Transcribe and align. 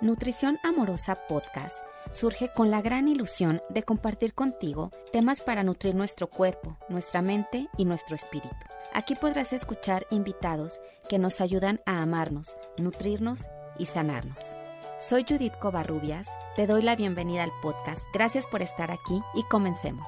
Nutrición 0.00 0.60
Amorosa 0.62 1.16
Podcast 1.26 1.76
surge 2.12 2.52
con 2.54 2.70
la 2.70 2.80
gran 2.80 3.08
ilusión 3.08 3.60
de 3.68 3.82
compartir 3.82 4.32
contigo 4.32 4.92
temas 5.12 5.40
para 5.40 5.64
nutrir 5.64 5.96
nuestro 5.96 6.28
cuerpo, 6.28 6.78
nuestra 6.88 7.20
mente 7.20 7.66
y 7.76 7.84
nuestro 7.84 8.14
espíritu. 8.14 8.54
Aquí 8.92 9.16
podrás 9.16 9.52
escuchar 9.52 10.06
invitados 10.12 10.80
que 11.08 11.18
nos 11.18 11.40
ayudan 11.40 11.80
a 11.84 12.00
amarnos, 12.00 12.56
nutrirnos 12.78 13.48
y 13.76 13.86
sanarnos. 13.86 14.54
Soy 15.00 15.26
Judith 15.28 15.58
Covarrubias, 15.58 16.28
te 16.54 16.68
doy 16.68 16.82
la 16.82 16.94
bienvenida 16.94 17.42
al 17.42 17.52
podcast. 17.60 18.02
Gracias 18.14 18.46
por 18.46 18.62
estar 18.62 18.92
aquí 18.92 19.20
y 19.34 19.42
comencemos. 19.50 20.06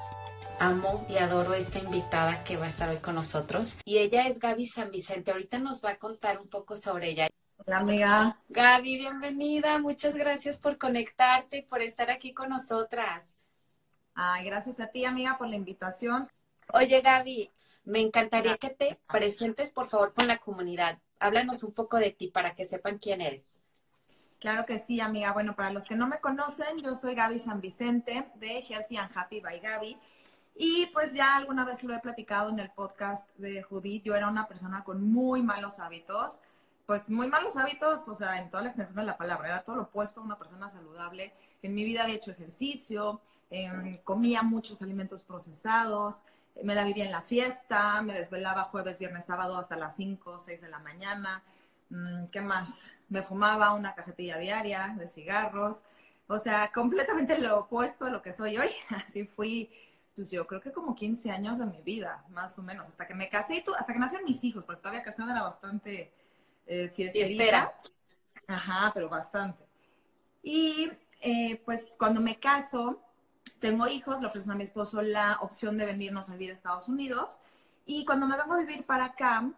Amo 0.57 1.05
y 1.09 1.17
adoro 1.17 1.53
esta 1.53 1.79
invitada 1.79 2.45
que 2.45 2.55
va 2.55 2.63
a 2.63 2.67
estar 2.67 2.87
hoy 2.87 2.99
con 2.99 3.15
nosotros. 3.15 3.77
Y 3.83 3.97
ella 3.97 4.25
es 4.27 4.39
Gaby 4.39 4.67
San 4.67 4.89
Vicente. 4.89 5.31
Ahorita 5.31 5.59
nos 5.59 5.83
va 5.83 5.89
a 5.89 5.97
contar 5.97 6.39
un 6.39 6.47
poco 6.47 6.77
sobre 6.77 7.09
ella. 7.09 7.27
Hola, 7.63 7.77
amiga. 7.77 8.39
Gaby, 8.49 8.97
bienvenida. 8.97 9.77
Muchas 9.77 10.15
gracias 10.15 10.57
por 10.57 10.79
conectarte 10.79 11.57
y 11.57 11.61
por 11.61 11.83
estar 11.83 12.09
aquí 12.09 12.33
con 12.33 12.49
nosotras. 12.49 13.35
Ay, 14.15 14.45
gracias 14.45 14.79
a 14.79 14.87
ti, 14.87 15.05
amiga, 15.05 15.37
por 15.37 15.47
la 15.47 15.57
invitación. 15.57 16.27
Oye, 16.73 17.01
Gaby, 17.01 17.51
me 17.83 17.99
encantaría 17.99 18.57
que 18.57 18.71
te 18.71 18.99
presentes, 19.07 19.71
por 19.71 19.87
favor, 19.87 20.11
con 20.13 20.25
la 20.27 20.39
comunidad. 20.39 20.97
Háblanos 21.19 21.63
un 21.63 21.71
poco 21.71 21.97
de 21.97 22.09
ti 22.09 22.29
para 22.29 22.55
que 22.55 22.65
sepan 22.65 22.97
quién 22.97 23.21
eres. 23.21 23.61
Claro 24.39 24.65
que 24.65 24.79
sí, 24.79 24.99
amiga. 24.99 25.31
Bueno, 25.31 25.55
para 25.55 25.69
los 25.69 25.85
que 25.85 25.95
no 25.95 26.07
me 26.07 26.19
conocen, 26.19 26.79
yo 26.79 26.95
soy 26.95 27.13
Gaby 27.13 27.37
San 27.37 27.61
Vicente 27.61 28.27
de 28.35 28.59
Healthy 28.59 28.97
and 28.97 29.15
Happy 29.15 29.39
by 29.39 29.59
Gaby. 29.59 29.99
Y 30.55 30.87
pues 30.87 31.13
ya 31.13 31.35
alguna 31.35 31.63
vez 31.63 31.83
lo 31.83 31.93
he 31.93 31.99
platicado 31.99 32.49
en 32.49 32.59
el 32.59 32.71
podcast 32.71 33.29
de 33.37 33.61
Judith. 33.61 34.03
Yo 34.03 34.15
era 34.15 34.29
una 34.29 34.47
persona 34.47 34.83
con 34.83 35.11
muy 35.11 35.43
malos 35.43 35.77
hábitos 35.79 36.41
pues 36.91 37.09
muy 37.09 37.29
malos 37.29 37.55
hábitos, 37.55 38.05
o 38.09 38.15
sea, 38.15 38.41
en 38.41 38.49
toda 38.49 38.63
la 38.63 38.67
extensión 38.67 38.97
de 38.97 39.05
la 39.05 39.15
palabra, 39.15 39.47
era 39.47 39.63
todo 39.63 39.77
lo 39.77 39.83
opuesto 39.83 40.19
a 40.19 40.23
una 40.25 40.37
persona 40.37 40.67
saludable. 40.67 41.31
En 41.61 41.73
mi 41.73 41.85
vida 41.85 42.03
había 42.03 42.15
hecho 42.15 42.31
ejercicio, 42.31 43.21
em, 43.49 43.95
comía 43.99 44.43
muchos 44.43 44.81
alimentos 44.81 45.23
procesados, 45.23 46.21
me 46.61 46.75
la 46.75 46.83
vivía 46.83 47.05
en 47.05 47.13
la 47.13 47.21
fiesta, 47.21 48.01
me 48.01 48.13
desvelaba 48.13 48.65
jueves, 48.65 48.99
viernes, 48.99 49.23
sábado 49.23 49.57
hasta 49.57 49.77
las 49.77 49.95
5, 49.95 50.37
6 50.37 50.59
de 50.59 50.67
la 50.67 50.79
mañana. 50.79 51.41
Mm, 51.89 52.25
¿Qué 52.25 52.41
más? 52.41 52.91
Me 53.07 53.23
fumaba 53.23 53.71
una 53.73 53.95
cajetilla 53.95 54.37
diaria 54.37 54.93
de 54.97 55.07
cigarros. 55.07 55.85
O 56.27 56.37
sea, 56.39 56.73
completamente 56.73 57.37
lo 57.39 57.59
opuesto 57.59 58.03
a 58.03 58.09
lo 58.09 58.21
que 58.21 58.33
soy 58.33 58.57
hoy. 58.57 58.69
Así 58.89 59.25
fui, 59.27 59.69
pues 60.13 60.29
yo 60.29 60.45
creo 60.45 60.59
que 60.59 60.73
como 60.73 60.93
15 60.93 61.31
años 61.31 61.57
de 61.59 61.67
mi 61.67 61.81
vida, 61.83 62.25
más 62.31 62.59
o 62.59 62.63
menos, 62.63 62.89
hasta 62.89 63.07
que 63.07 63.15
me 63.15 63.29
casé 63.29 63.55
y 63.55 63.63
hasta 63.79 63.93
que 63.93 63.99
nacieron 63.99 64.25
mis 64.27 64.43
hijos, 64.43 64.65
porque 64.65 64.81
todavía 64.81 65.03
casada 65.03 65.31
era 65.31 65.43
bastante 65.43 66.11
eh, 66.65 66.89
fiesterita. 66.89 67.73
Ajá, 68.47 68.91
pero 68.93 69.09
bastante. 69.09 69.63
Y 70.43 70.91
eh, 71.21 71.61
pues 71.65 71.93
cuando 71.97 72.19
me 72.21 72.39
caso, 72.39 73.01
tengo 73.59 73.87
hijos, 73.87 74.21
le 74.21 74.27
ofrecen 74.27 74.51
a 74.51 74.55
mi 74.55 74.63
esposo 74.63 75.01
la 75.01 75.37
opción 75.41 75.77
de 75.77 75.85
venirnos 75.85 76.29
a 76.29 76.33
vivir 76.33 76.49
a 76.49 76.53
Estados 76.53 76.89
Unidos. 76.89 77.39
Y 77.85 78.05
cuando 78.05 78.27
me 78.27 78.37
vengo 78.37 78.53
a 78.53 78.59
vivir 78.59 78.85
para 78.85 79.05
acá, 79.05 79.51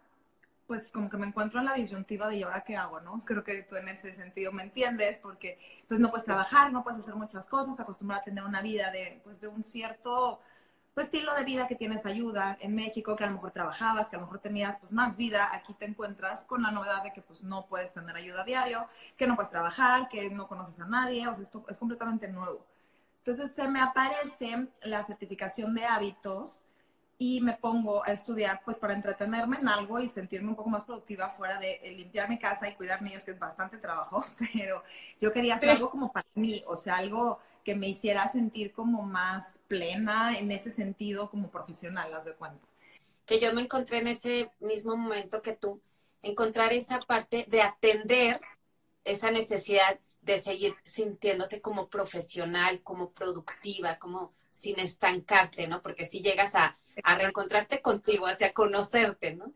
pues 0.66 0.90
como 0.90 1.10
que 1.10 1.16
me 1.16 1.26
encuentro 1.26 1.60
en 1.60 1.66
la 1.66 1.74
disyuntiva 1.74 2.28
de 2.28 2.36
¿y 2.36 2.42
ahora 2.42 2.62
qué 2.62 2.76
hago, 2.76 3.00
no? 3.00 3.22
Creo 3.24 3.44
que 3.44 3.62
tú 3.62 3.76
en 3.76 3.88
ese 3.88 4.12
sentido 4.14 4.52
me 4.52 4.62
entiendes, 4.62 5.18
porque 5.18 5.58
pues 5.88 6.00
no 6.00 6.10
puedes 6.10 6.24
trabajar, 6.24 6.72
no 6.72 6.82
puedes 6.82 7.00
hacer 7.00 7.14
muchas 7.14 7.46
cosas, 7.46 7.78
acostumbrada 7.80 8.22
a 8.22 8.24
tener 8.24 8.44
una 8.44 8.62
vida 8.62 8.90
de, 8.90 9.20
pues, 9.24 9.40
de 9.40 9.48
un 9.48 9.62
cierto 9.62 10.40
pues, 10.94 11.06
estilo 11.06 11.34
de 11.34 11.44
vida 11.44 11.66
que 11.66 11.74
tienes 11.74 12.06
ayuda 12.06 12.56
en 12.60 12.74
México, 12.74 13.16
que 13.16 13.24
a 13.24 13.26
lo 13.26 13.34
mejor 13.34 13.50
trabajabas, 13.50 14.08
que 14.08 14.16
a 14.16 14.20
lo 14.20 14.26
mejor 14.26 14.38
tenías 14.38 14.78
pues 14.78 14.92
más 14.92 15.16
vida, 15.16 15.50
aquí 15.52 15.74
te 15.74 15.86
encuentras 15.86 16.44
con 16.44 16.62
la 16.62 16.70
novedad 16.70 17.02
de 17.02 17.12
que 17.12 17.20
pues 17.20 17.42
no 17.42 17.66
puedes 17.66 17.92
tener 17.92 18.14
ayuda 18.14 18.42
a 18.42 18.44
diario, 18.44 18.86
que 19.16 19.26
no 19.26 19.34
puedes 19.34 19.50
trabajar, 19.50 20.08
que 20.08 20.30
no 20.30 20.46
conoces 20.46 20.78
a 20.80 20.86
nadie, 20.86 21.26
o 21.26 21.34
sea, 21.34 21.42
esto 21.44 21.64
es 21.68 21.78
completamente 21.78 22.28
nuevo. 22.28 22.64
Entonces 23.18 23.52
se 23.52 23.66
me 23.68 23.80
aparece 23.80 24.68
la 24.82 25.02
certificación 25.02 25.74
de 25.74 25.84
hábitos 25.84 26.64
y 27.18 27.40
me 27.40 27.54
pongo 27.54 28.04
a 28.04 28.12
estudiar 28.12 28.60
pues 28.64 28.78
para 28.78 28.94
entretenerme 28.94 29.56
en 29.58 29.68
algo 29.68 29.98
y 29.98 30.08
sentirme 30.08 30.50
un 30.50 30.56
poco 30.56 30.70
más 30.70 30.84
productiva 30.84 31.30
fuera 31.30 31.58
de 31.58 31.80
limpiar 31.96 32.28
mi 32.28 32.38
casa 32.38 32.68
y 32.68 32.74
cuidar 32.74 33.02
niños, 33.02 33.24
que 33.24 33.32
es 33.32 33.38
bastante 33.38 33.78
trabajo, 33.78 34.24
pero 34.52 34.82
yo 35.20 35.32
quería 35.32 35.56
hacer 35.56 35.70
algo 35.70 35.90
como 35.90 36.12
para 36.12 36.26
mí, 36.34 36.62
o 36.66 36.76
sea, 36.76 36.96
algo 36.96 37.40
que 37.64 37.74
me 37.74 37.88
hiciera 37.88 38.28
sentir 38.28 38.72
como 38.72 39.02
más 39.02 39.60
plena 39.66 40.38
en 40.38 40.50
ese 40.50 40.70
sentido 40.70 41.30
como 41.30 41.50
profesional, 41.50 42.12
haz 42.12 42.26
de 42.26 42.34
cuenta. 42.34 42.66
Que 43.26 43.40
yo 43.40 43.52
me 43.52 43.62
encontré 43.62 43.98
en 43.98 44.08
ese 44.08 44.50
mismo 44.60 44.96
momento 44.96 45.42
que 45.42 45.54
tú, 45.54 45.80
encontrar 46.22 46.72
esa 46.72 47.00
parte 47.00 47.46
de 47.48 47.62
atender 47.62 48.40
esa 49.04 49.30
necesidad 49.30 49.98
de 50.22 50.40
seguir 50.40 50.74
sintiéndote 50.84 51.60
como 51.60 51.88
profesional, 51.88 52.82
como 52.82 53.10
productiva, 53.10 53.98
como 53.98 54.32
sin 54.50 54.78
estancarte, 54.78 55.66
¿no? 55.66 55.82
Porque 55.82 56.06
si 56.06 56.20
llegas 56.20 56.54
a, 56.54 56.76
a 57.02 57.18
reencontrarte 57.18 57.82
contigo, 57.82 58.26
hacia 58.26 58.52
conocerte, 58.52 59.34
¿no? 59.34 59.52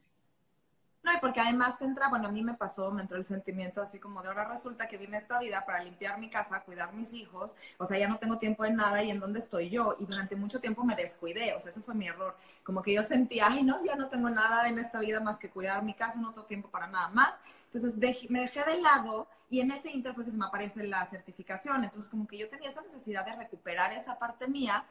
Y 1.14 1.20
porque 1.20 1.40
además 1.40 1.78
te 1.78 1.84
entra, 1.84 2.08
bueno, 2.08 2.28
a 2.28 2.32
mí 2.32 2.42
me 2.42 2.54
pasó, 2.54 2.90
me 2.90 3.02
entró 3.02 3.16
el 3.16 3.24
sentimiento 3.24 3.80
así 3.80 3.98
como 3.98 4.22
de 4.22 4.28
ahora 4.28 4.46
resulta 4.46 4.88
que 4.88 4.96
viene 4.96 5.16
esta 5.16 5.38
vida 5.38 5.64
para 5.64 5.82
limpiar 5.82 6.18
mi 6.18 6.28
casa, 6.30 6.62
cuidar 6.62 6.92
mis 6.92 7.12
hijos, 7.14 7.54
o 7.78 7.84
sea, 7.84 7.98
ya 7.98 8.08
no 8.08 8.18
tengo 8.18 8.38
tiempo 8.38 8.64
en 8.64 8.76
nada 8.76 9.02
y 9.02 9.10
en 9.10 9.20
dónde 9.20 9.38
estoy 9.38 9.70
yo. 9.70 9.96
Y 9.98 10.06
durante 10.06 10.36
mucho 10.36 10.60
tiempo 10.60 10.84
me 10.84 10.96
descuidé, 10.96 11.54
o 11.54 11.60
sea, 11.60 11.70
ese 11.70 11.80
fue 11.80 11.94
mi 11.94 12.08
error. 12.08 12.36
Como 12.62 12.82
que 12.82 12.92
yo 12.94 13.02
sentía, 13.02 13.48
ay, 13.48 13.62
no, 13.62 13.84
ya 13.84 13.96
no 13.96 14.08
tengo 14.08 14.30
nada 14.30 14.68
en 14.68 14.78
esta 14.78 15.00
vida 15.00 15.20
más 15.20 15.38
que 15.38 15.50
cuidar 15.50 15.82
mi 15.82 15.94
casa, 15.94 16.18
no 16.20 16.32
tengo 16.32 16.46
tiempo 16.46 16.68
para 16.70 16.86
nada 16.86 17.08
más. 17.08 17.38
Entonces 17.64 17.96
me 18.28 18.40
dejé 18.40 18.64
de 18.64 18.80
lado 18.80 19.28
y 19.50 19.60
en 19.60 19.70
ese 19.70 19.90
inter 19.90 20.14
fue 20.14 20.24
que 20.24 20.30
se 20.30 20.38
me 20.38 20.46
aparece 20.46 20.84
la 20.86 21.04
certificación. 21.06 21.84
Entonces, 21.84 22.10
como 22.10 22.26
que 22.26 22.38
yo 22.38 22.48
tenía 22.48 22.68
esa 22.70 22.82
necesidad 22.82 23.24
de 23.24 23.36
recuperar 23.36 23.92
esa 23.92 24.18
parte 24.18 24.48
mía 24.48 24.84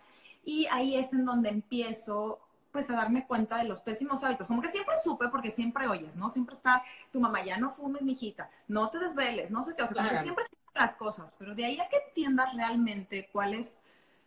y 0.43 0.67
ahí 0.67 0.95
es 0.95 1.13
en 1.13 1.25
donde 1.25 1.49
empiezo 1.49 2.39
pues 2.77 2.91
a 2.91 2.93
darme 2.93 3.25
cuenta 3.25 3.57
de 3.57 3.63
los 3.63 3.81
pésimos 3.81 4.23
hábitos. 4.23 4.45
Como 4.45 4.61
que 4.61 4.67
siempre 4.67 4.93
supe, 5.03 5.29
porque 5.29 5.49
siempre 5.49 5.87
oyes, 5.87 6.15
¿no? 6.15 6.29
Siempre 6.29 6.53
está 6.53 6.83
tu 7.11 7.19
mamá, 7.19 7.43
ya 7.43 7.57
no 7.57 7.71
fumes, 7.71 8.03
mijita, 8.03 8.51
no 8.67 8.91
te 8.91 8.99
desveles, 8.99 9.49
no 9.49 9.63
sé 9.63 9.73
qué, 9.75 9.81
o 9.81 9.87
sea, 9.87 9.97
como 9.97 10.09
que 10.11 10.21
siempre 10.21 10.45
las 10.75 10.93
cosas, 10.93 11.33
pero 11.39 11.55
de 11.55 11.65
ahí 11.65 11.79
a 11.79 11.89
que 11.89 11.97
entiendas 11.97 12.53
realmente 12.53 13.31
cuál 13.33 13.55
es 13.55 13.81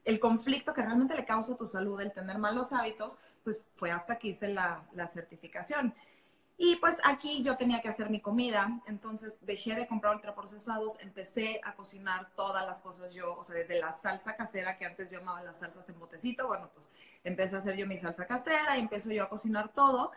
el 0.05 0.19
conflicto 0.19 0.75
que 0.75 0.83
realmente 0.83 1.15
le 1.15 1.25
causa 1.25 1.53
a 1.53 1.57
tu 1.57 1.69
salud 1.69 2.01
el 2.01 2.11
tener 2.11 2.39
malos 2.39 2.73
hábitos, 2.73 3.19
pues 3.45 3.67
fue 3.77 3.93
hasta 3.93 4.19
que 4.19 4.27
hice 4.27 4.49
la, 4.49 4.83
la 4.95 5.07
certificación. 5.07 5.95
Y 6.59 6.75
pues 6.77 6.99
aquí 7.05 7.45
yo 7.45 7.57
tenía 7.57 7.81
que 7.81 7.89
hacer 7.89 8.11
mi 8.11 8.21
comida, 8.21 8.81
entonces 8.87 9.39
dejé 9.43 9.77
de 9.77 9.87
comprar 9.87 10.17
ultraprocesados, 10.17 10.99
empecé 10.99 11.61
a 11.63 11.77
cocinar 11.77 12.33
todas 12.35 12.67
las 12.67 12.81
cosas 12.81 13.15
yo, 13.15 13.39
o 13.39 13.45
sea, 13.45 13.55
desde 13.55 13.79
la 13.81 13.93
salsa 13.93 14.35
casera, 14.35 14.77
que 14.77 14.87
antes 14.87 15.09
yo 15.09 15.21
amaba 15.21 15.41
las 15.41 15.59
salsas 15.59 15.89
en 15.89 16.01
botecito, 16.01 16.49
bueno, 16.49 16.69
pues 16.75 16.89
empecé 17.25 17.57
a 17.57 17.59
hacer 17.59 17.77
yo 17.77 17.87
mi 17.87 17.97
salsa 17.97 18.27
casera 18.27 18.77
y 18.77 18.81
empiezo 18.81 19.11
yo 19.11 19.25
a 19.25 19.29
cocinar 19.29 19.73
todo. 19.73 20.13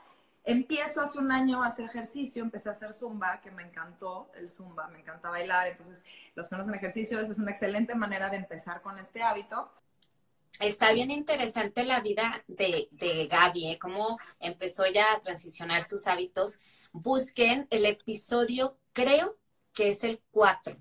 Empiezo 0.46 1.02
hace 1.02 1.20
un 1.20 1.32
año 1.32 1.64
a 1.64 1.68
hacer 1.68 1.86
ejercicio, 1.86 2.44
empecé 2.44 2.68
a 2.68 2.74
hacer 2.74 2.92
zumba, 2.92 3.40
que 3.40 3.50
me 3.50 3.64
encantó 3.64 4.30
el 4.36 4.50
zumba, 4.50 4.88
me 4.90 5.00
encanta 5.00 5.30
bailar, 5.30 5.68
entonces 5.68 6.04
los 6.36 6.50
que 6.50 6.58
no 6.58 6.74
ejercicio, 6.74 7.20
eso 7.20 7.32
es 7.32 7.40
una 7.40 7.52
excelente 7.52 7.96
manera 7.96 8.30
de 8.30 8.38
empezar 8.38 8.82
con 8.82 9.00
este 9.00 9.24
hábito. 9.24 9.72
Está 10.60 10.92
bien 10.92 11.12
interesante 11.12 11.86
la 11.86 12.02
vida 12.02 12.44
de, 12.48 12.90
de 12.92 13.28
Gaby, 13.28 13.72
¿eh? 13.72 13.80
cómo 13.80 14.20
empezó 14.40 14.86
ya 14.86 15.14
a 15.14 15.22
transicionar 15.22 15.82
sus 15.82 16.08
hábitos. 16.08 16.60
Busquen 16.92 17.68
el 17.72 17.86
episodio, 17.86 18.78
creo 18.92 19.38
que 19.74 19.90
es 19.90 20.04
el 20.04 20.22
4. 20.32 20.76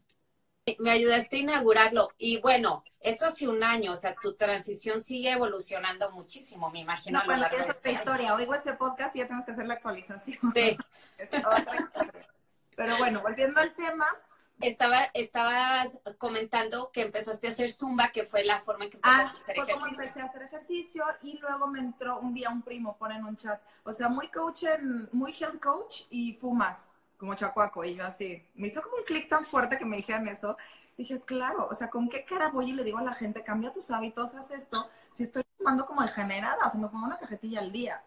Me 0.79 0.91
ayudaste 0.91 1.37
a 1.37 1.41
inaugurarlo. 1.41 2.11
Y 2.19 2.41
bueno, 2.41 2.85
eso 3.01 3.27
hace 3.27 3.49
un 3.49 3.65
año, 3.65 3.93
o 3.93 3.97
sea, 3.97 4.15
tu 4.15 4.35
transición 4.35 5.01
sigue 5.01 5.33
evolucionando 5.33 6.11
muchísimo, 6.13 6.71
me 6.71 6.81
imagino. 6.81 7.19
No, 7.19 7.25
bueno, 7.25 7.47
es 7.47 7.77
otra 7.77 7.91
historia. 7.91 8.35
Oigo 8.35 8.55
ese 8.55 8.75
podcast 8.75 9.15
y 9.17 9.21
ya 9.21 9.27
tenemos 9.27 9.45
que 9.45 9.53
hacer 9.53 9.67
la 9.67 9.75
actualización. 9.75 10.53
Sí. 10.55 10.79
Pero 12.77 12.97
bueno, 12.97 13.21
volviendo 13.21 13.61
al 13.61 13.75
tema, 13.75 14.07
estaba, 14.61 15.11
estabas 15.15 16.01
comentando 16.19 16.91
que 16.93 17.03
empezaste 17.03 17.49
a 17.49 17.51
hacer 17.51 17.71
zumba, 17.71 18.09
que 18.11 18.25
fue 18.25 18.45
la 18.45 18.61
forma 18.61 18.85
en 18.85 18.91
que 18.91 18.97
empezaste 18.99 19.37
ah, 19.37 19.39
a 19.39 19.43
hacer 19.43 19.57
ejercicio. 19.57 19.81
Como 19.81 20.01
empecé 20.01 20.21
a 20.21 20.25
hacer 20.25 20.43
ejercicio 20.43 21.05
y 21.23 21.39
luego 21.39 21.67
me 21.67 21.81
entró 21.81 22.21
un 22.21 22.33
día 22.33 22.51
un 22.51 22.63
primo, 22.63 22.97
pone 22.97 23.17
en 23.17 23.25
un 23.25 23.37
chat, 23.37 23.61
o 23.85 23.93
sea, 23.93 24.09
muy 24.09 24.29
coach, 24.29 24.65
en, 24.65 25.09
muy 25.13 25.35
health 25.39 25.61
coach 25.61 26.03
y 26.11 26.35
fumas, 26.35 26.93
como 27.23 27.37
chacuaco, 27.37 27.85
y 27.85 27.95
yo 27.95 28.05
así, 28.05 28.45
me 28.57 28.67
hizo 28.67 28.83
como 28.83 28.97
un 28.97 29.05
clic 29.05 29.29
tan 29.29 29.45
fuerte 29.45 29.79
que 29.79 29.85
me 29.85 29.97
dijeran 29.97 30.27
eso. 30.27 30.57
Dije, 30.99 31.21
claro, 31.21 31.69
o 31.71 31.75
sea, 31.75 31.89
¿con 31.89 32.09
qué 32.09 32.25
cara 32.25 32.49
voy 32.49 32.71
y 32.71 32.73
le 32.73 32.83
digo 32.83 32.99
a 32.99 33.05
la 33.05 33.15
gente, 33.15 33.45
cambia 33.45 33.73
tus 33.73 33.93
hábitos, 33.93 34.35
haz 34.35 34.51
esto, 34.51 34.91
si 35.13 35.23
estoy 35.23 35.45
fumando 35.57 35.87
como 35.87 36.03
degenerada, 36.03 36.67
o 36.67 36.69
sea, 36.69 36.81
me 36.81 36.89
pongo 36.89 37.07
una 37.07 37.19
cajetilla 37.19 37.61
al 37.61 37.71
día. 37.71 38.03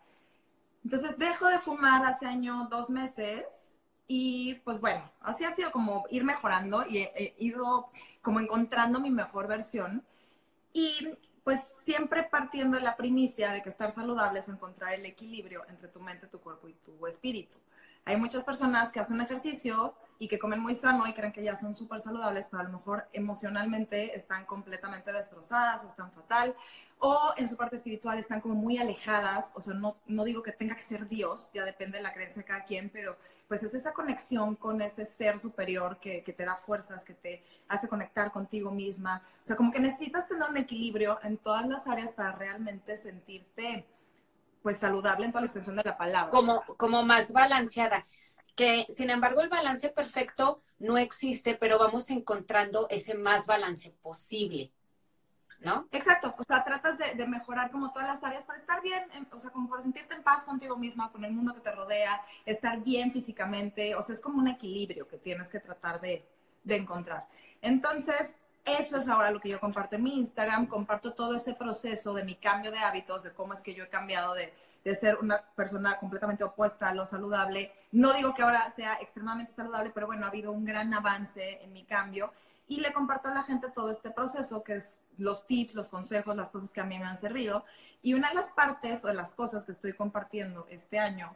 Entonces 0.83 1.17
dejo 1.17 1.47
de 1.47 1.59
fumar 1.59 2.05
hace 2.05 2.25
año, 2.25 2.67
dos 2.69 2.89
meses, 2.89 3.77
y 4.05 4.55
pues 4.65 4.81
bueno, 4.81 5.09
así 5.21 5.45
ha 5.45 5.55
sido 5.55 5.71
como 5.71 6.03
ir 6.09 6.25
mejorando 6.25 6.85
y 6.85 6.97
he, 6.97 7.35
ido 7.39 7.89
como 8.21 8.41
encontrando 8.41 8.99
mi 8.99 9.11
mejor 9.11 9.47
versión. 9.47 10.03
Y 10.73 11.17
pues 11.45 11.61
siempre 11.83 12.23
partiendo 12.23 12.77
de 12.77 12.83
la 12.83 12.97
primicia 12.97 13.51
de 13.53 13.63
que 13.63 13.69
estar 13.69 13.91
saludable 13.91 14.39
es 14.39 14.49
encontrar 14.49 14.93
el 14.93 15.05
equilibrio 15.05 15.63
entre 15.69 15.87
tu 15.87 16.01
mente, 16.01 16.27
tu 16.27 16.41
cuerpo 16.41 16.67
y 16.67 16.73
tu 16.73 17.07
espíritu. 17.07 17.57
Hay 18.07 18.17
muchas 18.17 18.43
personas 18.43 18.91
que 18.91 18.99
hacen 18.99 19.19
ejercicio 19.19 19.95
y 20.19 20.27
que 20.27 20.37
comen 20.37 20.59
muy 20.59 20.75
sano 20.75 21.07
y 21.07 21.13
creen 21.13 21.33
que 21.33 21.43
ya 21.43 21.55
son 21.55 21.75
súper 21.75 21.99
saludables, 21.99 22.47
pero 22.47 22.61
a 22.61 22.63
lo 22.65 22.71
mejor 22.71 23.07
emocionalmente 23.13 24.15
están 24.15 24.45
completamente 24.45 25.11
destrozadas 25.11 25.83
o 25.83 25.87
están 25.87 26.11
fatal, 26.11 26.55
o 26.99 27.33
en 27.35 27.49
su 27.49 27.57
parte 27.57 27.75
espiritual 27.75 28.19
están 28.19 28.41
como 28.41 28.53
muy 28.53 28.77
alejadas, 28.77 29.51
o 29.55 29.59
sea, 29.59 29.73
no, 29.73 29.97
no 30.05 30.23
digo 30.23 30.43
que 30.43 30.51
tenga 30.51 30.75
que 30.75 30.83
ser 30.83 31.09
Dios, 31.09 31.49
ya 31.51 31.65
depende 31.65 31.97
de 31.97 32.03
la 32.03 32.13
creencia 32.13 32.43
de 32.43 32.47
cada 32.47 32.63
quien, 32.63 32.91
pero 32.91 33.17
pues 33.47 33.63
es 33.63 33.73
esa 33.73 33.91
conexión 33.91 34.55
con 34.55 34.81
ese 34.81 35.03
ser 35.03 35.39
superior 35.39 35.99
que, 35.99 36.23
que 36.23 36.33
te 36.33 36.45
da 36.45 36.55
fuerzas, 36.55 37.03
que 37.03 37.13
te 37.15 37.43
hace 37.67 37.87
conectar 37.87 38.31
contigo 38.31 38.69
misma, 38.69 39.23
o 39.41 39.43
sea, 39.43 39.55
como 39.55 39.71
que 39.71 39.79
necesitas 39.79 40.27
tener 40.27 40.47
un 40.47 40.57
equilibrio 40.57 41.19
en 41.23 41.37
todas 41.37 41.67
las 41.67 41.87
áreas 41.87 42.13
para 42.13 42.31
realmente 42.33 42.97
sentirte 42.97 43.85
pues 44.65 44.79
saludable 44.79 45.27
en 45.27 45.31
toda 45.31 45.41
la 45.41 45.45
extensión 45.45 45.75
de 45.75 45.83
la 45.83 45.95
palabra. 45.95 46.31
Como, 46.31 46.63
como 46.75 47.03
más 47.03 47.31
balanceada 47.31 48.07
que 48.55 48.87
sin 48.89 49.11
embargo 49.11 49.41
el 49.41 49.49
balance 49.49 49.89
perfecto 49.89 50.63
no 50.79 50.97
existe, 50.97 51.53
pero 51.53 51.77
vamos 51.77 52.09
encontrando 52.09 52.87
ese 52.89 53.13
más 53.13 53.45
balance 53.45 53.91
posible. 54.01 54.71
¿No? 55.61 55.87
Exacto, 55.91 56.33
o 56.35 56.43
sea, 56.43 56.63
tratas 56.63 56.97
de, 56.97 57.27
mejorar 57.27 57.69
como 57.69 57.91
todas 57.91 58.07
las 58.07 58.23
áreas 58.23 58.43
para 58.43 58.57
estar 58.57 58.81
bien, 58.81 59.03
o 59.31 59.37
sea, 59.37 59.51
como 59.51 59.69
para 59.69 59.83
sentirte 59.83 60.15
en 60.15 60.23
paz 60.23 60.45
contigo 60.45 60.75
misma, 60.75 61.11
con 61.11 61.23
el 61.23 61.31
mundo 61.31 61.53
que 61.53 61.61
te 61.61 61.71
rodea, 61.71 62.19
estar 62.43 62.81
bien 62.81 63.11
físicamente, 63.11 63.93
o 63.93 64.01
sea, 64.01 64.15
es 64.15 64.21
como 64.21 64.39
un 64.39 64.47
equilibrio 64.47 65.07
que 65.07 65.19
tienes 65.19 65.47
que 65.49 65.59
tratar 65.59 66.01
de, 66.01 66.27
de 66.63 66.75
encontrar. 66.75 67.27
Entonces, 67.61 68.35
eso 68.65 68.97
es 68.97 69.07
ahora 69.07 69.31
lo 69.31 69.39
que 69.39 69.49
yo 69.49 69.59
comparto 69.59 69.95
en 69.95 70.03
mi 70.03 70.17
Instagram, 70.17 70.67
comparto 70.67 71.13
todo 71.13 71.35
ese 71.35 71.53
proceso 71.53 72.13
de 72.13 72.23
mi 72.23 72.35
cambio 72.35 72.71
de 72.71 72.79
hábitos, 72.79 73.23
de 73.23 73.33
cómo 73.33 73.53
es 73.53 73.61
que 73.61 73.73
yo 73.73 73.83
he 73.83 73.89
cambiado 73.89 74.33
de, 74.33 74.53
de 74.83 74.95
ser 74.95 75.17
una 75.17 75.41
persona 75.55 75.97
completamente 75.97 76.43
opuesta 76.43 76.89
a 76.89 76.93
lo 76.93 77.05
saludable. 77.05 77.71
No 77.91 78.13
digo 78.13 78.33
que 78.33 78.43
ahora 78.43 78.71
sea 78.75 78.95
extremadamente 79.01 79.53
saludable, 79.53 79.91
pero 79.93 80.07
bueno, 80.07 80.25
ha 80.25 80.29
habido 80.29 80.51
un 80.51 80.65
gran 80.65 80.93
avance 80.93 81.63
en 81.63 81.73
mi 81.73 81.83
cambio 81.83 82.31
y 82.67 82.79
le 82.79 82.93
comparto 82.93 83.29
a 83.29 83.33
la 83.33 83.43
gente 83.43 83.69
todo 83.69 83.89
este 83.89 84.11
proceso, 84.11 84.63
que 84.63 84.75
es 84.75 84.97
los 85.17 85.45
tips, 85.45 85.75
los 85.75 85.89
consejos, 85.89 86.35
las 86.35 86.49
cosas 86.49 86.73
que 86.73 86.81
a 86.81 86.85
mí 86.85 86.97
me 86.97 87.05
han 87.05 87.17
servido. 87.17 87.65
Y 88.01 88.13
una 88.13 88.29
de 88.29 88.35
las 88.35 88.47
partes 88.47 89.05
o 89.05 89.07
de 89.07 89.13
las 89.13 89.31
cosas 89.33 89.65
que 89.65 89.71
estoy 89.71 89.93
compartiendo 89.93 90.65
este 90.69 90.99
año 90.99 91.35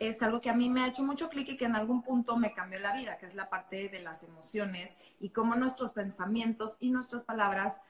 es 0.00 0.22
algo 0.22 0.40
que 0.40 0.50
a 0.50 0.54
mí 0.54 0.70
me 0.70 0.82
ha 0.82 0.88
hecho 0.88 1.04
mucho 1.04 1.28
clic 1.28 1.50
y 1.50 1.56
que 1.56 1.66
en 1.66 1.76
algún 1.76 2.02
punto 2.02 2.36
me 2.36 2.52
cambió 2.54 2.80
la 2.80 2.94
vida, 2.94 3.18
que 3.18 3.26
es 3.26 3.34
la 3.34 3.50
parte 3.50 3.90
de 3.90 4.00
las 4.00 4.22
emociones 4.22 4.96
y 5.20 5.28
cómo 5.28 5.54
nuestros 5.54 5.92
pensamientos 5.92 6.78
y 6.80 6.90
nuestras 6.90 7.22
palabras 7.22 7.82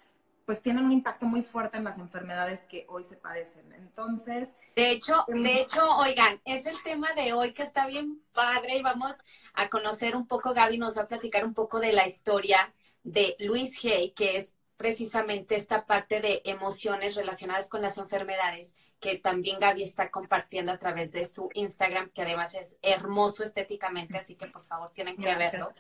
pues 0.44 0.60
tienen 0.60 0.84
un 0.84 0.90
impacto 0.90 1.26
muy 1.26 1.42
fuerte 1.42 1.78
en 1.78 1.84
las 1.84 1.98
enfermedades 1.98 2.64
que 2.64 2.84
hoy 2.88 3.04
se 3.04 3.16
padecen. 3.16 3.72
Entonces, 3.74 4.56
de 4.74 4.90
hecho, 4.90 5.24
em, 5.28 5.44
de 5.44 5.60
hecho, 5.60 5.88
oigan, 5.96 6.40
es 6.44 6.66
el 6.66 6.82
tema 6.82 7.12
de 7.12 7.32
hoy 7.32 7.52
que 7.52 7.62
está 7.62 7.86
bien 7.86 8.20
padre 8.32 8.78
y 8.78 8.82
vamos 8.82 9.14
a 9.54 9.68
conocer 9.68 10.16
un 10.16 10.26
poco, 10.26 10.52
Gaby 10.52 10.78
nos 10.78 10.96
va 10.98 11.02
a 11.02 11.08
platicar 11.08 11.44
un 11.44 11.54
poco 11.54 11.78
de 11.78 11.92
la 11.92 12.08
historia 12.08 12.74
de 13.04 13.36
Luis 13.38 13.84
Hay, 13.84 14.10
que 14.10 14.36
es 14.36 14.56
precisamente 14.80 15.56
esta 15.56 15.84
parte 15.84 16.22
de 16.22 16.40
emociones 16.46 17.14
relacionadas 17.14 17.68
con 17.68 17.82
las 17.82 17.98
enfermedades 17.98 18.74
que 18.98 19.18
también 19.18 19.60
Gaby 19.60 19.82
está 19.82 20.10
compartiendo 20.10 20.72
a 20.72 20.78
través 20.78 21.12
de 21.12 21.26
su 21.26 21.50
Instagram, 21.52 22.08
que 22.08 22.22
además 22.22 22.54
es 22.54 22.76
hermoso 22.80 23.44
estéticamente, 23.44 24.16
así 24.16 24.36
que 24.36 24.46
por 24.46 24.64
favor 24.64 24.90
tienen 24.94 25.18
que 25.18 25.34
verlo. 25.34 25.74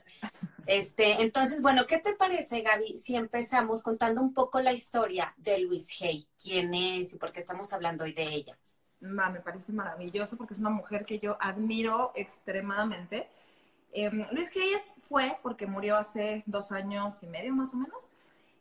Este, 0.66 1.22
entonces, 1.22 1.62
bueno, 1.62 1.86
¿qué 1.86 1.96
te 1.96 2.14
parece, 2.14 2.60
Gaby, 2.60 2.98
si 2.98 3.16
empezamos 3.16 3.82
contando 3.82 4.20
un 4.20 4.34
poco 4.34 4.60
la 4.60 4.74
historia 4.74 5.32
de 5.38 5.60
Luis 5.60 5.88
Hay? 6.02 6.28
¿Quién 6.36 6.74
es 6.74 7.14
y 7.14 7.16
por 7.16 7.32
qué 7.32 7.40
estamos 7.40 7.72
hablando 7.72 8.04
hoy 8.04 8.12
de 8.12 8.24
ella? 8.24 8.58
me 9.00 9.40
parece 9.40 9.72
maravilloso 9.72 10.36
porque 10.36 10.52
es 10.52 10.60
una 10.60 10.68
mujer 10.68 11.06
que 11.06 11.18
yo 11.18 11.38
admiro 11.40 12.12
extremadamente. 12.14 13.30
Em, 13.92 14.26
Luis 14.30 14.54
Hay 14.54 14.76
fue 15.08 15.38
porque 15.42 15.66
murió 15.66 15.96
hace 15.96 16.42
dos 16.44 16.70
años 16.70 17.22
y 17.22 17.26
medio 17.26 17.54
más 17.54 17.72
o 17.72 17.78
menos. 17.78 18.10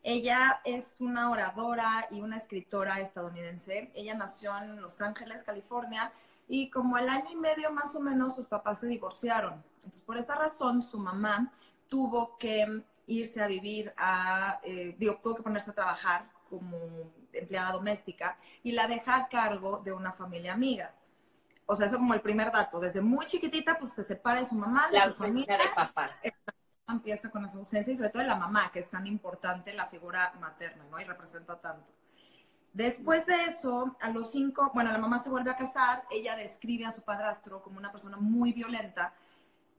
Ella 0.04 0.62
es 0.64 0.96
una 1.00 1.30
oradora 1.30 2.08
y 2.10 2.22
una 2.22 2.38
escritora 2.38 3.00
estadounidense. 3.00 3.92
Ella 3.94 4.14
nació 4.14 4.58
en 4.58 4.82
Los 4.82 5.02
Ángeles, 5.02 5.44
California, 5.44 6.12
y 6.48 6.70
como 6.70 6.96
al 6.96 7.10
año 7.10 7.32
y 7.32 7.36
medio 7.36 7.72
más 7.72 7.96
o 7.96 8.00
menos 8.00 8.36
sus 8.36 8.48
papás 8.48 8.80
se 8.80 8.88
divorciaron. 8.88 9.64
Entonces, 9.76 10.02
por 10.02 10.18
esa 10.18 10.36
razón, 10.36 10.82
su 10.82 10.98
mamá 10.98 11.52
tuvo 11.88 12.38
que 12.38 12.84
irse 13.08 13.42
a 13.42 13.48
vivir 13.48 13.94
a, 13.98 14.60
eh, 14.64 14.96
digo, 14.98 15.20
tuvo 15.22 15.36
que 15.36 15.44
ponerse 15.44 15.72
a 15.72 15.76
trabajar 15.76 16.30
como 16.50 16.78
empleada 17.34 17.74
doméstica 17.74 18.38
y 18.64 18.72
la 18.72 18.88
deja 18.88 19.16
a 19.16 19.28
cargo 19.28 19.82
de 19.84 19.92
una 19.92 20.14
familia 20.14 20.54
amiga. 20.54 20.94
O 21.66 21.76
sea, 21.76 21.86
eso 21.86 21.98
como 21.98 22.16
el 22.16 22.22
primer 22.22 22.52
dato. 22.52 22.80
Desde 22.80 23.02
muy 23.02 23.28
chiquitita, 23.28 23.78
pues 23.78 23.94
se 23.94 24.04
separa 24.04 24.40
de 24.40 24.46
su 24.46 24.56
mamá, 24.56 24.88
de 24.88 24.98
la 24.98 25.12
su 25.12 25.24
familia. 25.24 25.58
de 25.58 25.70
papás. 25.76 26.24
Empieza 26.90 27.30
con 27.30 27.46
esa 27.46 27.58
ausencia 27.58 27.94
y 27.94 27.96
sobre 27.96 28.10
todo 28.10 28.22
de 28.22 28.28
la 28.28 28.36
mamá, 28.36 28.72
que 28.72 28.80
es 28.80 28.90
tan 28.90 29.06
importante 29.06 29.74
la 29.74 29.86
figura 29.86 30.34
materna, 30.40 30.84
¿no? 30.90 31.00
Y 31.00 31.04
representa 31.04 31.60
tanto. 31.62 31.88
Después 32.74 33.26
de 33.26 33.46
eso, 33.46 33.96
a 34.00 34.10
los 34.10 34.32
cinco, 34.32 34.72
bueno, 34.74 34.92
la 34.92 34.98
mamá 34.98 35.20
se 35.20 35.30
vuelve 35.30 35.52
a 35.52 35.56
casar, 35.56 36.04
ella 36.12 36.36
describe 36.36 36.86
a 36.86 36.92
su 36.92 37.02
padrastro 37.02 37.62
como 37.62 37.78
una 37.78 37.92
persona 37.92 38.18
muy 38.18 38.54
violenta 38.54 39.14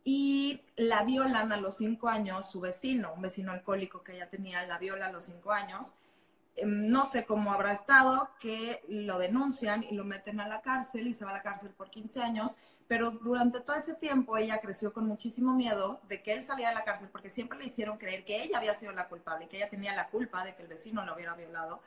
y 0.03 0.63
la 0.77 1.03
violan 1.05 1.53
a 1.53 1.57
los 1.57 1.77
cinco 1.77 2.09
años 2.09 2.51
su 2.51 2.61
vecino, 2.61 3.13
un 3.13 3.23
vecino 3.23 3.53
alcohólico 3.53 4.03
que 4.03 4.17
ella 4.17 4.29
tenía, 4.29 4.67
la 4.67 4.79
viola 4.79 5.07
a 5.07 5.13
los 5.13 5.25
cinco 5.25 5.53
años. 5.53 5.95
Em, 6.61 6.91
no 6.91 7.07
sé 7.07 7.25
cómo 7.25 7.53
habrá 7.53 7.73
estado, 7.73 8.29
que 8.39 8.85
lo 8.89 9.19
denuncian 9.19 9.83
y 9.83 9.95
lo 9.95 10.05
meten 10.05 10.41
a 10.41 10.49
la 10.49 10.61
cárcel 10.61 11.07
y 11.07 11.15
se 11.15 11.25
va 11.25 11.31
a 11.31 11.35
la 11.35 11.43
cárcel 11.43 11.71
por 11.71 11.89
15 11.89 12.21
años, 12.21 12.57
pero 12.87 13.13
durante 13.13 13.61
todo 13.61 13.77
ese 13.77 13.95
tiempo 13.95 14.37
ella 14.37 14.61
creció 14.61 14.93
con 14.93 15.07
muchísimo 15.07 15.55
miedo 15.55 16.01
de 16.09 16.23
que 16.23 16.35
él 16.35 16.43
saliera 16.43 16.71
de 16.71 16.77
la 16.77 16.85
cárcel 16.85 17.09
porque 17.11 17.31
siempre 17.31 17.59
le 17.59 17.65
hicieron 17.67 17.97
creer 17.97 18.25
que 18.25 18.43
ella 18.43 18.59
había 18.59 18.75
sido 18.75 18.93
la 18.93 19.09
culpable, 19.09 19.49
que 19.49 19.57
ella 19.57 19.71
tenía 19.71 19.95
la 19.95 20.09
culpa 20.09 20.45
de 20.45 20.55
que 20.55 20.63
el 20.63 20.69
vecino 20.69 21.05
lo 21.07 21.15
hubiera 21.15 21.35
violado. 21.35 21.81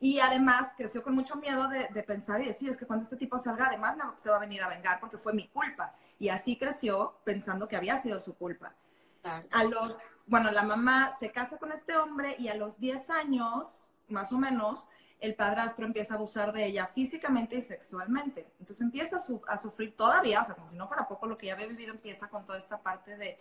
Y 0.00 0.20
además 0.20 0.72
creció 0.76 1.02
con 1.02 1.14
mucho 1.14 1.36
miedo 1.36 1.68
de, 1.68 2.02
pensar 2.02 2.40
y 2.40 2.46
decir, 2.46 2.70
es 2.70 2.76
que 2.78 2.86
cuando 2.86 3.04
este 3.04 3.16
tipo 3.16 3.38
salga, 3.38 3.66
además 3.66 3.96
se 4.18 4.30
va 4.30 4.36
a 4.36 4.40
venir 4.40 4.62
a 4.62 4.68
vengar 4.68 5.00
porque 5.00 5.18
fue 5.18 5.32
mi 5.32 5.48
culpa. 5.48 5.94
Y 6.18 6.30
así 6.30 6.56
creció 6.56 7.18
pensando 7.24 7.68
que 7.68 7.76
había 7.76 8.00
sido 8.00 8.18
su 8.20 8.34
culpa. 8.34 8.74
A 9.22 9.64
los, 9.64 9.98
bueno, 10.26 10.50
la 10.50 10.62
mamá 10.62 11.10
se 11.18 11.30
casa 11.30 11.56
con 11.56 11.72
este 11.72 11.96
hombre 11.96 12.36
y 12.38 12.48
a 12.48 12.54
los 12.54 12.78
10 12.78 13.08
años, 13.08 13.88
más 14.08 14.32
o 14.32 14.38
menos, 14.38 14.88
el 15.20 15.34
padrastro 15.34 15.86
empieza 15.86 16.14
a 16.14 16.16
abusar 16.16 16.52
de 16.52 16.66
ella 16.66 16.86
físicamente 16.86 17.56
y 17.56 17.62
sexualmente. 17.62 18.46
Entonces 18.60 18.82
empieza 18.82 19.16
a, 19.46 19.58
sufrir 19.58 19.96
todavía, 19.96 20.42
o 20.42 20.44
sea, 20.44 20.54
como 20.54 20.68
si 20.68 20.76
no 20.76 20.86
fuera 20.86 21.08
poco 21.08 21.26
lo 21.26 21.38
que 21.38 21.46
ya 21.46 21.54
había 21.54 21.66
vivido, 21.66 21.92
empieza 21.92 22.28
con 22.28 22.44
toda 22.44 22.58
esta 22.58 22.82
parte 22.82 23.16
de, 23.16 23.36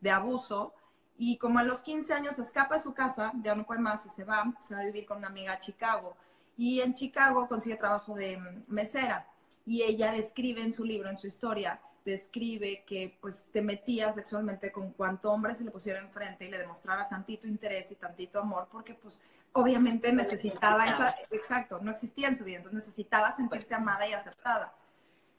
de 0.00 0.10
abuso 0.10 0.74
y 1.16 1.36
como 1.36 1.58
a 1.58 1.64
los 1.64 1.80
15 1.82 2.14
años 2.14 2.38
escapa 2.38 2.76
de 2.76 2.80
su 2.80 2.94
casa, 2.94 3.32
ya 3.42 3.56
no 3.56 3.66
puede 3.66 3.80
más 3.80 4.06
y 4.06 4.10
se 4.10 4.22
va, 4.22 4.54
se 4.60 4.74
va 4.74 4.82
a 4.82 4.84
vivir 4.84 5.04
con 5.04 5.18
una 5.18 5.26
amiga 5.26 5.54
a 5.54 5.58
Chicago. 5.58 6.16
Y 6.56 6.80
en 6.80 6.94
Chicago 6.94 7.48
consigue 7.48 7.76
trabajo 7.76 8.14
de 8.14 8.36
mm, 8.36 8.64
mesera. 8.68 9.26
Y 9.66 9.82
ella 9.82 10.12
describe 10.12 10.62
en 10.62 10.72
su 10.72 10.84
libro, 10.84 11.10
en 11.10 11.16
su 11.16 11.26
historia, 11.26 11.80
describe 12.04 12.84
que 12.86 13.18
pues 13.20 13.42
se 13.52 13.60
metía 13.60 14.10
sexualmente 14.12 14.72
con 14.72 14.92
cuanto 14.92 15.30
hombre 15.30 15.54
se 15.54 15.64
le 15.64 15.70
pusiera 15.70 15.98
enfrente 15.98 16.46
y 16.46 16.50
le 16.50 16.58
demostrara 16.58 17.08
tantito 17.08 17.46
interés 17.46 17.90
y 17.90 17.96
tantito 17.96 18.40
amor, 18.40 18.68
porque 18.70 18.94
pues 18.94 19.20
obviamente 19.58 20.12
necesitaba, 20.12 20.86
esa, 20.86 21.16
exacto, 21.30 21.80
no 21.80 21.90
existía 21.90 22.28
en 22.28 22.36
su 22.36 22.44
vida, 22.44 22.58
entonces 22.58 22.86
necesitaba 22.86 23.34
sentirse 23.34 23.74
amada 23.74 24.08
y 24.08 24.12
aceptada. 24.12 24.74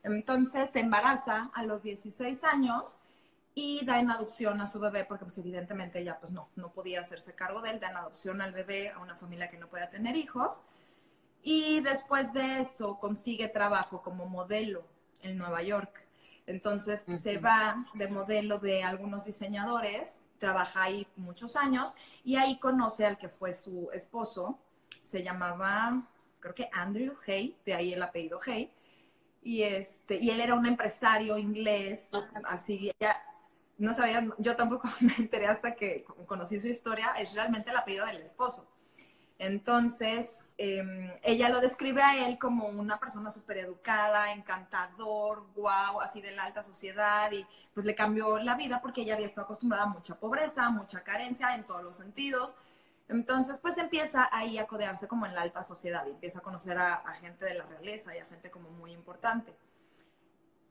Entonces 0.03 0.69
se 0.69 0.79
embaraza 0.79 1.51
a 1.53 1.63
los 1.63 1.81
16 1.83 2.43
años 2.43 2.99
y 3.53 3.83
da 3.85 3.99
en 3.99 4.09
adopción 4.09 4.61
a 4.61 4.65
su 4.65 4.79
bebé 4.79 5.05
porque 5.05 5.25
pues 5.25 5.37
evidentemente 5.37 5.99
ella 5.99 6.17
pues 6.19 6.31
no, 6.31 6.49
no 6.55 6.71
podía 6.71 7.01
hacerse 7.01 7.33
cargo 7.33 7.61
de 7.61 7.71
él, 7.71 7.79
da 7.79 7.89
en 7.89 7.97
adopción 7.97 8.41
al 8.41 8.53
bebé 8.53 8.89
a 8.89 8.99
una 8.99 9.15
familia 9.15 9.49
que 9.49 9.57
no 9.57 9.67
pueda 9.67 9.89
tener 9.89 10.15
hijos 10.15 10.63
y 11.41 11.81
después 11.81 12.33
de 12.33 12.61
eso 12.61 12.99
consigue 12.99 13.47
trabajo 13.47 14.01
como 14.01 14.27
modelo 14.27 14.85
en 15.21 15.37
Nueva 15.37 15.61
York. 15.63 16.08
Entonces 16.49 17.03
se 17.21 17.37
va 17.37 17.85
de 17.93 18.07
modelo 18.07 18.57
de 18.57 18.83
algunos 18.83 19.25
diseñadores, 19.25 20.23
trabaja 20.39 20.81
ahí 20.81 21.05
muchos 21.15 21.55
años 21.55 21.93
y 22.23 22.37
ahí 22.37 22.57
conoce 22.57 23.05
al 23.05 23.19
que 23.19 23.29
fue 23.29 23.53
su 23.53 23.91
esposo, 23.93 24.57
se 25.03 25.21
llamaba, 25.21 26.01
creo 26.39 26.55
que 26.55 26.67
Andrew 26.73 27.15
Hay, 27.27 27.55
de 27.63 27.75
ahí 27.75 27.93
el 27.93 28.01
apellido 28.01 28.39
Hay, 28.47 28.71
y, 29.43 29.61
este, 29.61 30.17
y 30.17 30.31
él 30.31 30.41
era 30.41 30.55
un 30.55 30.65
empresario 30.65 31.37
inglés, 31.37 32.09
así, 32.45 32.91
ya, 32.99 33.21
no 33.77 33.93
sabía, 33.93 34.27
yo 34.39 34.55
tampoco 34.55 34.89
me 35.01 35.13
enteré 35.19 35.45
hasta 35.45 35.75
que 35.75 36.03
conocí 36.25 36.59
su 36.59 36.67
historia, 36.67 37.13
es 37.19 37.31
realmente 37.35 37.69
el 37.69 37.77
apellido 37.77 38.07
del 38.07 38.21
esposo. 38.21 38.67
Entonces, 39.37 40.39
em, 40.61 41.11
ella 41.23 41.47
lo 41.49 41.61
describe 41.61 42.01
a 42.03 42.27
él 42.27 42.37
como 42.37 42.67
una 42.67 42.99
persona 42.99 43.29
súper 43.29 43.59
educada, 43.59 44.33
encantador, 44.33 45.47
guau, 45.55 46.01
así 46.01 46.21
de 46.21 46.31
la 46.31 46.43
alta 46.43 46.61
sociedad, 46.61 47.31
y 47.31 47.45
pues 47.73 47.85
le 47.85 47.95
cambió 47.95 48.37
la 48.39 48.55
vida 48.55 48.81
porque 48.81 49.01
ella 49.01 49.13
había 49.15 49.25
estado 49.27 49.45
acostumbrada 49.45 49.85
a 49.85 49.87
mucha 49.87 50.19
pobreza, 50.19 50.69
mucha 50.69 51.01
carencia 51.03 51.55
en 51.55 51.65
todos 51.65 51.83
los 51.83 51.95
sentidos. 51.95 52.55
Entonces, 53.07 53.59
pues 53.59 53.77
empieza 53.77 54.29
ahí 54.31 54.57
a 54.57 54.67
codearse 54.67 55.07
como 55.07 55.25
en 55.25 55.33
la 55.33 55.41
alta 55.41 55.63
sociedad 55.63 56.05
y 56.05 56.11
empieza 56.11 56.39
a 56.39 56.41
conocer 56.43 56.77
a, 56.77 56.95
a 56.95 57.13
gente 57.15 57.45
de 57.45 57.55
la 57.55 57.65
realeza 57.65 58.15
y 58.15 58.19
a 58.19 58.25
gente 58.25 58.51
como 58.51 58.69
muy 58.69 58.91
importante. 58.91 59.55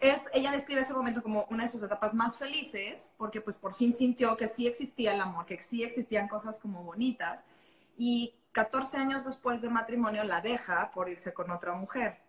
es, 0.00 0.22
ella 0.32 0.52
describe 0.52 0.82
ese 0.82 0.94
momento 0.94 1.22
como 1.22 1.46
una 1.50 1.64
de 1.64 1.68
sus 1.70 1.82
etapas 1.82 2.14
más 2.14 2.38
felices, 2.38 3.12
porque 3.16 3.40
pues 3.40 3.56
por 3.58 3.74
fin 3.74 3.94
sintió 3.94 4.36
que 4.36 4.48
sí 4.48 4.66
existía 4.66 5.12
el 5.14 5.20
amor, 5.20 5.46
que 5.46 5.60
sí 5.60 5.82
existían 5.82 6.28
cosas 6.28 6.58
como 6.58 6.84
bonitas, 6.84 7.42
y 7.96 8.34
14 8.58 8.96
años 8.96 9.24
después 9.24 9.62
de 9.62 9.68
matrimonio 9.68 10.24
la 10.24 10.40
deja 10.40 10.90
por 10.90 11.08
irse 11.08 11.32
con 11.32 11.48
otra 11.52 11.74
mujer. 11.74 12.20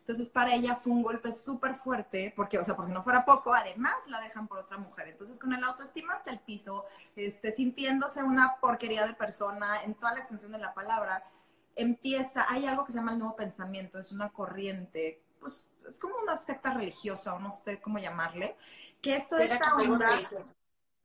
Entonces, 0.00 0.28
para 0.28 0.52
ella 0.52 0.74
fue 0.74 0.92
un 0.92 1.04
golpe 1.04 1.30
súper 1.30 1.76
fuerte, 1.76 2.32
porque, 2.34 2.58
o 2.58 2.64
sea, 2.64 2.74
por 2.74 2.84
si 2.84 2.90
no 2.90 3.00
fuera 3.00 3.24
poco, 3.24 3.54
además 3.54 3.94
la 4.08 4.20
dejan 4.20 4.48
por 4.48 4.58
otra 4.58 4.76
mujer. 4.78 5.06
Entonces, 5.06 5.38
con 5.38 5.52
el 5.52 5.62
autoestima 5.62 6.14
hasta 6.14 6.32
el 6.32 6.40
piso, 6.40 6.84
este, 7.14 7.52
sintiéndose 7.52 8.24
una 8.24 8.56
porquería 8.60 9.06
de 9.06 9.14
persona 9.14 9.84
en 9.84 9.94
toda 9.94 10.14
la 10.14 10.18
extensión 10.18 10.50
de 10.50 10.58
la 10.58 10.74
palabra, 10.74 11.22
empieza, 11.76 12.44
hay 12.48 12.66
algo 12.66 12.84
que 12.84 12.90
se 12.90 12.98
llama 12.98 13.12
el 13.12 13.20
nuevo 13.20 13.36
pensamiento, 13.36 14.00
es 14.00 14.10
una 14.10 14.30
corriente, 14.30 15.22
pues 15.38 15.64
es 15.86 16.00
como 16.00 16.16
una 16.16 16.34
secta 16.34 16.74
religiosa, 16.74 17.34
o 17.34 17.38
no 17.38 17.52
sé 17.52 17.80
cómo 17.80 18.00
llamarle, 18.00 18.56
que 19.00 19.14
esto 19.14 19.36
onda, 19.36 20.18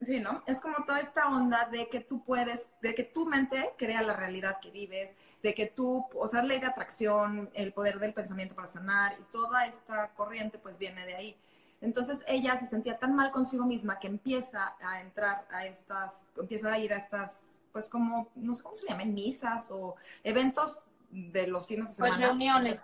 Sí, 0.04 0.20
¿no? 0.20 0.44
Es 0.46 0.60
como 0.60 0.84
toda 0.86 1.00
esta 1.00 1.30
onda 1.30 1.68
de 1.72 1.88
que 1.88 2.00
tú 2.00 2.24
puedes, 2.24 2.70
de 2.82 2.94
que 2.94 3.04
tu 3.04 3.26
mente 3.26 3.74
crea 3.78 4.02
la 4.02 4.14
realidad 4.14 4.60
que 4.60 4.72
vives, 4.72 5.16
de 5.42 5.54
que 5.54 5.68
tú, 5.68 6.06
o 6.16 6.28
sea, 6.28 6.42
ley 6.42 6.60
de 6.60 6.68
atracción, 6.68 7.50
el 7.54 7.74
poder 7.74 8.00
del 8.00 8.14
pensamiento 8.14 8.56
para 8.56 8.68
sanar 8.68 9.14
y 9.20 9.24
toda 9.32 9.66
esta 9.66 10.14
corriente 10.14 10.58
pues 10.58 10.78
viene 10.78 11.06
de 11.06 11.16
ahí. 11.16 11.38
Entonces 11.82 12.24
ella 12.28 12.58
se 12.58 12.68
sentía 12.68 12.98
tan 12.98 13.14
mal 13.14 13.32
consigo 13.32 13.66
misma 13.66 14.00
que 14.00 14.08
empieza 14.08 14.76
a 14.82 15.02
entrar 15.02 15.46
a 15.52 15.66
estas, 15.66 16.26
empieza 16.38 16.72
a 16.72 16.80
ir 16.80 16.94
a 16.94 16.98
estas, 16.98 17.62
pues 17.72 17.90
como, 17.90 18.30
no 18.36 18.54
sé 18.54 18.64
cómo 18.64 18.76
se 18.76 18.88
llaman, 18.88 19.14
misas 19.14 19.70
o 19.70 19.96
eventos 20.24 20.80
de 21.14 21.48
los 21.48 21.68
fines 21.68 21.96
de 21.96 22.02
pues, 22.02 22.16
semana. 22.16 22.18
Pues 22.18 22.28
reuniones. 22.28 22.82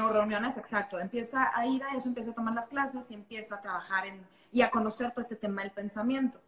O 0.00 0.08
reuniones, 0.12 0.56
exacto. 0.56 1.00
Empieza 1.00 1.50
a 1.54 1.66
ir 1.66 1.82
a 1.82 1.94
eso, 1.96 2.08
empieza 2.08 2.30
a 2.30 2.34
tomar 2.34 2.54
las 2.54 2.68
clases 2.68 3.10
y 3.10 3.14
empieza 3.14 3.56
a 3.56 3.60
trabajar 3.60 4.06
en 4.06 4.24
y 4.52 4.62
a 4.62 4.70
conocer 4.70 5.10
todo 5.10 5.22
este 5.22 5.36
tema 5.36 5.62
del 5.62 5.72
pensamiento. 5.72 6.40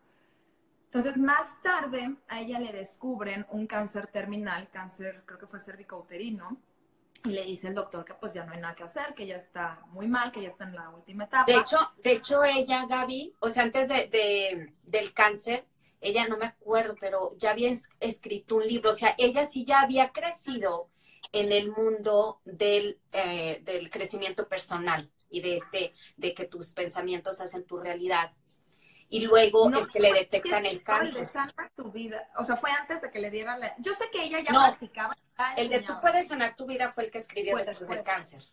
Entonces, 0.86 1.18
más 1.18 1.60
tarde 1.62 2.16
a 2.28 2.40
ella 2.40 2.58
le 2.58 2.72
descubren 2.72 3.46
un 3.50 3.66
cáncer 3.66 4.08
terminal, 4.08 4.68
cáncer 4.70 5.22
creo 5.24 5.38
que 5.38 5.46
fue 5.46 5.60
cervicouterino, 5.60 6.58
y 7.24 7.28
le 7.28 7.44
dice 7.44 7.68
el 7.68 7.74
doctor 7.74 8.04
que 8.04 8.14
pues 8.14 8.32
ya 8.32 8.44
no 8.44 8.52
hay 8.52 8.60
nada 8.60 8.74
que 8.74 8.82
hacer, 8.82 9.14
que 9.14 9.26
ya 9.26 9.36
está 9.36 9.84
muy 9.90 10.08
mal, 10.08 10.32
que 10.32 10.42
ya 10.42 10.48
está 10.48 10.64
en 10.64 10.74
la 10.74 10.88
última 10.90 11.24
etapa. 11.24 11.44
De 11.44 11.58
hecho, 11.58 11.76
de 12.02 12.12
hecho 12.12 12.42
ella, 12.42 12.86
Gaby, 12.86 13.34
o 13.40 13.48
sea, 13.48 13.62
antes 13.64 13.88
de, 13.88 14.72
del 14.82 15.12
cáncer, 15.12 15.66
ella 16.00 16.26
no 16.26 16.38
me 16.38 16.46
acuerdo, 16.46 16.96
pero 16.98 17.36
ya 17.36 17.50
había 17.50 17.76
escrito 18.00 18.56
un 18.56 18.66
libro, 18.66 18.90
o 18.90 18.94
sea, 18.94 19.14
ella 19.18 19.44
sí 19.44 19.64
ya 19.64 19.80
había 19.80 20.10
crecido 20.10 20.88
en 21.32 21.52
el 21.52 21.70
mundo 21.70 22.40
del, 22.44 23.00
eh, 23.12 23.60
del 23.62 23.90
crecimiento 23.90 24.48
personal 24.48 25.10
y 25.28 25.40
de 25.40 25.56
este, 25.56 25.94
de 26.16 26.34
que 26.34 26.46
tus 26.46 26.72
pensamientos 26.72 27.40
hacen 27.40 27.64
tu 27.64 27.78
realidad. 27.78 28.32
Y 29.08 29.26
luego 29.26 29.68
es 29.70 29.90
que 29.90 29.98
le 29.98 30.12
detectan 30.12 30.66
el 30.66 30.84
cáncer. 30.84 31.26
sanar 31.26 31.72
tu 31.74 31.90
vida. 31.90 32.30
O 32.36 32.44
sea, 32.44 32.56
fue 32.56 32.70
antes 32.70 33.00
de 33.02 33.10
que 33.10 33.18
le 33.18 33.30
dieran 33.30 33.58
la... 33.58 33.74
Yo 33.78 33.92
sé 33.92 34.04
que 34.12 34.22
ella 34.22 34.38
ya 34.38 34.50
practicaba. 34.50 35.16
el 35.56 35.68
de 35.68 35.80
tú 35.80 35.94
puedes 36.00 36.28
sanar 36.28 36.54
tu 36.54 36.66
vida 36.66 36.92
fue 36.92 37.04
el 37.04 37.10
que 37.10 37.18
escribió 37.18 37.56
después 37.56 37.88
del 37.88 38.04
cáncer. 38.04 38.44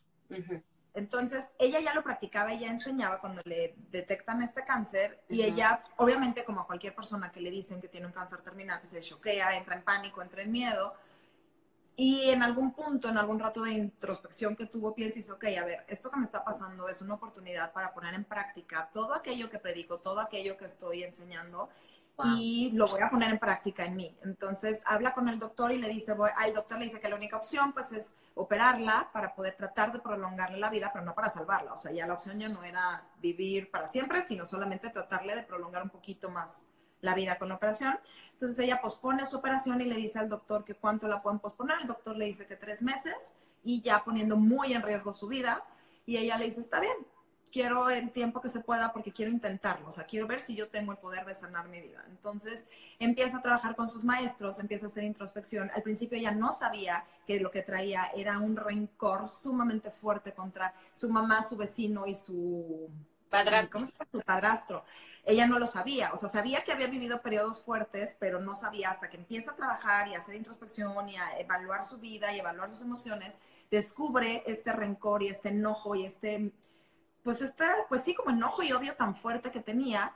Entonces, 0.96 1.51
ella 1.60 1.79
ya 1.79 1.93
lo 1.93 2.03
practicaba, 2.03 2.51
ella 2.51 2.72
enseñaba 2.72 3.19
cuando 3.19 3.43
le 3.46 3.75
detectan 3.91 4.41
este 4.41 4.63
cáncer 4.63 5.22
y 5.29 5.43
ella, 5.43 5.84
obviamente, 5.98 6.43
como 6.43 6.62
a 6.62 6.65
cualquier 6.65 6.96
persona 6.96 7.31
que 7.31 7.39
le 7.39 7.51
dicen 7.51 7.79
que 7.79 7.88
tiene 7.88 8.07
un 8.07 8.13
cáncer 8.13 8.41
terminal, 8.41 8.79
pues 8.79 8.89
se 8.89 9.01
choquea, 9.01 9.57
entra 9.57 9.75
en 9.75 9.84
pánico, 9.84 10.24
entra 10.24 10.41
en 10.41 10.51
miedo 10.51 10.96
y 12.00 12.30
en 12.30 12.44
algún 12.44 12.74
punto, 12.74 13.10
en 13.10 13.18
algún 13.18 13.39
rato 13.39 13.63
de 13.63 13.72
introspección 13.72 14.56
que 14.56 14.68
tuvo, 14.68 14.94
piensas, 14.94 15.32
ok, 15.32 15.46
a 15.60 15.66
ver, 15.66 15.84
esto 15.88 16.12
que 16.12 16.18
me 16.18 16.25
está 16.25 16.46
pasando 16.46 16.88
es 16.88 17.01
una 17.01 17.16
oportunidad 17.16 17.74
para 17.74 17.92
poner 17.92 18.13
en 18.13 18.24
práctica 18.24 18.88
todo 18.94 19.16
aquello 19.16 19.50
que 19.50 19.58
predico, 19.58 19.98
todo 19.98 20.20
aquello 20.20 20.56
que 20.58 20.66
estoy 20.66 21.04
enseñando 21.04 21.70
y 22.38 22.70
lo 22.74 22.88
voy 22.88 23.01
a 23.01 23.10
poner 23.10 23.32
en 23.32 23.39
práctica 23.39 23.84
en 23.84 23.96
mí. 23.96 24.16
Entonces 24.24 24.84
habla 24.86 25.13
con 25.16 25.27
el 25.27 25.39
doctor 25.39 25.72
y 25.72 25.80
le 25.80 25.89
dice, 25.89 26.13
voy, 26.13 26.30
al 26.36 26.54
doctor 26.54 26.77
le 26.77 26.86
dice 26.86 27.00
que 27.00 27.10
la 27.10 27.16
única 27.16 27.38
opción 27.38 27.74
pues 27.74 27.92
es 27.92 28.13
operarla 28.36 29.10
para 29.12 29.34
poder 29.34 29.56
tratar 29.56 29.92
de 29.92 30.00
prolongarle 30.00 30.60
la 30.60 30.70
vida, 30.70 30.92
pero 30.94 31.04
no 31.04 31.16
para 31.16 31.30
salvarla. 31.30 31.74
O 31.74 31.77
sea, 31.77 31.92
ya 31.92 32.06
la 32.06 32.13
opción 32.13 32.39
ya 32.39 32.48
no 32.48 32.63
era 32.63 33.08
vivir 33.20 33.72
para 33.72 33.88
siempre, 33.88 34.24
sino 34.24 34.46
solamente 34.46 34.92
tratarle 34.92 35.36
de 35.36 35.42
prolongar 35.42 35.82
un 35.82 35.89
poquito 35.89 36.30
más 36.30 36.62
la 37.01 37.13
vida 37.13 37.38
con 37.38 37.50
la 37.50 37.56
operación. 37.56 38.00
Entonces 38.38 38.60
ella 38.60 38.79
pospone 38.79 39.25
su 39.25 39.36
operación 39.36 39.82
y 39.82 39.86
le 39.86 39.96
dice 39.96 40.20
al 40.20 40.29
doctor 40.29 40.63
que 40.63 40.75
cuánto 40.75 41.08
la 41.08 41.24
pueden 41.24 41.39
posponer. 41.39 41.79
El 41.82 41.88
doctor 41.88 42.15
le 42.15 42.25
dice 42.25 42.46
que 42.46 42.56
tres 42.56 42.84
meses 42.84 43.34
y 43.63 43.82
ya 43.82 44.03
poniendo 44.03 44.38
muy 44.38 44.74
en 44.74 44.84
riesgo 44.84 45.12
su 45.12 45.27
vida. 45.27 45.65
Y 46.06 46.17
ella 46.17 46.38
le 46.38 46.46
dice, 46.46 46.62
está 46.62 46.79
bien, 46.79 46.96
quiero 47.51 47.89
el 47.89 48.12
tiempo 48.12 48.39
que 48.39 48.50
se 48.50 48.60
pueda 48.60 48.94
porque 48.94 49.12
quiero 49.12 49.32
intentarlo, 49.32 49.88
o 49.88 49.91
sea, 49.91 50.06
quiero 50.06 50.27
ver 50.27 50.39
si 50.39 50.56
yo 50.56 50.70
tengo 50.70 50.91
el 50.91 51.00
poder 51.00 51.25
de 51.25 51.34
sanar 51.34 51.67
mi 51.67 51.82
vida. 51.82 52.06
Entonces 52.10 52.67
empieza 53.00 53.38
a 53.38 53.41
trabajar 53.41 53.75
con 53.75 53.89
sus 53.89 54.03
maestros, 54.03 54.60
empieza 54.60 54.86
a 54.86 54.89
hacer 54.89 55.03
introspección. 55.03 55.72
Al 55.74 55.82
principio 55.82 56.20
ella 56.20 56.32
no 56.32 56.51
sabía 56.51 57.06
que 57.25 57.39
lo 57.39 57.50
que 57.50 57.63
traía 57.63 58.06
era 58.15 58.38
un 58.38 58.56
rencor 58.56 59.27
sumamente 59.27 59.89
fuerte 59.89 60.34
contra 60.34 60.75
su 60.91 61.10
mamá, 61.10 61.41
su 61.41 61.58
vecino 61.58 62.06
y 62.06 62.13
su 62.13 62.88
padrastro. 63.27 63.79
¿Cómo 63.79 63.86
se 63.86 63.91
llama? 63.93 64.07
Su 64.12 64.22
padrastro. 64.22 64.84
Ella 65.24 65.48
no 65.48 65.60
lo 65.60 65.67
sabía, 65.67 66.12
o 66.13 66.15
sea, 66.15 66.29
sabía 66.29 66.63
que 66.63 66.72
había 66.72 66.88
vivido 66.88 67.22
periodos 67.22 67.62
fuertes, 67.63 68.15
pero 68.19 68.39
no 68.39 68.55
sabía 68.55 68.89
hasta 68.89 69.10
que 69.10 69.17
empieza 69.17 69.51
a 69.51 69.55
trabajar 69.55 70.07
y 70.07 70.15
a 70.15 70.19
hacer 70.19 70.36
introspección 70.36 71.10
y 71.10 71.17
a 71.17 71.39
evaluar 71.39 71.84
su 71.84 71.98
vida 72.00 72.34
y 72.34 72.39
evaluar 72.39 72.69
sus 72.69 72.84
emociones, 72.84 73.38
descubre 73.69 74.43
este 74.48 74.72
rencor 74.74 75.24
y 75.24 75.27
este 75.27 75.50
enojo 75.50 75.96
y 75.96 76.05
este, 76.05 76.53
pues 77.24 77.41
este, 77.41 77.65
pues 77.89 78.03
sí, 78.03 78.15
como 78.15 78.31
enojo 78.31 78.63
y 78.63 78.72
odio 78.72 78.96
tan 78.96 79.15
fuerte 79.15 79.51
que 79.51 79.62
tenía. 79.62 80.15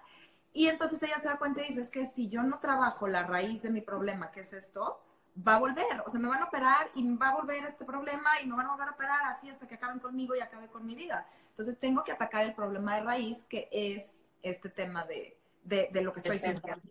Y 0.54 0.68
entonces 0.68 1.02
ella 1.04 1.20
se 1.20 1.28
da 1.28 1.38
cuenta 1.38 1.62
y 1.62 1.68
dice, 1.70 1.82
es 1.82 1.90
que 1.90 2.06
si 2.06 2.30
yo 2.30 2.44
no 2.44 2.60
trabajo 2.60 3.08
la 3.08 3.24
raíz 3.24 3.62
de 3.62 3.72
mi 3.72 3.82
problema, 3.82 4.32
que 4.32 4.42
es 4.42 4.54
esto, 4.54 5.02
va 5.48 5.56
a 5.56 5.60
volver, 5.60 6.04
o 6.06 6.10
sea, 6.10 6.20
me 6.20 6.28
van 6.28 6.42
a 6.42 6.46
operar 6.46 6.90
y 6.96 7.16
va 7.16 7.30
a 7.30 7.36
volver 7.36 7.64
este 7.66 7.86
problema 7.86 8.30
y 8.44 8.48
me 8.48 8.56
van 8.56 8.66
a 8.68 8.72
volver 8.72 8.90
a 8.90 8.92
operar 8.92 9.22
así 9.26 9.50
hasta 9.50 9.68
que 9.68 9.76
acaben 9.76 10.00
conmigo 10.00 10.36
y 10.36 10.42
acabe 10.42 10.68
con 10.68 10.86
mi 10.86 10.96
vida. 10.96 11.28
Entonces 11.62 11.80
tengo 11.80 12.04
que 12.04 12.12
atacar 12.12 12.44
el 12.44 12.56
problema 12.56 12.96
de 12.96 13.02
raíz, 13.02 13.46
que 13.46 13.70
es 13.72 14.26
este 14.42 14.68
tema 14.68 15.06
de, 15.06 15.38
de, 15.64 16.02
lo 16.02 16.12
que 16.12 16.22
estoy 16.22 16.40
sintiendo. 16.40 16.82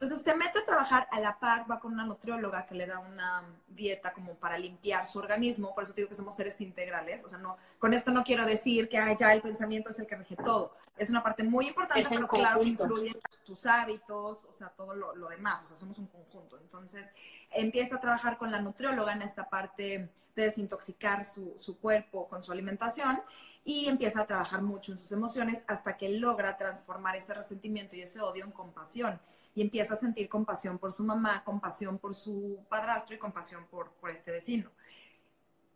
Entonces 0.00 0.22
se 0.22 0.34
mete 0.34 0.58
a 0.58 0.64
trabajar 0.64 1.06
a 1.10 1.20
la 1.20 1.38
par, 1.38 1.70
va 1.70 1.78
con 1.78 1.92
una 1.92 2.06
nutrióloga 2.06 2.64
que 2.64 2.74
le 2.74 2.86
da 2.86 2.98
una 2.98 3.44
dieta 3.68 4.14
como 4.14 4.34
para 4.34 4.56
limpiar 4.56 5.06
su 5.06 5.18
organismo, 5.18 5.74
por 5.74 5.84
eso 5.84 5.92
digo 5.92 6.08
que 6.08 6.14
somos 6.14 6.34
seres 6.34 6.58
integrales, 6.62 7.24
o 7.24 7.28
sea, 7.28 7.38
no, 7.38 7.58
con 7.78 7.92
esto 7.92 8.10
no 8.10 8.24
quiero 8.24 8.46
decir 8.46 8.88
que 8.88 8.96
ya 9.18 9.32
el 9.34 9.42
pensamiento 9.42 9.90
es 9.90 9.98
el 9.98 10.06
que 10.06 10.16
rige 10.16 10.36
todo, 10.36 10.72
es 10.96 11.10
una 11.10 11.22
parte 11.22 11.44
muy 11.44 11.68
importante, 11.68 12.06
pero 12.08 12.26
claro 12.26 12.60
que 12.60 12.68
influye 12.68 13.12
tus 13.44 13.66
hábitos, 13.66 14.46
o 14.46 14.52
sea, 14.52 14.68
todo 14.68 14.94
lo, 14.94 15.14
lo, 15.14 15.28
demás, 15.28 15.62
o 15.64 15.66
sea, 15.66 15.76
somos 15.76 15.98
un 15.98 16.06
conjunto. 16.06 16.58
Entonces 16.58 17.12
empieza 17.50 17.96
a 17.96 18.00
trabajar 18.00 18.38
con 18.38 18.50
la 18.50 18.60
nutrióloga 18.60 19.12
en 19.12 19.20
esta 19.20 19.50
parte 19.50 20.10
de 20.34 20.42
desintoxicar 20.42 21.26
su, 21.26 21.54
su 21.58 21.78
cuerpo 21.78 22.28
con 22.28 22.42
su 22.42 22.50
alimentación 22.50 23.20
y 23.66 23.88
empieza 23.88 24.20
a 24.20 24.26
trabajar 24.26 24.62
mucho 24.62 24.92
en 24.92 24.98
sus 24.98 25.10
emociones 25.10 25.64
hasta 25.66 25.96
que 25.96 26.08
logra 26.08 26.56
transformar 26.56 27.16
ese 27.16 27.34
resentimiento 27.34 27.96
y 27.96 28.02
ese 28.02 28.20
odio 28.20 28.44
en 28.44 28.52
compasión 28.52 29.20
y 29.56 29.60
empieza 29.60 29.94
a 29.94 29.96
sentir 29.96 30.28
compasión 30.28 30.78
por 30.78 30.92
su 30.92 31.02
mamá, 31.02 31.42
compasión 31.42 31.98
por 31.98 32.14
su 32.14 32.64
padrastro 32.68 33.16
y 33.16 33.18
compasión 33.18 33.66
por, 33.66 33.90
por 33.94 34.10
este 34.10 34.30
vecino. 34.30 34.70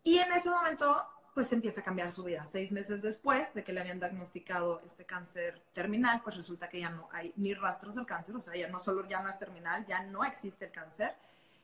Y 0.03 0.19
en 0.19 0.31
ese 0.31 0.49
momento, 0.49 1.05
pues 1.33 1.51
empieza 1.51 1.81
a 1.81 1.83
cambiar 1.83 2.13
su 2.13 2.23
vida. 2.23 2.45
Seis 2.45 2.71
meses 2.71 3.01
después 3.01 3.53
de 3.53 3.65
que 3.65 3.73
le 3.73 3.81
habían 3.81 3.99
diagnosticado 3.99 4.81
este 4.85 5.05
cáncer 5.05 5.61
terminal, 5.73 6.21
pues 6.23 6.37
resulta 6.37 6.69
que 6.69 6.79
ya 6.79 6.91
no 6.91 7.09
hay 7.11 7.33
ni 7.35 7.53
rastros 7.53 7.95
del 7.95 8.05
cáncer, 8.05 8.33
o 8.33 8.39
sea, 8.39 8.55
ya 8.55 8.69
no 8.69 8.79
solo 8.79 9.05
ya 9.05 9.21
no 9.21 9.27
es 9.27 9.37
terminal, 9.37 9.85
ya 9.85 10.01
no 10.03 10.23
existe 10.23 10.65
el 10.65 10.71
cáncer. 10.71 11.13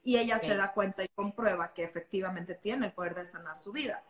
Y 0.03 0.17
ella 0.17 0.39
se 0.39 0.55
da 0.55 0.74
cuenta 0.74 1.05
y 1.05 1.07
comprueba 1.07 1.74
que 1.74 1.86
efectivamente 1.86 2.55
tiene 2.55 2.88
el 2.88 2.91
poder 2.91 3.15
de 3.15 3.25
sanar 3.25 3.57
su 3.57 3.72
vida. 3.72 4.03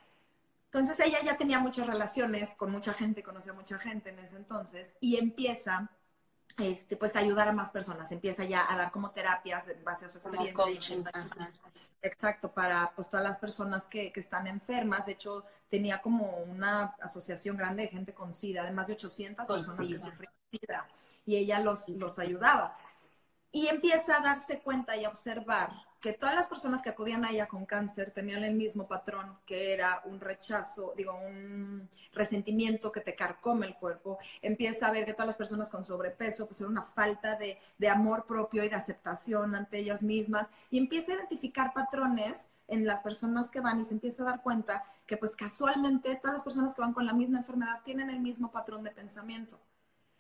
Entonces 0.72 1.00
ella 1.06 1.20
ya 1.24 1.38
tenía 1.38 1.60
muchas 1.60 1.88
relaciones 1.88 2.54
con 2.56 2.72
mucha 2.72 2.94
gente, 2.94 3.24
conocía 3.24 3.54
a 3.54 3.56
mucha 3.56 3.80
gente 3.80 4.10
en 4.10 4.20
ese 4.20 4.36
entonces 4.36 4.94
y 5.00 5.18
empieza 5.18 5.90
este, 6.58 6.98
pues 6.98 7.16
a 7.16 7.20
ayudar 7.20 7.48
a 7.48 7.52
más 7.52 7.72
personas, 7.72 8.12
empieza 8.12 8.44
ya 8.44 8.66
a 8.70 8.76
dar 8.76 8.92
como 8.92 9.12
terapias 9.12 9.68
en 9.68 9.84
base 9.84 10.06
a 10.06 10.10
su 10.10 10.18
experiencia. 10.18 10.66
exacto, 12.02 12.52
para 12.52 12.92
pues 12.96 13.10
todas 13.10 13.26
las 13.26 13.38
personas 13.38 13.86
que, 13.86 14.12
que, 14.12 14.20
están 14.20 14.48
enfermas. 14.48 15.06
De 15.06 15.14
hecho, 15.14 15.46
tenía 15.70 16.02
como 16.02 16.38
una 16.38 16.96
asociación 17.00 17.58
grande 17.58 17.84
de 17.84 17.90
gente 17.90 18.14
con 18.14 18.34
SIDA, 18.34 18.64
de 18.64 18.72
más 18.72 18.88
de 18.88 18.94
800 18.94 19.48
personas 19.48 19.88
que 19.88 20.00
sufrían 20.00 20.34
SIDA 20.52 20.86
y 21.28 21.36
ella 21.36 21.60
los, 21.60 21.90
los 21.90 22.18
ayudaba. 22.18 22.76
Y 23.52 23.68
empieza 23.68 24.18
a 24.18 24.22
darse 24.22 24.60
cuenta 24.62 24.98
y 24.98 25.06
a 25.06 25.10
observar 25.10 25.72
que 26.00 26.14
todas 26.14 26.36
las 26.36 26.48
personas 26.48 26.82
que 26.82 26.90
acudían 26.90 27.26
a 27.26 27.32
ella 27.32 27.48
con 27.48 27.66
cáncer 27.66 28.12
tenían 28.12 28.44
el 28.44 28.54
mismo 28.54 28.88
patrón, 28.88 29.38
que 29.46 29.74
era 29.74 30.02
un 30.06 30.20
rechazo, 30.20 30.94
digo, 30.96 31.14
un 31.16 31.90
resentimiento 32.14 32.92
que 32.92 33.02
te 33.02 33.16
carcome 33.16 33.66
el 33.66 33.76
cuerpo. 33.76 34.20
Empieza 34.42 34.88
a 34.88 34.92
ver 34.92 35.06
que 35.06 35.14
todas 35.14 35.28
las 35.28 35.38
personas 35.38 35.70
con 35.70 35.86
sobrepeso, 35.86 36.46
pues 36.46 36.62
era 36.62 36.70
una 36.70 36.84
falta 36.84 37.36
de, 37.36 37.58
de 37.78 37.90
amor 37.90 38.26
propio 38.26 38.64
y 38.64 38.70
de 38.70 38.76
aceptación 38.76 39.56
ante 39.56 39.80
ellas 39.80 40.04
mismas. 40.04 40.48
Y 40.70 40.78
empieza 40.78 41.12
a 41.12 41.16
identificar 41.16 41.74
patrones 41.74 42.50
en 42.68 42.86
las 42.86 43.02
personas 43.02 43.50
que 43.50 43.62
van 43.62 43.80
y 43.80 43.86
se 43.86 43.94
empieza 43.94 44.24
a 44.24 44.28
dar 44.28 44.42
cuenta 44.42 44.84
que 45.06 45.18
pues 45.18 45.36
casualmente 45.36 46.16
todas 46.16 46.36
las 46.36 46.44
personas 46.44 46.76
que 46.76 46.82
van 46.82 46.94
con 46.94 47.06
la 47.06 47.14
misma 47.14 47.40
enfermedad 47.40 47.82
tienen 47.84 48.10
el 48.10 48.20
mismo 48.20 48.52
patrón 48.52 48.84
de 48.84 48.92
pensamiento. 48.92 49.58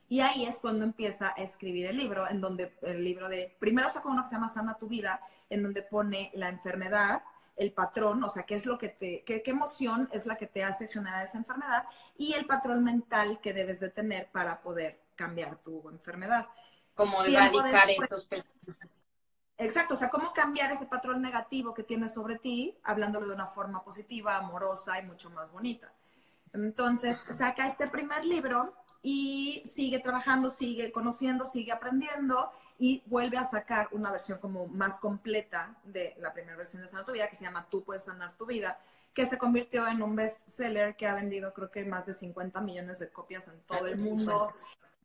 Y 0.09 0.21
ahí 0.21 0.45
es 0.45 0.59
cuando 0.59 0.85
empieza 0.85 1.33
a 1.35 1.41
escribir 1.41 1.87
el 1.87 1.97
libro, 1.97 2.29
en 2.29 2.39
donde 2.39 2.77
el 2.81 3.03
libro 3.03 3.27
de, 3.27 3.55
primero 3.59 3.89
saca 3.89 4.07
uno 4.07 4.23
que 4.23 4.29
se 4.29 4.35
llama 4.35 4.47
Sana 4.47 4.77
tu 4.77 4.87
vida, 4.87 5.21
en 5.49 5.63
donde 5.63 5.81
pone 5.81 6.31
la 6.33 6.49
enfermedad, 6.49 7.23
el 7.57 7.73
patrón, 7.73 8.23
o 8.23 8.29
sea, 8.29 8.43
qué 8.43 8.55
es 8.55 8.65
lo 8.65 8.77
que 8.77 8.89
te, 8.89 9.23
qué, 9.23 9.41
qué 9.41 9.51
emoción 9.51 10.07
es 10.13 10.25
la 10.25 10.37
que 10.37 10.47
te 10.47 10.63
hace 10.63 10.87
generar 10.87 11.25
esa 11.25 11.37
enfermedad 11.37 11.85
y 12.17 12.33
el 12.33 12.45
patrón 12.45 12.83
mental 12.83 13.39
que 13.41 13.53
debes 13.53 13.79
de 13.79 13.89
tener 13.89 14.29
para 14.31 14.61
poder 14.61 15.01
cambiar 15.15 15.57
tu 15.57 15.89
enfermedad. 15.89 16.47
Como 16.93 17.23
erradicar 17.23 17.89
esos 17.89 18.29
Exacto, 19.59 19.95
o 19.95 19.97
sea, 19.97 20.09
cómo 20.09 20.33
cambiar 20.33 20.71
ese 20.71 20.85
patrón 20.85 21.19
negativo 21.19 21.73
que 21.73 21.81
tienes 21.81 22.13
sobre 22.13 22.37
ti, 22.37 22.77
hablándolo 22.83 23.27
de 23.27 23.33
una 23.33 23.47
forma 23.47 23.83
positiva, 23.83 24.37
amorosa 24.37 24.99
y 24.99 25.03
mucho 25.03 25.31
más 25.31 25.51
bonita. 25.51 25.91
Entonces, 26.53 27.17
saca 27.37 27.67
este 27.67 27.87
primer 27.87 28.25
libro 28.25 28.73
y 29.01 29.63
sigue 29.73 29.99
trabajando, 29.99 30.49
sigue 30.49 30.91
conociendo, 30.91 31.45
sigue 31.45 31.71
aprendiendo 31.71 32.51
y 32.79 33.03
vuelve 33.07 33.37
a 33.37 33.43
sacar 33.43 33.89
una 33.91 34.11
versión 34.11 34.39
como 34.39 34.67
más 34.67 34.99
completa 34.99 35.77
de 35.83 36.15
la 36.19 36.33
primera 36.33 36.57
versión 36.57 36.81
de 36.81 36.87
Sanar 36.87 37.05
tu 37.05 37.11
Vida, 37.11 37.27
que 37.27 37.35
se 37.35 37.45
llama 37.45 37.67
Tú 37.69 37.83
puedes 37.83 38.03
sanar 38.03 38.33
tu 38.33 38.45
vida, 38.45 38.79
que 39.13 39.25
se 39.25 39.37
convirtió 39.37 39.87
en 39.87 40.01
un 40.01 40.15
bestseller 40.15 40.95
que 40.95 41.07
ha 41.07 41.15
vendido 41.15 41.53
creo 41.53 41.71
que 41.71 41.85
más 41.85 42.05
de 42.05 42.13
50 42.13 42.61
millones 42.61 42.99
de 42.99 43.09
copias 43.09 43.47
en 43.47 43.59
todo 43.61 43.87
el 43.87 43.99
mundo. 43.99 44.53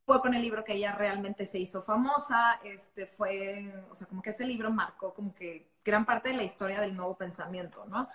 Fue 0.05 0.21
con 0.21 0.35
el 0.35 0.43
libro 0.43 0.65
que 0.65 0.75
ella 0.75 0.93
realmente 0.97 1.47
se 1.47 1.61
hizo 1.61 1.81
famosa, 1.83 2.61
este 2.65 3.07
fue, 3.07 3.73
o 3.89 3.95
sea, 3.95 4.09
como 4.09 4.21
que 4.21 4.31
ese 4.31 4.45
libro 4.45 4.71
marcó 4.71 5.15
como 5.15 5.33
que 5.33 5.71
gran 5.85 6.05
parte 6.05 6.31
de 6.31 6.35
la 6.35 6.43
historia 6.43 6.81
del 6.81 6.97
nuevo 6.97 7.17
pensamiento, 7.17 7.87
¿no? 7.87 8.09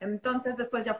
Entonces 0.00 0.56
después 0.56 0.84
ya 0.84 0.98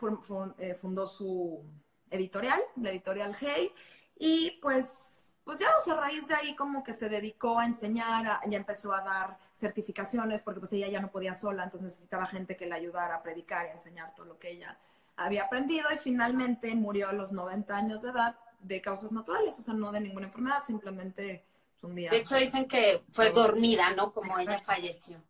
eh, 0.59 0.75
fundó 0.75 1.07
su 1.07 1.63
editorial, 2.11 2.61
la 2.77 2.91
editorial 2.91 3.35
Hey, 3.39 3.73
y 4.17 4.59
pues, 4.61 5.33
pues 5.45 5.59
ya, 5.59 5.69
o 5.77 5.81
sea, 5.81 5.95
a 5.95 6.01
raíz 6.01 6.27
de 6.27 6.35
ahí 6.35 6.57
como 6.57 6.83
que 6.83 6.93
se 6.93 7.09
dedicó 7.09 7.59
a 7.59 7.65
enseñar, 7.65 8.41
ya 8.49 8.59
empezó 8.59 8.93
a 8.93 9.03
dar 9.03 9.39
certificaciones, 9.55 10.43
porque 10.43 10.61
pues 10.61 10.73
ella 10.73 10.89
ya 10.89 11.01
no 11.01 11.11
podía 11.11 11.35
sola, 11.35 11.65
entonces 11.65 11.87
necesitaba 11.87 12.27
gente 12.27 12.57
que 12.57 12.67
la 12.67 12.77
ayudara 12.77 13.17
a 13.17 13.23
predicar 13.23 13.67
y 13.67 13.69
a 13.69 13.73
enseñar 13.73 14.15
todo 14.15 14.27
lo 14.27 14.39
que 14.39 14.51
ella 14.51 14.79
había 15.17 15.45
aprendido 15.45 15.89
y 15.93 15.99
finalmente 15.99 16.75
murió 16.75 17.09
a 17.09 17.13
los 17.13 17.33
90 17.33 17.77
años 17.77 18.03
de 18.03 18.11
edad 18.11 18.37
de 18.61 18.81
causas 18.81 19.13
naturales, 19.13 19.59
o 19.59 19.63
sea, 19.63 19.75
no 19.75 19.93
de 19.93 20.01
ninguna 20.01 20.27
enfermedad, 20.27 20.65
simplemente 20.65 21.45
pues, 21.81 21.91
un 21.91 21.95
día. 21.95 22.11
De 22.11 22.19
hecho 22.19 22.37
dicen 22.37 22.67
que 22.67 23.05
fue 23.11 23.31
dormida, 23.31 23.93
¿no? 23.95 24.13
Como 24.13 24.39
ella 24.39 24.59
falleció. 24.61 25.23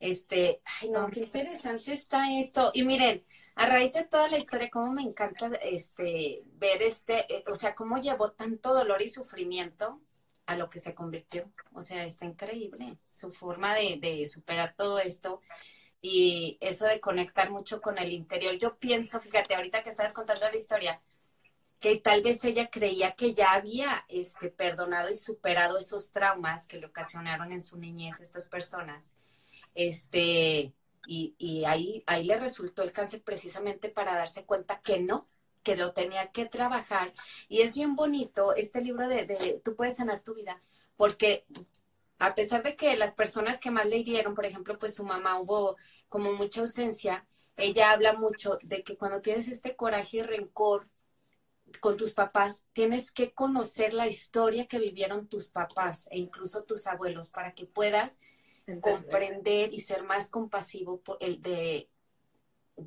Este, 0.00 0.60
ay 0.80 0.90
no, 0.90 1.08
qué 1.10 1.20
interesante 1.20 1.92
está 1.92 2.30
esto. 2.38 2.70
Y 2.74 2.84
miren, 2.84 3.24
a 3.54 3.66
raíz 3.66 3.92
de 3.94 4.04
toda 4.04 4.28
la 4.28 4.38
historia, 4.38 4.70
cómo 4.70 4.92
me 4.92 5.02
encanta 5.02 5.50
este 5.62 6.42
ver 6.54 6.82
este, 6.82 7.32
eh, 7.32 7.44
o 7.46 7.54
sea, 7.54 7.74
cómo 7.74 7.98
llevó 7.98 8.32
tanto 8.32 8.74
dolor 8.74 9.02
y 9.02 9.08
sufrimiento 9.08 10.00
a 10.46 10.56
lo 10.56 10.68
que 10.68 10.80
se 10.80 10.94
convirtió. 10.94 11.50
O 11.72 11.80
sea, 11.82 12.04
está 12.04 12.26
increíble 12.26 12.98
su 13.10 13.30
forma 13.32 13.74
de, 13.74 13.98
de 14.00 14.26
superar 14.26 14.74
todo 14.76 14.98
esto 14.98 15.40
y 16.02 16.58
eso 16.60 16.84
de 16.84 17.00
conectar 17.00 17.50
mucho 17.50 17.80
con 17.80 17.98
el 17.98 18.12
interior. 18.12 18.56
Yo 18.58 18.76
pienso, 18.76 19.20
fíjate, 19.20 19.54
ahorita 19.54 19.82
que 19.82 19.90
estabas 19.90 20.12
contando 20.12 20.48
la 20.50 20.56
historia, 20.56 21.00
que 21.80 21.96
tal 21.96 22.22
vez 22.22 22.44
ella 22.44 22.70
creía 22.70 23.12
que 23.12 23.34
ya 23.34 23.52
había 23.52 24.04
este, 24.08 24.50
perdonado 24.50 25.10
y 25.10 25.14
superado 25.14 25.78
esos 25.78 26.12
traumas 26.12 26.66
que 26.66 26.78
le 26.78 26.86
ocasionaron 26.86 27.52
en 27.52 27.62
su 27.62 27.78
niñez 27.78 28.20
estas 28.20 28.48
personas. 28.48 29.14
Este, 29.74 30.72
y, 31.06 31.64
ahí, 31.66 32.02
ahí 32.06 32.24
le 32.24 32.38
resultó 32.38 32.82
el 32.82 32.92
cáncer 32.92 33.22
precisamente 33.22 33.88
para 33.88 34.14
darse 34.14 34.44
cuenta 34.44 34.80
que 34.80 35.00
no, 35.00 35.28
que 35.62 35.76
lo 35.76 35.92
tenía 35.92 36.30
que 36.30 36.46
trabajar. 36.46 37.12
Y 37.48 37.62
es 37.62 37.74
bien 37.74 37.96
bonito 37.96 38.54
este 38.54 38.80
libro 38.80 39.08
de, 39.08 39.60
Tú 39.64 39.76
puedes 39.76 39.96
sanar 39.96 40.20
tu 40.22 40.34
vida, 40.34 40.62
porque 40.96 41.44
a 42.18 42.34
pesar 42.34 42.62
de 42.62 42.76
que 42.76 42.96
las 42.96 43.14
personas 43.14 43.60
que 43.60 43.70
más 43.70 43.86
le 43.86 44.04
por 44.34 44.44
ejemplo, 44.44 44.78
pues 44.78 44.94
su 44.94 45.04
mamá 45.04 45.40
hubo 45.40 45.76
como 46.08 46.32
mucha 46.32 46.60
ausencia, 46.60 47.26
ella 47.56 47.90
habla 47.90 48.14
mucho 48.14 48.58
de 48.62 48.82
que 48.82 48.96
cuando 48.96 49.20
tienes 49.20 49.48
este 49.48 49.76
coraje 49.76 50.18
y 50.18 50.22
rencor 50.22 50.88
con 51.80 51.96
tus 51.96 52.14
papás, 52.14 52.62
tienes 52.72 53.10
que 53.10 53.32
conocer 53.32 53.94
la 53.94 54.06
historia 54.06 54.66
que 54.66 54.78
vivieron 54.78 55.28
tus 55.28 55.50
papás 55.50 56.08
e 56.10 56.18
incluso 56.18 56.64
tus 56.64 56.86
abuelos 56.86 57.30
para 57.30 57.52
que 57.52 57.66
puedas 57.66 58.20
comprender 58.80 59.72
y 59.72 59.80
ser 59.80 60.04
más 60.04 60.30
compasivo 60.30 61.00
por 61.00 61.18
el 61.20 61.42
de 61.42 61.88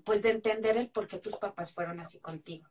pues 0.04 0.24
de 0.24 0.32
entender 0.32 0.78
el 0.78 0.90
por 0.90 1.08
qué 1.08 1.18
tus 1.18 1.38
papás 1.38 1.74
fueron 1.74 2.00
así 2.00 2.20
contigo. 2.20 2.68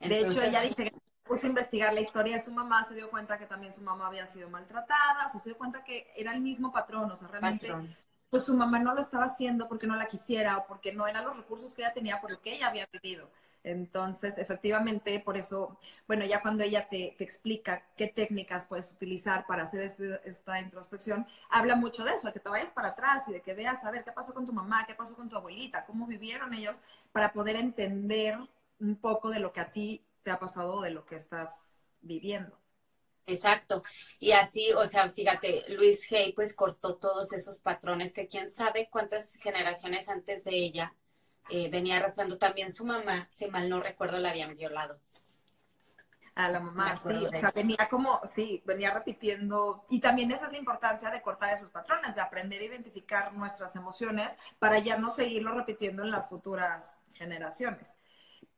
de 0.00 0.18
hecho, 0.18 0.42
ella 0.42 0.60
dice 0.60 0.84
que 0.84 0.92
puso 1.22 1.46
a 1.46 1.50
investigar 1.50 1.94
la 1.94 2.00
historia 2.00 2.36
de 2.36 2.42
su 2.42 2.52
mamá, 2.52 2.82
se 2.84 2.94
dio 2.94 3.08
cuenta 3.10 3.38
que 3.38 3.46
también 3.46 3.72
su 3.72 3.82
mamá 3.82 4.08
había 4.08 4.26
sido 4.26 4.50
maltratada, 4.50 5.26
o 5.26 5.28
sea, 5.28 5.40
se 5.40 5.50
dio 5.50 5.58
cuenta 5.58 5.84
que 5.84 6.10
era 6.16 6.32
el 6.32 6.40
mismo 6.40 6.72
patrón, 6.72 7.10
o 7.10 7.16
sea, 7.16 7.28
realmente 7.28 7.72
pues 8.28 8.44
su 8.44 8.56
mamá 8.56 8.78
no 8.78 8.94
lo 8.94 9.00
estaba 9.00 9.24
haciendo 9.24 9.68
porque 9.68 9.86
no 9.86 9.94
la 9.94 10.06
quisiera 10.06 10.56
o 10.56 10.66
porque 10.66 10.92
no 10.92 11.06
eran 11.06 11.26
los 11.26 11.36
recursos 11.36 11.74
que 11.74 11.82
ella 11.82 11.92
tenía 11.92 12.18
por 12.18 12.30
lo 12.32 12.40
que 12.40 12.54
ella 12.54 12.68
había 12.68 12.88
vivido. 12.90 13.30
Entonces, 13.64 14.38
efectivamente, 14.38 15.20
por 15.20 15.36
eso, 15.36 15.78
bueno, 16.08 16.24
ya 16.24 16.42
cuando 16.42 16.64
ella 16.64 16.88
te, 16.88 17.14
explica 17.22 17.86
qué 17.96 18.08
técnicas 18.08 18.66
puedes 18.66 18.92
utilizar 18.92 19.46
para 19.46 19.62
hacer 19.62 19.82
este, 19.82 20.20
esta 20.24 20.60
introspección, 20.60 21.26
habla 21.48 21.76
mucho 21.76 22.02
de 22.02 22.12
eso, 22.14 22.26
de 22.26 22.32
que 22.32 22.40
te 22.40 22.48
vayas 22.48 22.72
para 22.72 22.88
atrás 22.88 23.28
y 23.28 23.32
de 23.32 23.40
que 23.40 23.54
veas 23.54 23.84
a 23.84 23.90
ver 23.92 24.02
qué 24.02 24.10
pasó 24.10 24.34
con 24.34 24.46
tu 24.46 24.52
mamá, 24.52 24.84
qué 24.86 24.94
pasó 24.94 25.14
con 25.14 25.28
tu 25.28 25.36
abuelita, 25.36 25.84
cómo 25.86 26.06
vivieron 26.06 26.54
ellos, 26.54 26.82
para 27.12 27.32
poder 27.32 27.54
entender 27.56 28.36
un 28.80 28.96
poco 28.96 29.30
de 29.30 29.38
lo 29.38 29.52
que 29.52 29.60
a 29.60 29.70
ti 29.72 30.04
te 30.24 30.32
ha 30.32 30.40
pasado 30.40 30.80
de 30.80 30.90
lo 30.90 31.06
que 31.06 31.14
estás 31.14 31.88
viviendo. 32.00 32.58
Exacto. 33.26 33.84
Y 34.18 34.32
así, 34.32 34.72
o 34.72 34.84
sea, 34.86 35.08
fíjate, 35.08 35.64
Luis 35.68 36.10
Hay 36.12 36.32
pues 36.32 36.54
cortó 36.54 36.96
todos 36.96 37.32
esos 37.32 37.60
patrones 37.60 38.12
que 38.12 38.26
quién 38.26 38.50
sabe 38.50 38.88
cuántas 38.90 39.36
generaciones 39.36 40.08
antes 40.08 40.42
de 40.42 40.56
ella 40.56 40.92
eh, 41.50 41.68
venía 41.70 41.96
arrastrando 41.96 42.38
también 42.38 42.72
su 42.72 42.84
mamá, 42.84 43.26
si 43.30 43.48
mal 43.48 43.68
no 43.68 43.80
recuerdo, 43.80 44.18
la 44.18 44.30
habían 44.30 44.56
violado. 44.56 44.98
A 46.34 46.48
la 46.48 46.60
mamá, 46.60 46.96
sí, 46.96 47.26
o 47.26 47.30
sea, 47.30 47.50
venía 47.54 47.88
como, 47.90 48.20
sí, 48.24 48.62
venía 48.64 48.90
repitiendo, 48.90 49.84
y 49.90 50.00
también 50.00 50.30
esa 50.30 50.46
es 50.46 50.52
la 50.52 50.58
importancia 50.58 51.10
de 51.10 51.20
cortar 51.20 51.52
esos 51.52 51.70
patrones, 51.70 52.14
de 52.14 52.22
aprender 52.22 52.62
a 52.62 52.64
identificar 52.64 53.34
nuestras 53.34 53.76
emociones 53.76 54.34
para 54.58 54.78
ya 54.78 54.96
no 54.96 55.10
seguirlo 55.10 55.52
repitiendo 55.52 56.02
en 56.02 56.10
las 56.10 56.30
futuras 56.30 57.00
generaciones. 57.12 57.98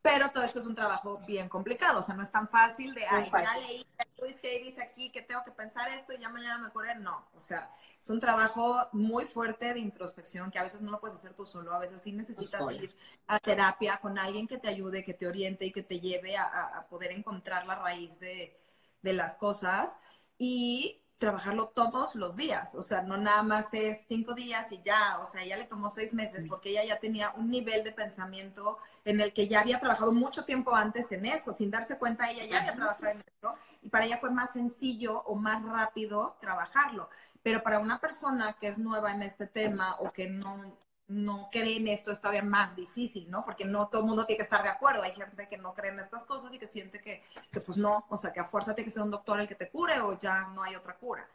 Pero 0.02 0.30
todo 0.30 0.44
esto 0.44 0.60
es 0.60 0.66
un 0.66 0.76
trabajo 0.76 1.18
bien 1.26 1.48
complicado, 1.48 1.98
o 1.98 2.02
sea, 2.02 2.14
no 2.14 2.22
es 2.22 2.30
tan 2.30 2.48
fácil 2.48 2.94
de, 2.94 3.06
ay, 3.06 3.28
ya 3.32 3.56
leí 3.56 3.84
Luis 4.24 4.40
Hay 4.42 4.64
dice 4.64 4.82
aquí 4.82 5.10
que 5.10 5.20
tengo 5.20 5.44
que 5.44 5.50
pensar 5.50 5.88
esto 5.90 6.14
y 6.14 6.18
ya 6.18 6.30
mañana 6.30 6.56
me 6.58 6.68
ocurre. 6.68 6.94
No, 6.94 7.28
o 7.34 7.40
sea, 7.40 7.70
es 8.00 8.08
un 8.08 8.20
trabajo 8.20 8.88
muy 8.92 9.24
fuerte 9.26 9.74
de 9.74 9.80
introspección 9.80 10.50
que 10.50 10.58
a 10.58 10.62
veces 10.62 10.80
no 10.80 10.90
lo 10.90 10.98
puedes 10.98 11.16
hacer 11.16 11.34
tú 11.34 11.44
solo, 11.44 11.74
a 11.74 11.78
veces 11.78 12.00
sí 12.02 12.12
necesitas 12.12 12.62
ir 12.72 12.94
a 13.26 13.38
terapia 13.38 13.98
con 14.00 14.18
alguien 14.18 14.48
que 14.48 14.58
te 14.58 14.68
ayude, 14.68 15.04
que 15.04 15.12
te 15.14 15.26
oriente 15.26 15.66
y 15.66 15.72
que 15.72 15.82
te 15.82 16.00
lleve 16.00 16.36
a, 16.38 16.44
a 16.78 16.88
poder 16.88 17.12
encontrar 17.12 17.66
la 17.66 17.74
raíz 17.76 18.18
de, 18.18 18.56
de 19.02 19.12
las 19.12 19.36
cosas. 19.36 19.98
Y 20.38 21.02
trabajarlo 21.18 21.68
todos 21.68 22.16
los 22.16 22.36
días, 22.36 22.74
o 22.74 22.82
sea, 22.82 23.00
no 23.02 23.16
nada 23.16 23.42
más 23.42 23.68
es 23.72 24.04
cinco 24.08 24.34
días 24.34 24.72
y 24.72 24.82
ya, 24.82 25.18
o 25.22 25.26
sea, 25.26 25.42
ella 25.42 25.56
le 25.56 25.64
tomó 25.64 25.88
seis 25.88 26.12
meses 26.12 26.44
porque 26.46 26.70
ella 26.70 26.84
ya 26.84 26.98
tenía 26.98 27.30
un 27.36 27.50
nivel 27.50 27.84
de 27.84 27.92
pensamiento 27.92 28.78
en 29.04 29.20
el 29.20 29.32
que 29.32 29.46
ya 29.48 29.60
había 29.60 29.78
trabajado 29.78 30.12
mucho 30.12 30.44
tiempo 30.44 30.74
antes 30.74 31.10
en 31.12 31.24
eso, 31.26 31.52
sin 31.52 31.70
darse 31.70 31.98
cuenta 31.98 32.30
ella 32.30 32.44
ya 32.44 32.58
había 32.58 32.74
trabajado 32.74 33.12
en 33.12 33.18
eso 33.20 33.54
y 33.84 33.90
para 33.90 34.06
ella 34.06 34.18
fue 34.18 34.30
más 34.30 34.52
sencillo 34.52 35.22
o 35.22 35.34
más 35.34 35.62
rápido 35.62 36.36
trabajarlo, 36.40 37.10
pero 37.42 37.62
para 37.62 37.78
una 37.78 38.00
persona 38.00 38.54
que 38.54 38.68
es 38.68 38.78
nueva 38.78 39.12
en 39.12 39.22
este 39.22 39.46
tema 39.46 39.96
o 40.00 40.10
que 40.12 40.26
no 40.26 40.76
no 41.06 41.50
creen 41.52 41.86
esto 41.86 42.10
es 42.10 42.18
todavía 42.18 42.42
más 42.42 42.74
difícil, 42.74 43.30
¿no? 43.30 43.44
Porque 43.44 43.66
no 43.66 43.88
todo 43.88 44.00
el 44.00 44.06
mundo 44.06 44.24
tiene 44.24 44.38
que 44.38 44.44
estar 44.44 44.62
de 44.62 44.70
acuerdo. 44.70 45.02
Hay 45.02 45.12
gente 45.12 45.48
que 45.48 45.58
no 45.58 45.74
cree 45.74 45.92
en 45.92 46.00
estas 46.00 46.24
cosas 46.24 46.52
y 46.54 46.58
que 46.58 46.66
siente 46.66 47.00
que, 47.00 47.22
que 47.52 47.60
pues 47.60 47.76
no, 47.76 48.06
o 48.08 48.16
sea, 48.16 48.32
que 48.32 48.40
a 48.40 48.44
fuerza 48.44 48.74
tiene 48.74 48.86
que 48.86 48.94
ser 48.94 49.02
un 49.02 49.10
doctor 49.10 49.38
el 49.38 49.46
que 49.46 49.54
te 49.54 49.68
cure 49.68 50.00
o 50.00 50.18
ya 50.18 50.48
no 50.54 50.62
hay 50.62 50.74
otra 50.76 50.96
cura, 50.96 51.28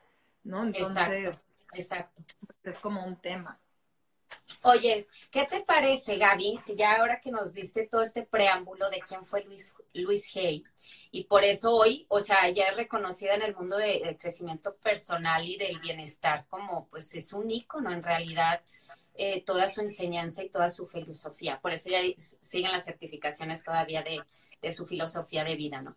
¿no? 0.43 0.63
Entonces, 0.63 1.37
exacto, 1.77 2.23
exacto. 2.23 2.23
es 2.63 2.79
como 2.79 3.05
un 3.05 3.17
tema. 3.17 3.59
Oye, 4.63 5.07
¿qué 5.31 5.45
te 5.45 5.61
parece, 5.61 6.17
Gaby? 6.17 6.57
Si 6.63 6.75
ya 6.75 6.97
ahora 6.97 7.21
que 7.21 7.31
nos 7.31 7.53
diste 7.53 7.87
todo 7.87 8.01
este 8.01 8.23
preámbulo 8.23 8.89
de 8.89 8.99
quién 8.99 9.25
fue 9.25 9.43
Luis, 9.45 9.73
Luis 9.93 10.35
Hay, 10.35 10.63
y 11.11 11.23
por 11.23 11.43
eso 11.43 11.75
hoy, 11.75 12.05
o 12.09 12.19
sea, 12.19 12.49
ya 12.49 12.65
es 12.67 12.75
reconocida 12.75 13.35
en 13.35 13.41
el 13.41 13.55
mundo 13.55 13.77
del 13.77 14.17
crecimiento 14.17 14.75
personal 14.75 15.47
y 15.47 15.57
del 15.57 15.79
bienestar 15.79 16.45
como, 16.49 16.87
pues, 16.87 17.15
es 17.15 17.31
un 17.33 17.49
ícono 17.49 17.91
en 17.91 18.03
realidad, 18.03 18.61
eh, 19.15 19.41
toda 19.41 19.67
su 19.67 19.81
enseñanza 19.81 20.43
y 20.43 20.49
toda 20.49 20.69
su 20.69 20.85
filosofía. 20.85 21.59
Por 21.61 21.73
eso 21.73 21.89
ya 21.89 21.99
siguen 22.41 22.71
las 22.71 22.85
certificaciones 22.85 23.63
todavía 23.63 24.03
de, 24.03 24.21
de 24.61 24.71
su 24.71 24.85
filosofía 24.85 25.43
de 25.43 25.55
vida, 25.55 25.81
¿no? 25.81 25.95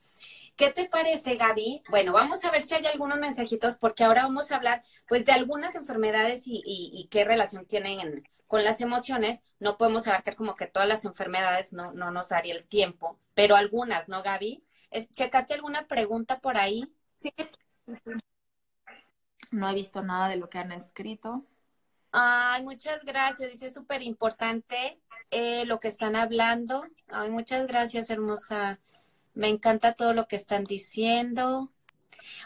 ¿Qué 0.57 0.71
te 0.71 0.87
parece, 0.89 1.37
Gaby? 1.37 1.83
Bueno, 1.89 2.13
vamos 2.13 2.45
a 2.45 2.51
ver 2.51 2.61
si 2.61 2.75
hay 2.75 2.87
algunos 2.87 3.19
mensajitos, 3.19 3.77
porque 3.77 4.05
ahora 4.05 4.25
vamos 4.25 4.53
a 4.53 4.57
hablar, 4.57 4.83
pues, 5.09 5.25
de 5.25 5.33
algunas 5.33 5.75
enfermedades 5.75 6.47
y, 6.47 6.63
y 6.65 7.09
qué 7.09 7.25
relación 7.25 7.67
tienen 7.67 8.23
con 8.47 8.65
las 8.65 8.81
emociones. 8.83 9.43
No 9.61 9.79
podemos 9.79 10.07
abarcar 10.07 10.37
como 10.37 10.55
que 10.57 10.67
todas 10.67 10.89
las 10.89 11.05
enfermedades, 11.07 11.73
no, 11.73 11.93
no 11.93 12.11
nos 12.11 12.29
daría 12.29 12.55
el 12.55 12.67
tiempo, 12.67 13.19
pero 13.35 13.57
algunas, 13.57 14.09
¿no, 14.09 14.23
Gaby? 14.23 14.63
¿Checaste 15.15 15.55
alguna 15.55 15.87
pregunta 15.87 16.39
por 16.41 16.59
ahí? 16.59 16.85
Sí. 17.17 17.33
No 19.51 19.71
he 19.71 19.75
visto 19.75 20.03
nada 20.03 20.29
de 20.29 20.37
lo 20.37 20.49
que 20.51 20.59
han 20.59 20.73
escrito. 20.73 21.47
Ay, 22.11 22.63
muchas 22.63 23.03
gracias. 23.05 23.53
Dice 23.53 23.71
súper 23.71 24.03
importante 24.03 25.01
eh, 25.31 25.65
lo 25.65 25.81
que 25.81 25.89
están 25.89 26.15
hablando. 26.15 26.85
Ay, 27.09 27.31
muchas 27.31 27.67
gracias, 27.67 28.11
hermosa. 28.11 28.81
Me 29.35 29.49
encanta 29.49 29.95
todo 29.95 30.13
lo 30.13 30.27
que 30.27 30.37
están 30.37 30.65
diciendo. 30.65 31.73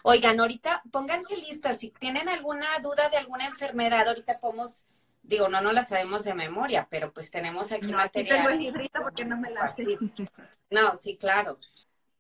Oigan, 0.02 0.40
ahorita 0.40 0.82
pónganse 0.90 1.36
listas. 1.36 1.78
Si 1.78 1.90
tienen 1.90 2.28
alguna 2.28 2.66
duda 2.82 3.08
de 3.08 3.18
alguna 3.18 3.46
enfermedad, 3.46 4.08
ahorita 4.08 4.38
podemos, 4.40 4.86
digo, 5.22 5.48
no, 5.48 5.60
no 5.60 5.72
la 5.72 5.84
sabemos 5.84 6.24
de 6.24 6.34
memoria, 6.34 6.86
pero 6.90 7.12
pues 7.12 7.30
tenemos 7.30 7.72
aquí 7.72 7.90
no, 7.90 7.98
material. 7.98 8.36
Aquí 8.36 8.44
tengo 8.44 8.48
el 8.48 8.58
librito 8.58 9.02
porque 9.02 9.24
no 9.24 9.36
me 9.38 9.50
la 9.50 9.74
sé. 9.74 9.84
No, 10.68 10.96
sí, 10.96 11.16
claro. 11.16 11.54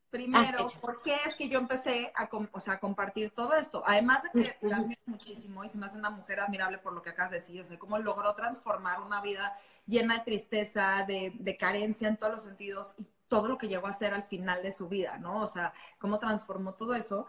Primero, 0.08 0.68
ah, 0.72 0.80
¿por 0.80 1.02
qué 1.02 1.16
es 1.26 1.34
que 1.34 1.48
yo 1.48 1.58
empecé 1.58 2.12
a, 2.14 2.28
o 2.52 2.60
sea, 2.60 2.74
a 2.74 2.78
compartir 2.78 3.32
todo 3.32 3.54
esto? 3.54 3.82
Además 3.84 4.22
de 4.22 4.30
que 4.40 4.56
la 4.60 4.76
admiro 4.76 5.00
muchísimo 5.06 5.64
y 5.64 5.68
se 5.68 5.76
me 5.76 5.86
hace 5.86 5.98
una 5.98 6.10
mujer 6.10 6.38
admirable 6.38 6.78
por 6.78 6.92
lo 6.92 7.02
que 7.02 7.10
acabas 7.10 7.32
de 7.32 7.38
decir, 7.38 7.60
o 7.60 7.64
sea, 7.64 7.76
cómo 7.76 7.98
logró 7.98 8.34
transformar 8.36 9.00
una 9.00 9.20
vida 9.20 9.58
llena 9.84 10.18
de 10.18 10.24
tristeza, 10.24 11.04
de, 11.08 11.32
de 11.34 11.56
carencia 11.56 12.06
en 12.06 12.16
todos 12.16 12.34
los 12.34 12.44
sentidos 12.44 12.94
y 12.98 13.04
todo 13.28 13.48
lo 13.48 13.58
que 13.58 13.68
llegó 13.68 13.86
a 13.86 13.92
ser 13.92 14.14
al 14.14 14.24
final 14.24 14.62
de 14.62 14.72
su 14.72 14.88
vida, 14.88 15.18
¿no? 15.18 15.42
O 15.42 15.46
sea, 15.46 15.72
cómo 15.98 16.18
transformó 16.18 16.74
todo 16.74 16.94
eso. 16.94 17.26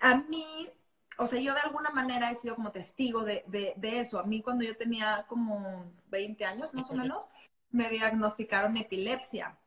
A 0.00 0.16
mí, 0.16 0.44
o 1.18 1.26
sea, 1.26 1.40
yo 1.40 1.54
de 1.54 1.60
alguna 1.60 1.90
manera 1.90 2.30
he 2.30 2.36
sido 2.36 2.54
como 2.56 2.72
testigo 2.72 3.24
de, 3.24 3.44
de, 3.46 3.98
eso. 3.98 4.18
A 4.18 4.24
mí 4.24 4.42
cuando 4.42 4.64
yo 4.64 4.76
tenía 4.76 5.24
como 5.28 5.92
20 6.08 6.44
años 6.44 6.74
más 6.74 6.90
o 6.90 6.94
menos, 6.94 7.28
me 7.70 7.88
diagnosticaron 7.88 8.76
epilepsia. 8.76 9.58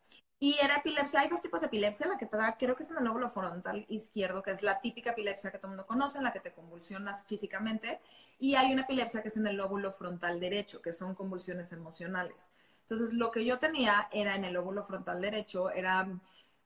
Y 0.41 0.57
era 0.63 0.77
epilepsia, 0.77 1.19
hay 1.19 1.27
dos 1.29 1.41
tipos 1.41 1.59
de 1.59 1.67
epilepsia, 1.67 2.07
la 2.07 2.17
que 2.17 2.25
te 2.25 2.37
da, 2.37 2.55
creo 2.57 2.73
que 2.75 2.83
es 2.83 2.89
en 2.89 2.97
el 2.97 3.03
lóbulo 3.03 3.29
frontal 3.29 3.85
izquierdo, 3.89 4.41
que 4.41 4.51
es 4.51 4.61
la 4.63 4.79
típica 4.79 5.11
epilepsia 5.11 5.51
que 5.51 5.57
todo 5.57 5.67
el 5.67 5.75
mundo 5.75 5.85
conoce, 5.85 6.17
en 6.17 6.23
la 6.23 6.31
que 6.31 6.39
te 6.39 6.53
convulsionas 6.53 7.25
físicamente, 7.27 7.99
y 8.39 8.55
hay 8.55 8.71
una 8.71 8.83
epilepsia 8.83 9.21
que 9.21 9.27
es 9.27 9.35
en 9.35 9.47
el 9.47 9.57
lóbulo 9.57 9.91
frontal 9.91 10.39
derecho, 10.39 10.81
que 10.81 10.93
son 10.93 11.13
convulsiones 11.13 11.73
emocionales. 11.73 12.53
Entonces, 12.89 13.13
lo 13.13 13.29
que 13.29 13.45
yo 13.45 13.59
tenía 13.59 14.09
era 14.11 14.35
en 14.35 14.43
el 14.43 14.53
lóbulo 14.53 14.83
frontal 14.83 15.21
derecho, 15.21 15.69
era, 15.69 16.07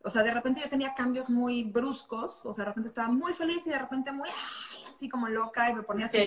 o 0.04 0.10
sea, 0.10 0.24
de 0.24 0.34
repente 0.34 0.62
yo 0.62 0.70
tenía 0.70 0.96
cambios 0.96 1.30
muy 1.30 1.66
bruscos, 1.66 2.46
o 2.46 2.54
sea, 2.54 2.64
de 2.64 2.70
repente 2.70 2.88
estaba 2.88 3.10
muy 3.10 3.34
feliz 3.34 3.68
y 3.68 3.72
de 3.72 3.80
repente 3.80 4.14
muy, 4.14 4.30
así 4.88 5.10
como 5.10 5.28
loca 5.28 5.70
y 5.70 5.76
me 5.76 5.84
ponía 5.84 6.06
así 6.06 6.26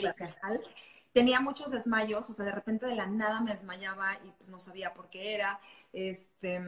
Tenía 1.14 1.40
muchos 1.40 1.70
desmayos, 1.70 2.28
o 2.28 2.34
sea, 2.34 2.44
de 2.44 2.52
repente 2.52 2.84
de 2.84 2.94
la 2.94 3.06
nada 3.06 3.40
me 3.40 3.52
desmayaba 3.52 4.12
y 4.22 4.34
no 4.50 4.60
sabía 4.60 4.92
por 4.92 5.08
qué 5.08 5.34
era. 5.34 5.58
Este, 5.94 6.60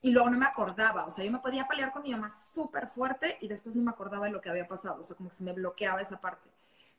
y 0.00 0.12
luego 0.12 0.30
no 0.30 0.38
me 0.38 0.46
acordaba, 0.46 1.06
o 1.06 1.10
sea, 1.10 1.24
yo 1.24 1.32
me 1.32 1.40
podía 1.40 1.66
pelear 1.66 1.92
con 1.92 2.02
mi 2.02 2.12
mamá 2.12 2.32
súper 2.32 2.86
fuerte 2.86 3.36
y 3.40 3.48
después 3.48 3.74
no 3.74 3.82
me 3.82 3.90
acordaba 3.90 4.26
de 4.26 4.32
lo 4.32 4.40
que 4.40 4.48
había 4.48 4.68
pasado, 4.68 5.00
o 5.00 5.02
sea, 5.02 5.16
como 5.16 5.30
que 5.30 5.34
se 5.34 5.42
me 5.42 5.52
bloqueaba 5.52 6.00
esa 6.00 6.20
parte. 6.20 6.48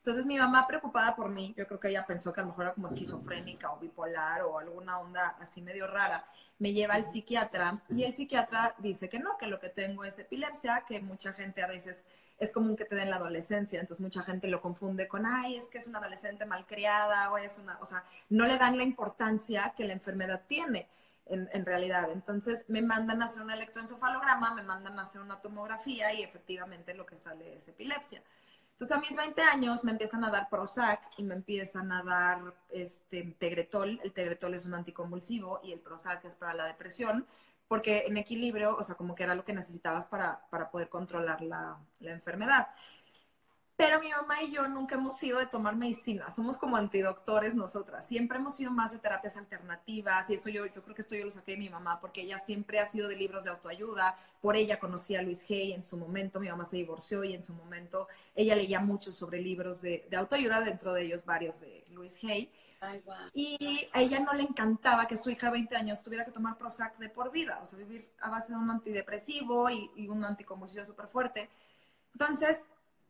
Entonces 0.02 0.26
mi 0.26 0.36
mamá 0.36 0.66
preocupada 0.66 1.14
por 1.14 1.28
mí, 1.28 1.54
yo 1.56 1.64
creo 1.64 1.78
que 1.78 1.88
ella 1.88 2.04
pensó 2.04 2.32
que 2.32 2.40
a 2.40 2.42
lo 2.42 2.48
mejor 2.48 2.64
era 2.64 2.74
como 2.74 2.88
esquizofrénica 2.88 3.70
o 3.70 3.78
bipolar 3.78 4.42
o 4.42 4.58
alguna 4.58 4.98
onda 4.98 5.36
así 5.38 5.62
medio 5.62 5.86
rara, 5.86 6.26
me 6.58 6.72
lleva 6.72 6.94
al 6.94 7.06
psiquiatra 7.06 7.80
y 7.88 8.02
el 8.02 8.12
psiquiatra 8.12 8.74
dice 8.78 9.08
que 9.08 9.20
no, 9.20 9.38
que 9.38 9.46
lo 9.46 9.60
que 9.60 9.68
tengo 9.68 10.02
es 10.04 10.18
epilepsia, 10.18 10.84
que 10.88 11.00
mucha 11.00 11.32
gente 11.32 11.62
a 11.62 11.68
veces 11.68 12.02
es 12.40 12.50
común 12.50 12.74
que 12.74 12.84
te 12.84 12.96
den 12.96 13.10
la 13.10 13.16
adolescencia, 13.16 13.78
entonces 13.78 14.02
mucha 14.02 14.24
gente 14.24 14.48
lo 14.48 14.60
confunde 14.60 15.06
con, 15.06 15.24
ay, 15.24 15.54
es 15.56 15.66
que 15.66 15.78
es 15.78 15.86
una 15.86 16.00
adolescente 16.00 16.46
malcriada 16.46 17.30
o 17.30 17.38
es 17.38 17.60
una, 17.60 17.78
o 17.80 17.86
sea, 17.86 18.04
no 18.28 18.44
le 18.46 18.58
dan 18.58 18.76
la 18.78 18.82
importancia 18.82 19.72
que 19.76 19.84
la 19.84 19.92
enfermedad 19.92 20.42
tiene 20.48 20.88
en, 21.26 21.48
en 21.52 21.64
realidad. 21.64 22.10
Entonces 22.10 22.64
me 22.66 22.82
mandan 22.82 23.22
a 23.22 23.26
hacer 23.26 23.44
un 23.44 23.52
electroencefalograma, 23.52 24.52
me 24.54 24.64
mandan 24.64 24.98
a 24.98 25.02
hacer 25.02 25.20
una 25.20 25.40
tomografía 25.40 26.12
y 26.12 26.24
efectivamente 26.24 26.92
lo 26.92 27.06
que 27.06 27.16
sale 27.16 27.54
es 27.54 27.68
epilepsia. 27.68 28.20
Entonces 28.72 28.96
a 28.96 29.00
mis 29.00 29.16
20 29.16 29.42
años 29.42 29.84
me 29.84 29.92
empiezan 29.92 30.24
a 30.24 30.30
dar 30.30 30.48
Prozac 30.48 31.00
y 31.16 31.22
me 31.22 31.34
empiezan 31.34 31.92
a 31.92 32.02
dar 32.02 32.54
este, 32.70 33.22
Tegretol. 33.38 34.00
El 34.02 34.12
Tegretol 34.12 34.54
es 34.54 34.66
un 34.66 34.74
anticonvulsivo 34.74 35.60
y 35.62 35.72
el 35.72 35.80
Prozac 35.80 36.24
es 36.24 36.34
para 36.34 36.54
la 36.54 36.66
depresión, 36.66 37.26
porque 37.68 38.04
en 38.06 38.16
equilibrio, 38.16 38.76
o 38.76 38.82
sea, 38.82 38.96
como 38.96 39.14
que 39.14 39.22
era 39.22 39.34
lo 39.34 39.44
que 39.44 39.52
necesitabas 39.52 40.06
para, 40.06 40.46
para 40.50 40.70
poder 40.70 40.88
controlar 40.88 41.42
la, 41.42 41.78
la 42.00 42.10
enfermedad. 42.10 42.68
Pero 43.82 43.98
mi 43.98 44.10
mamá 44.10 44.40
y 44.44 44.52
yo 44.52 44.68
nunca 44.68 44.94
hemos 44.94 45.16
sido 45.16 45.40
de 45.40 45.46
tomar 45.46 45.74
medicina, 45.74 46.30
somos 46.30 46.56
como 46.56 46.76
antidoctores 46.76 47.56
nosotras, 47.56 48.06
siempre 48.06 48.38
hemos 48.38 48.54
sido 48.54 48.70
más 48.70 48.92
de 48.92 49.00
terapias 49.00 49.36
alternativas 49.36 50.30
y 50.30 50.34
eso 50.34 50.50
yo, 50.50 50.66
yo 50.66 50.84
creo 50.84 50.94
que 50.94 51.02
esto 51.02 51.16
yo 51.16 51.24
lo 51.24 51.32
saqué 51.32 51.52
de 51.52 51.58
mi 51.58 51.68
mamá 51.68 52.00
porque 52.00 52.20
ella 52.20 52.38
siempre 52.38 52.78
ha 52.78 52.86
sido 52.86 53.08
de 53.08 53.16
libros 53.16 53.42
de 53.42 53.50
autoayuda, 53.50 54.16
por 54.40 54.54
ella 54.54 54.78
conocí 54.78 55.16
a 55.16 55.22
Luis 55.22 55.44
Hay 55.50 55.72
en 55.72 55.82
su 55.82 55.96
momento, 55.96 56.38
mi 56.38 56.48
mamá 56.48 56.64
se 56.64 56.76
divorció 56.76 57.24
y 57.24 57.34
en 57.34 57.42
su 57.42 57.54
momento 57.54 58.06
ella 58.36 58.54
leía 58.54 58.78
mucho 58.78 59.10
sobre 59.10 59.40
libros 59.40 59.82
de, 59.82 60.06
de 60.08 60.16
autoayuda, 60.16 60.60
dentro 60.60 60.92
de 60.92 61.02
ellos 61.02 61.24
varios 61.24 61.58
de 61.58 61.84
Luis 61.90 62.22
Hay. 62.22 62.52
Y 63.34 63.88
a 63.94 64.00
ella 64.00 64.20
no 64.20 64.32
le 64.32 64.44
encantaba 64.44 65.08
que 65.08 65.16
su 65.16 65.28
hija 65.28 65.48
de 65.48 65.54
20 65.54 65.74
años 65.74 66.04
tuviera 66.04 66.24
que 66.24 66.30
tomar 66.30 66.56
Prozac 66.56 66.98
de 66.98 67.08
por 67.08 67.32
vida, 67.32 67.58
o 67.60 67.64
sea, 67.64 67.80
vivir 67.80 68.08
a 68.20 68.30
base 68.30 68.52
de 68.52 68.58
un 68.60 68.70
antidepresivo 68.70 69.68
y, 69.70 69.90
y 69.96 70.06
un 70.06 70.24
anticonvulsivo 70.24 70.84
súper 70.84 71.08
fuerte. 71.08 71.50
Entonces, 72.12 72.64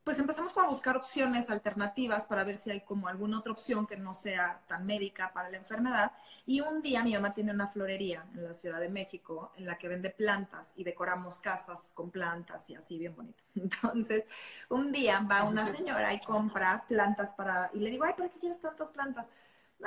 pues 0.04 0.18
empezamos 0.18 0.56
a 0.58 0.66
buscar 0.66 0.96
opciones 0.96 1.48
alternativas 1.48 2.26
para 2.26 2.42
ver 2.42 2.56
si 2.56 2.70
hay 2.70 2.80
como 2.80 3.06
alguna 3.06 3.38
otra 3.38 3.52
opción 3.52 3.86
que 3.86 3.96
no 3.96 4.12
sea 4.12 4.60
tan 4.66 4.84
médica 4.84 5.32
para 5.32 5.48
la 5.48 5.58
enfermedad. 5.58 6.12
Y 6.44 6.60
un 6.60 6.82
día 6.82 7.04
mi 7.04 7.12
mamá 7.12 7.32
tiene 7.32 7.52
una 7.52 7.68
florería 7.68 8.24
en 8.34 8.42
la 8.42 8.52
Ciudad 8.52 8.80
de 8.80 8.88
México 8.88 9.52
en 9.56 9.66
la 9.66 9.78
que 9.78 9.86
vende 9.86 10.10
plantas 10.10 10.72
y 10.76 10.82
decoramos 10.82 11.38
casas 11.38 11.92
con 11.94 12.10
plantas 12.10 12.68
y 12.70 12.74
así 12.74 12.98
bien 12.98 13.14
bonito. 13.14 13.42
Entonces, 13.54 14.24
un 14.68 14.90
día 14.90 15.20
va 15.20 15.44
una 15.44 15.66
señora 15.66 16.12
y 16.12 16.20
compra 16.20 16.84
plantas 16.88 17.32
para, 17.32 17.70
y 17.72 17.78
le 17.78 17.90
digo, 17.90 18.04
ay, 18.04 18.14
¿para 18.16 18.28
qué 18.28 18.40
quieres 18.40 18.60
tantas 18.60 18.90
plantas? 18.90 19.30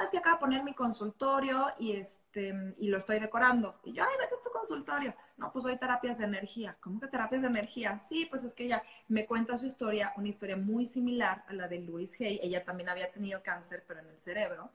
Es 0.02 0.10
que 0.10 0.18
acaba 0.18 0.36
de 0.36 0.40
poner 0.40 0.64
mi 0.64 0.74
consultorio 0.74 1.68
y, 1.80 1.94
este, 1.94 2.54
y 2.78 2.88
lo 2.88 2.98
estoy 2.98 3.20
decorando. 3.20 3.80
Y 3.84 3.94
yo, 3.94 4.04
ay, 4.04 4.18
¿de 4.20 4.28
qué 4.28 4.36
es 4.36 4.42
tu 4.42 4.52
consultorio? 4.52 5.16
No, 5.38 5.52
pues 5.52 5.66
hoy 5.66 5.78
terapias 5.78 6.18
de 6.18 6.26
energía. 6.26 6.78
¿Cómo 6.82 7.00
que 7.00 7.08
terapias 7.08 7.42
de 7.42 7.48
energía? 7.48 7.98
Sí, 8.00 8.26
pues 8.26 8.44
es 8.44 8.54
que 8.54 8.66
ella 8.66 8.84
me 9.08 9.26
cuenta 9.26 9.58
su 9.58 9.66
historia, 9.66 10.14
una 10.18 10.28
historia 10.28 10.58
muy 10.58 10.86
similar 10.86 11.44
a 11.48 11.54
la 11.54 11.68
de 11.68 11.80
Louise 11.80 12.26
Hay. 12.26 12.40
Ella 12.42 12.64
también 12.64 12.90
había 12.90 13.12
tenido 13.12 13.42
cáncer, 13.44 13.84
pero 13.88 14.00
en 14.02 14.08
el 14.08 14.20
cerebro. 14.20 14.72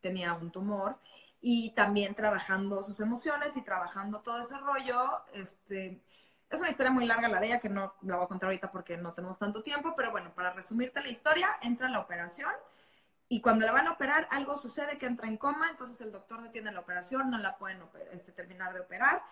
Tenía 0.00 0.34
un 0.34 0.50
tumor. 0.50 0.98
Y 1.40 1.70
también 1.70 2.14
trabajando 2.14 2.82
sus 2.82 3.00
emociones 3.00 3.56
y 3.56 3.62
trabajando 3.62 4.20
todo 4.20 4.40
ese 4.40 4.58
rollo, 4.58 5.22
este, 5.32 6.02
es 6.50 6.60
una 6.60 6.68
historia 6.68 6.92
muy 6.92 7.06
larga 7.06 7.28
la 7.28 7.40
de 7.40 7.46
ella 7.46 7.60
que 7.60 7.68
no 7.68 7.94
la 8.02 8.16
voy 8.16 8.24
a 8.24 8.28
contar 8.28 8.48
ahorita 8.48 8.70
porque 8.70 8.98
no 8.98 9.14
tenemos 9.14 9.38
tanto 9.38 9.62
tiempo, 9.62 9.94
pero 9.96 10.10
bueno, 10.10 10.34
para 10.34 10.52
resumirte 10.52 11.00
la 11.00 11.08
historia, 11.08 11.48
entra 11.62 11.88
la 11.88 12.00
operación 12.00 12.50
y 13.32 13.40
cuando 13.40 13.64
la 13.64 13.70
van 13.70 13.86
a 13.86 13.92
operar, 13.92 14.26
algo 14.32 14.56
sucede 14.56 14.98
que 14.98 15.06
entra 15.06 15.28
en 15.28 15.36
coma, 15.36 15.70
entonces 15.70 16.00
el 16.00 16.10
doctor 16.10 16.42
detiene 16.42 16.72
la 16.72 16.80
operación, 16.80 17.30
no 17.30 17.38
la 17.38 17.56
pueden 17.58 17.78
este, 18.10 18.32
terminar 18.32 18.74
de 18.74 18.80
operar. 18.80 19.22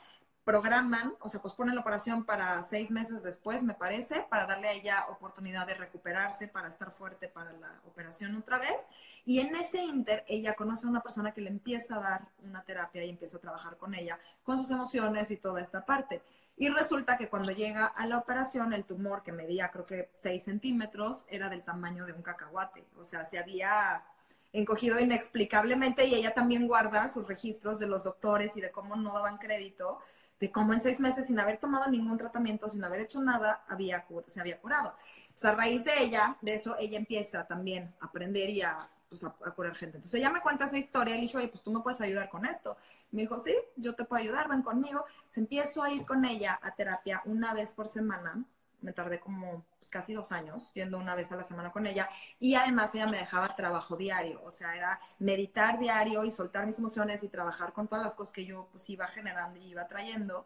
Programan, 0.44 1.16
o 1.18 1.28
sea, 1.28 1.42
posponen 1.42 1.74
la 1.74 1.80
operación 1.80 2.24
para 2.24 2.62
seis 2.62 2.92
meses 2.92 3.24
después, 3.24 3.64
me 3.64 3.74
parece, 3.74 4.24
para 4.30 4.46
darle 4.46 4.68
a 4.68 4.72
ella 4.72 5.06
oportunidad 5.10 5.66
de 5.66 5.74
recuperarse, 5.74 6.46
para 6.46 6.68
estar 6.68 6.92
fuerte 6.92 7.26
para 7.26 7.52
la 7.54 7.80
operación 7.88 8.36
otra 8.36 8.60
vez. 8.60 8.86
Y 9.24 9.40
en 9.40 9.56
ese 9.56 9.82
inter, 9.82 10.24
ella 10.28 10.54
conoce 10.54 10.86
a 10.86 10.90
una 10.90 11.02
persona 11.02 11.34
que 11.34 11.40
le 11.40 11.50
empieza 11.50 11.96
a 11.96 12.00
dar 12.00 12.28
una 12.44 12.62
terapia 12.62 13.04
y 13.04 13.10
empieza 13.10 13.38
a 13.38 13.40
trabajar 13.40 13.78
con 13.78 13.96
ella, 13.96 14.20
con 14.44 14.56
sus 14.56 14.70
emociones 14.70 15.32
y 15.32 15.38
toda 15.38 15.60
esta 15.60 15.84
parte. 15.84 16.22
Y 16.60 16.68
resulta 16.70 17.16
que 17.16 17.28
cuando 17.28 17.52
llega 17.52 17.86
a 17.86 18.04
la 18.06 18.18
operación, 18.18 18.72
el 18.72 18.84
tumor 18.84 19.22
que 19.22 19.30
medía 19.30 19.70
creo 19.70 19.86
que 19.86 20.10
6 20.14 20.42
centímetros 20.42 21.24
era 21.30 21.48
del 21.48 21.62
tamaño 21.62 22.04
de 22.04 22.12
un 22.12 22.22
cacahuate. 22.22 22.84
O 22.98 23.04
sea, 23.04 23.22
se 23.24 23.38
había 23.38 24.04
encogido 24.52 24.98
inexplicablemente 24.98 26.06
y 26.06 26.16
ella 26.16 26.34
también 26.34 26.66
guarda 26.66 27.08
sus 27.08 27.28
registros 27.28 27.78
de 27.78 27.86
los 27.86 28.02
doctores 28.02 28.56
y 28.56 28.60
de 28.60 28.72
cómo 28.72 28.96
no 28.96 29.12
daban 29.14 29.38
crédito, 29.38 30.00
de 30.40 30.50
cómo 30.50 30.72
en 30.72 30.80
seis 30.80 30.98
meses 30.98 31.28
sin 31.28 31.38
haber 31.38 31.58
tomado 31.58 31.88
ningún 31.88 32.18
tratamiento, 32.18 32.68
sin 32.68 32.82
haber 32.82 33.02
hecho 33.02 33.20
nada, 33.20 33.62
había, 33.68 34.04
se 34.26 34.40
había 34.40 34.58
curado. 34.60 34.94
A 35.40 35.52
raíz 35.52 35.84
de 35.84 36.02
ella, 36.02 36.36
de 36.40 36.54
eso, 36.54 36.76
ella 36.80 36.98
empieza 36.98 37.46
también 37.46 37.94
a 38.00 38.06
aprender 38.06 38.50
y 38.50 38.62
a 38.62 38.88
pues, 39.08 39.24
a, 39.24 39.30
curar 39.30 39.74
gente. 39.74 39.96
Entonces 39.96 40.18
ella 40.18 40.30
me 40.30 40.40
cuenta 40.40 40.66
esa 40.66 40.78
historia 40.78 41.14
y 41.14 41.18
le 41.18 41.22
dije, 41.22 41.36
oye, 41.36 41.48
pues 41.48 41.62
tú 41.62 41.72
me 41.72 41.80
puedes 41.80 42.00
ayudar 42.00 42.28
con 42.28 42.44
esto. 42.46 42.76
Me 43.10 43.22
dijo, 43.22 43.38
sí, 43.38 43.54
yo 43.76 43.94
te 43.94 44.04
puedo 44.04 44.22
ayudar, 44.22 44.48
ven 44.48 44.62
conmigo. 44.62 45.04
Se 45.28 45.40
empiezo 45.40 45.82
a 45.82 45.90
ir 45.90 46.04
con 46.04 46.24
ella 46.24 46.58
a 46.62 46.74
terapia 46.74 47.22
una 47.24 47.54
vez 47.54 47.72
por 47.72 47.88
semana. 47.88 48.44
Me 48.80 48.92
tardé 48.92 49.18
como 49.18 49.64
pues, 49.78 49.90
casi 49.90 50.12
dos 50.12 50.30
años 50.30 50.72
yendo 50.74 50.98
una 50.98 51.14
vez 51.16 51.32
a 51.32 51.36
la 51.36 51.44
semana 51.44 51.72
con 51.72 51.86
ella. 51.86 52.08
Y 52.38 52.54
además 52.54 52.94
ella 52.94 53.06
me 53.06 53.16
dejaba 53.18 53.48
trabajo 53.56 53.96
diario. 53.96 54.40
O 54.44 54.50
sea, 54.50 54.76
era 54.76 55.00
meditar 55.18 55.78
diario 55.78 56.24
y 56.24 56.30
soltar 56.30 56.66
mis 56.66 56.78
emociones 56.78 57.22
y 57.24 57.28
trabajar 57.28 57.72
con 57.72 57.88
todas 57.88 58.04
las 58.04 58.14
cosas 58.14 58.32
que 58.32 58.44
yo 58.44 58.68
pues 58.70 58.88
iba 58.90 59.06
generando 59.08 59.58
y 59.58 59.70
iba 59.70 59.86
trayendo. 59.86 60.44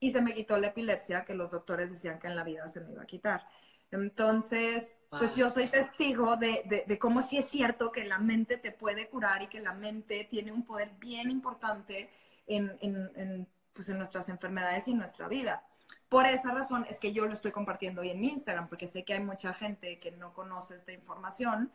Y 0.00 0.12
se 0.12 0.20
me 0.20 0.34
quitó 0.34 0.58
la 0.58 0.68
epilepsia 0.68 1.24
que 1.24 1.34
los 1.34 1.50
doctores 1.50 1.90
decían 1.90 2.18
que 2.18 2.26
en 2.26 2.36
la 2.36 2.44
vida 2.44 2.68
se 2.68 2.80
me 2.80 2.92
iba 2.92 3.02
a 3.02 3.06
quitar. 3.06 3.46
Entonces, 3.94 4.98
pues 5.08 5.36
yo 5.36 5.48
soy 5.48 5.68
testigo 5.68 6.36
de, 6.36 6.84
de, 6.86 6.98
cómo 6.98 7.22
sí 7.22 7.38
es 7.38 7.48
cierto 7.48 7.92
que 7.92 8.04
la 8.04 8.18
mente 8.18 8.56
te 8.56 8.72
puede 8.72 9.08
curar 9.08 9.42
y 9.42 9.46
que 9.46 9.60
la 9.60 9.72
mente 9.72 10.26
tiene 10.28 10.50
un 10.50 10.64
poder 10.64 10.90
bien 10.98 11.30
importante 11.30 12.10
en, 12.48 12.76
en, 12.80 13.10
en, 13.14 13.48
pues 13.72 13.88
en 13.88 13.98
nuestras 13.98 14.28
enfermedades 14.28 14.88
y 14.88 14.90
en 14.90 14.98
nuestra 14.98 15.28
vida. 15.28 15.64
Por 16.08 16.26
esa 16.26 16.52
razón 16.52 16.84
es 16.90 16.98
que 16.98 17.12
yo 17.12 17.26
lo 17.26 17.32
estoy 17.32 17.52
compartiendo 17.52 18.00
hoy 18.00 18.10
en 18.10 18.24
Instagram, 18.24 18.68
porque 18.68 18.88
sé 18.88 19.04
que 19.04 19.14
hay 19.14 19.20
mucha 19.20 19.54
gente 19.54 20.00
que 20.00 20.10
no 20.10 20.34
conoce 20.34 20.74
esta 20.74 20.92
información 20.92 21.70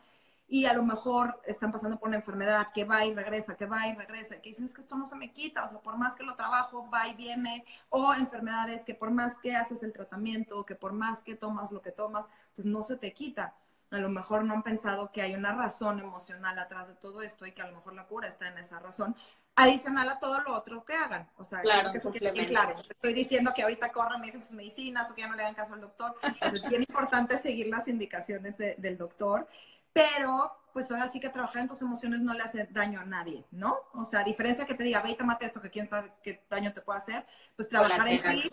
y 0.52 0.66
a 0.66 0.72
lo 0.72 0.82
mejor 0.82 1.40
están 1.46 1.70
pasando 1.70 1.96
por 1.96 2.08
una 2.08 2.16
enfermedad 2.16 2.72
que 2.74 2.84
va 2.84 3.04
y 3.04 3.14
regresa, 3.14 3.56
que 3.56 3.66
va 3.66 3.86
y 3.86 3.94
regresa, 3.94 4.40
que 4.42 4.48
dicen 4.48 4.64
es 4.64 4.74
que 4.74 4.80
esto 4.80 4.96
no 4.96 5.04
se 5.04 5.14
me 5.14 5.32
quita, 5.32 5.62
o 5.62 5.68
sea, 5.68 5.78
por 5.78 5.96
más 5.96 6.16
que 6.16 6.24
lo 6.24 6.34
trabajo, 6.34 6.90
va 6.92 7.06
y 7.06 7.14
viene, 7.14 7.64
o 7.88 8.12
enfermedades 8.12 8.84
que 8.84 8.96
por 8.96 9.12
más 9.12 9.38
que 9.38 9.54
haces 9.54 9.84
el 9.84 9.92
tratamiento, 9.92 10.66
que 10.66 10.74
por 10.74 10.92
más 10.92 11.22
que 11.22 11.36
tomas 11.36 11.70
lo 11.70 11.80
que 11.80 11.92
tomas, 11.92 12.28
pues 12.56 12.66
no 12.66 12.82
se 12.82 12.96
te 12.96 13.14
quita. 13.14 13.54
A 13.92 13.98
lo 13.98 14.08
mejor 14.08 14.44
no 14.44 14.54
han 14.54 14.64
pensado 14.64 15.12
que 15.12 15.22
hay 15.22 15.34
una 15.34 15.52
razón 15.52 16.00
emocional 16.00 16.58
atrás 16.58 16.88
de 16.88 16.94
todo 16.94 17.22
esto 17.22 17.46
y 17.46 17.52
que 17.52 17.62
a 17.62 17.68
lo 17.68 17.76
mejor 17.76 17.94
la 17.94 18.06
cura 18.06 18.26
está 18.26 18.48
en 18.48 18.58
esa 18.58 18.80
razón, 18.80 19.14
adicional 19.54 20.08
a 20.08 20.18
todo 20.18 20.40
lo 20.40 20.54
otro 20.54 20.84
que 20.84 20.94
hagan. 20.94 21.28
O 21.36 21.44
sea, 21.44 21.60
claro, 21.60 21.92
que 21.92 21.98
eso 21.98 22.12
claro. 22.12 22.76
Estoy 22.88 23.14
diciendo 23.14 23.52
que 23.54 23.62
ahorita 23.62 23.92
corran 23.92 24.22
dejen 24.22 24.42
sus 24.42 24.52
medicinas 24.52 25.10
o 25.10 25.14
que 25.14 25.22
ya 25.22 25.28
no 25.28 25.36
le 25.36 25.42
hagan 25.42 25.54
caso 25.54 25.74
al 25.74 25.80
doctor. 25.80 26.16
Entonces, 26.22 26.64
es 26.64 26.70
bien 26.70 26.82
importante 26.82 27.38
seguir 27.38 27.68
las 27.68 27.86
indicaciones 27.86 28.58
del 28.58 28.98
doctor 28.98 29.46
pero 29.92 30.52
pues 30.72 30.90
ahora 30.90 31.08
sí 31.08 31.20
que 31.20 31.28
trabajar 31.28 31.62
en 31.62 31.68
tus 31.68 31.82
emociones 31.82 32.20
no 32.20 32.32
le 32.32 32.42
hace 32.42 32.68
daño 32.70 33.00
a 33.00 33.04
nadie, 33.04 33.44
¿no? 33.50 33.76
O 33.92 34.04
sea, 34.04 34.20
a 34.20 34.24
diferencia 34.24 34.66
que 34.66 34.74
te 34.74 34.84
diga, 34.84 35.02
ve 35.02 35.10
y 35.10 35.16
tómate 35.16 35.44
esto, 35.44 35.60
que 35.60 35.70
quién 35.70 35.88
sabe 35.88 36.12
qué 36.22 36.44
daño 36.48 36.72
te 36.72 36.80
puede 36.80 36.98
hacer, 36.98 37.26
pues 37.56 37.68
trabajar 37.68 38.06
en 38.08 38.22
ti, 38.22 38.50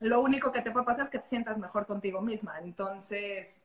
lo 0.00 0.20
único 0.20 0.50
que 0.50 0.62
te 0.62 0.70
puede 0.70 0.86
pasar 0.86 1.04
es 1.04 1.10
que 1.10 1.18
te 1.18 1.28
sientas 1.28 1.58
mejor 1.58 1.86
contigo 1.86 2.20
misma. 2.20 2.58
Entonces, 2.58 3.62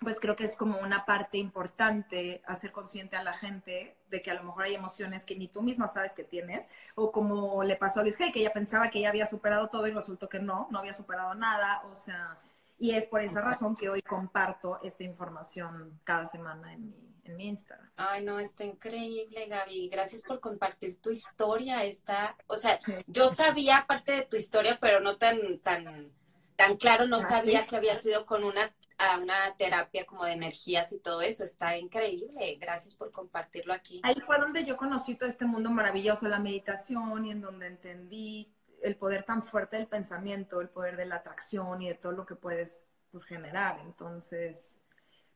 pues 0.00 0.18
creo 0.20 0.36
que 0.36 0.44
es 0.44 0.56
como 0.56 0.78
una 0.78 1.06
parte 1.06 1.38
importante 1.38 2.42
hacer 2.46 2.72
consciente 2.72 3.16
a 3.16 3.22
la 3.22 3.32
gente 3.32 3.96
de 4.10 4.20
que 4.20 4.30
a 4.30 4.34
lo 4.34 4.42
mejor 4.42 4.64
hay 4.64 4.74
emociones 4.74 5.24
que 5.24 5.36
ni 5.36 5.48
tú 5.48 5.62
misma 5.62 5.88
sabes 5.88 6.14
que 6.14 6.24
tienes, 6.24 6.68
o 6.94 7.12
como 7.12 7.62
le 7.62 7.76
pasó 7.76 8.00
a 8.00 8.02
Luis 8.02 8.16
Hey, 8.18 8.32
que 8.32 8.40
ella 8.40 8.52
pensaba 8.52 8.90
que 8.90 9.00
ya 9.00 9.08
había 9.08 9.26
superado 9.26 9.68
todo 9.68 9.86
y 9.86 9.92
resultó 9.92 10.28
que 10.28 10.40
no, 10.40 10.68
no 10.70 10.78
había 10.78 10.92
superado 10.92 11.34
nada, 11.34 11.82
o 11.90 11.94
sea, 11.94 12.38
y 12.82 12.96
es 12.96 13.06
por 13.06 13.20
esa 13.20 13.40
razón 13.40 13.76
que 13.76 13.88
hoy 13.88 14.02
comparto 14.02 14.80
esta 14.82 15.04
información 15.04 16.00
cada 16.02 16.26
semana 16.26 16.74
en 16.74 16.88
mi, 16.88 17.14
en 17.22 17.36
mi 17.36 17.46
Instagram. 17.46 17.88
Ay, 17.94 18.24
no, 18.24 18.40
está 18.40 18.64
increíble, 18.64 19.46
Gaby. 19.46 19.88
Gracias 19.88 20.20
por 20.24 20.40
compartir 20.40 21.00
tu 21.00 21.10
historia. 21.10 21.84
Está, 21.84 22.36
o 22.48 22.56
sea, 22.56 22.80
yo 23.06 23.28
sabía 23.28 23.84
parte 23.86 24.10
de 24.10 24.22
tu 24.22 24.36
historia, 24.36 24.78
pero 24.80 24.98
no 24.98 25.16
tan, 25.16 25.60
tan, 25.60 26.10
tan 26.56 26.76
claro, 26.76 27.06
no 27.06 27.20
sabía 27.20 27.64
que 27.68 27.76
había 27.76 27.94
sido 27.94 28.26
con 28.26 28.42
una, 28.42 28.74
una 29.22 29.54
terapia 29.56 30.04
como 30.04 30.24
de 30.24 30.32
energías 30.32 30.92
y 30.92 30.98
todo 30.98 31.22
eso. 31.22 31.44
Está 31.44 31.76
increíble. 31.76 32.56
Gracias 32.60 32.96
por 32.96 33.12
compartirlo 33.12 33.74
aquí. 33.74 34.00
Ahí 34.02 34.16
fue 34.26 34.40
donde 34.40 34.64
yo 34.64 34.76
conocí 34.76 35.14
todo 35.14 35.28
este 35.28 35.44
mundo 35.44 35.70
maravilloso, 35.70 36.26
la 36.26 36.40
meditación, 36.40 37.26
y 37.26 37.30
en 37.30 37.42
donde 37.42 37.68
entendí 37.68 38.52
el 38.82 38.96
poder 38.96 39.24
tan 39.24 39.42
fuerte 39.42 39.76
del 39.76 39.86
pensamiento, 39.86 40.60
el 40.60 40.68
poder 40.68 40.96
de 40.96 41.06
la 41.06 41.16
atracción 41.16 41.82
y 41.82 41.88
de 41.88 41.94
todo 41.94 42.12
lo 42.12 42.26
que 42.26 42.34
puedes 42.34 42.86
pues, 43.10 43.24
generar. 43.24 43.78
Entonces, 43.80 44.76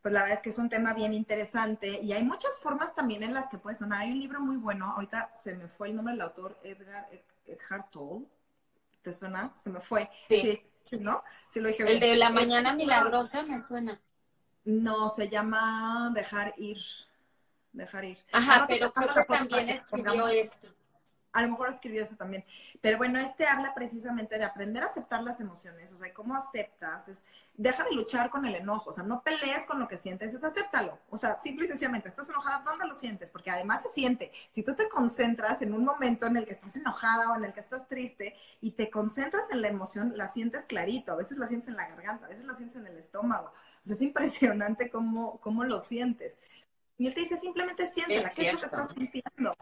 pues 0.02 0.12
la 0.12 0.22
verdad 0.22 0.36
es 0.36 0.42
que 0.42 0.50
es 0.50 0.58
un 0.58 0.68
tema 0.68 0.94
bien 0.94 1.14
interesante 1.14 2.00
y 2.02 2.12
hay 2.12 2.22
muchas 2.22 2.58
formas 2.60 2.94
también 2.94 3.22
en 3.22 3.34
las 3.34 3.48
que 3.48 3.58
puedes 3.58 3.78
sanar. 3.78 4.02
Hay 4.02 4.12
un 4.12 4.20
libro 4.20 4.40
muy 4.40 4.56
bueno, 4.56 4.92
ahorita 4.92 5.32
se 5.42 5.54
me 5.54 5.68
fue 5.68 5.88
el 5.88 5.96
nombre 5.96 6.14
del 6.14 6.22
autor, 6.22 6.58
Edgar 6.62 7.08
Eckhart 7.46 7.90
Tolle. 7.90 8.26
¿Te 9.02 9.12
suena? 9.12 9.52
Se 9.56 9.70
me 9.70 9.80
fue. 9.80 10.10
Sí. 10.28 10.60
sí 10.82 10.98
¿No? 10.98 11.22
Sí 11.48 11.60
lo 11.60 11.68
dije 11.68 11.84
El 11.84 12.00
de 12.00 12.16
la 12.16 12.30
mañana 12.30 12.74
milagrosa 12.74 13.42
me 13.42 13.60
suena. 13.60 14.00
No, 14.64 15.08
se 15.08 15.28
llama 15.28 16.10
Dejar 16.12 16.54
ir. 16.56 16.78
Dejar 17.72 18.04
ir. 18.04 18.18
Ajá, 18.32 18.64
pero 18.66 18.92
creo 18.92 19.14
que 19.14 19.24
también 19.24 19.68
escribió 19.68 20.26
esto 20.26 20.75
a 21.36 21.42
lo 21.42 21.50
mejor 21.50 21.68
escribió 21.68 22.02
eso 22.02 22.16
también. 22.16 22.44
Pero 22.80 22.96
bueno, 22.96 23.18
este 23.18 23.46
habla 23.46 23.74
precisamente 23.74 24.38
de 24.38 24.44
aprender 24.44 24.82
a 24.82 24.86
aceptar 24.86 25.22
las 25.22 25.38
emociones, 25.38 25.92
o 25.92 25.98
sea, 25.98 26.12
cómo 26.14 26.34
aceptas, 26.34 27.08
es, 27.08 27.26
deja 27.54 27.84
de 27.84 27.92
luchar 27.92 28.30
con 28.30 28.46
el 28.46 28.54
enojo, 28.54 28.88
o 28.88 28.92
sea, 28.92 29.04
no 29.04 29.22
pelees 29.22 29.66
con 29.66 29.78
lo 29.78 29.86
que 29.86 29.98
sientes, 29.98 30.32
es 30.32 30.42
acéptalo. 30.42 30.98
O 31.10 31.18
sea, 31.18 31.36
simple 31.38 31.66
y 31.66 31.68
sencillamente, 31.68 32.08
estás 32.08 32.30
enojada, 32.30 32.64
¿dónde 32.64 32.86
lo 32.86 32.94
sientes? 32.94 33.28
Porque 33.28 33.50
además 33.50 33.82
se 33.82 33.90
siente. 33.90 34.32
Si 34.50 34.62
tú 34.62 34.74
te 34.74 34.88
concentras 34.88 35.60
en 35.60 35.74
un 35.74 35.84
momento 35.84 36.24
en 36.24 36.38
el 36.38 36.46
que 36.46 36.52
estás 36.52 36.74
enojada 36.74 37.30
o 37.30 37.36
en 37.36 37.44
el 37.44 37.52
que 37.52 37.60
estás 37.60 37.86
triste 37.86 38.34
y 38.62 38.70
te 38.70 38.88
concentras 38.88 39.44
en 39.50 39.60
la 39.60 39.68
emoción, 39.68 40.14
la 40.16 40.28
sientes 40.28 40.64
clarito, 40.64 41.12
a 41.12 41.16
veces 41.16 41.36
la 41.36 41.48
sientes 41.48 41.68
en 41.68 41.76
la 41.76 41.86
garganta, 41.86 42.24
a 42.24 42.30
veces 42.30 42.46
la 42.46 42.54
sientes 42.54 42.78
en 42.78 42.86
el 42.86 42.96
estómago. 42.96 43.48
O 43.48 43.86
sea, 43.86 43.94
es 43.94 44.00
impresionante 44.00 44.88
cómo, 44.88 45.38
cómo 45.42 45.64
lo 45.64 45.78
sientes. 45.80 46.38
Y 46.96 47.06
él 47.06 47.12
te 47.12 47.20
dice, 47.20 47.36
simplemente 47.36 47.86
siéntela, 47.92 48.30
¿qué 48.30 48.48
es 48.48 48.54
lo 48.54 48.58
que 48.58 48.64
estás 48.64 48.88
sintiendo? 48.96 49.54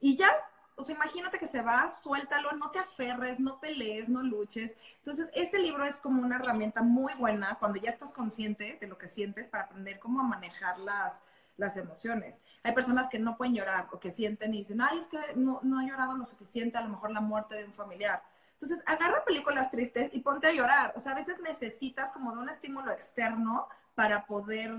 Y 0.00 0.16
ya 0.18 0.28
o 0.76 0.82
sea, 0.82 0.94
imagínate 0.94 1.38
que 1.38 1.46
se 1.46 1.62
va, 1.62 1.88
suéltalo, 1.88 2.52
no 2.52 2.70
te 2.70 2.80
aferres, 2.80 3.38
no 3.38 3.60
pelees, 3.60 4.08
no 4.08 4.22
luches. 4.22 4.74
Entonces, 4.98 5.30
este 5.34 5.58
libro 5.58 5.84
es 5.84 6.00
como 6.00 6.22
una 6.22 6.36
herramienta 6.36 6.82
muy 6.82 7.14
buena 7.14 7.56
cuando 7.58 7.78
ya 7.80 7.90
estás 7.90 8.12
consciente 8.12 8.78
de 8.80 8.86
lo 8.88 8.98
que 8.98 9.06
sientes 9.06 9.46
para 9.46 9.64
aprender 9.64 9.98
cómo 10.00 10.22
manejar 10.24 10.78
las, 10.80 11.22
las 11.56 11.76
emociones. 11.76 12.40
Hay 12.64 12.72
personas 12.72 13.08
que 13.08 13.18
no 13.18 13.36
pueden 13.36 13.54
llorar 13.54 13.88
o 13.92 14.00
que 14.00 14.10
sienten 14.10 14.52
y 14.54 14.58
dicen, 14.58 14.80
ay, 14.80 14.98
es 14.98 15.06
que 15.06 15.18
no, 15.36 15.60
no 15.62 15.80
he 15.80 15.86
llorado 15.86 16.16
lo 16.16 16.24
suficiente, 16.24 16.76
a 16.76 16.82
lo 16.82 16.88
mejor 16.88 17.12
la 17.12 17.20
muerte 17.20 17.54
de 17.54 17.64
un 17.64 17.72
familiar. 17.72 18.22
Entonces, 18.54 18.82
agarra 18.86 19.24
películas 19.24 19.70
tristes 19.70 20.12
y 20.12 20.20
ponte 20.20 20.48
a 20.48 20.52
llorar. 20.52 20.92
O 20.96 21.00
sea, 21.00 21.12
a 21.12 21.16
veces 21.16 21.40
necesitas 21.40 22.10
como 22.12 22.32
de 22.34 22.38
un 22.38 22.48
estímulo 22.48 22.90
externo 22.90 23.68
para 23.94 24.26
poder, 24.26 24.74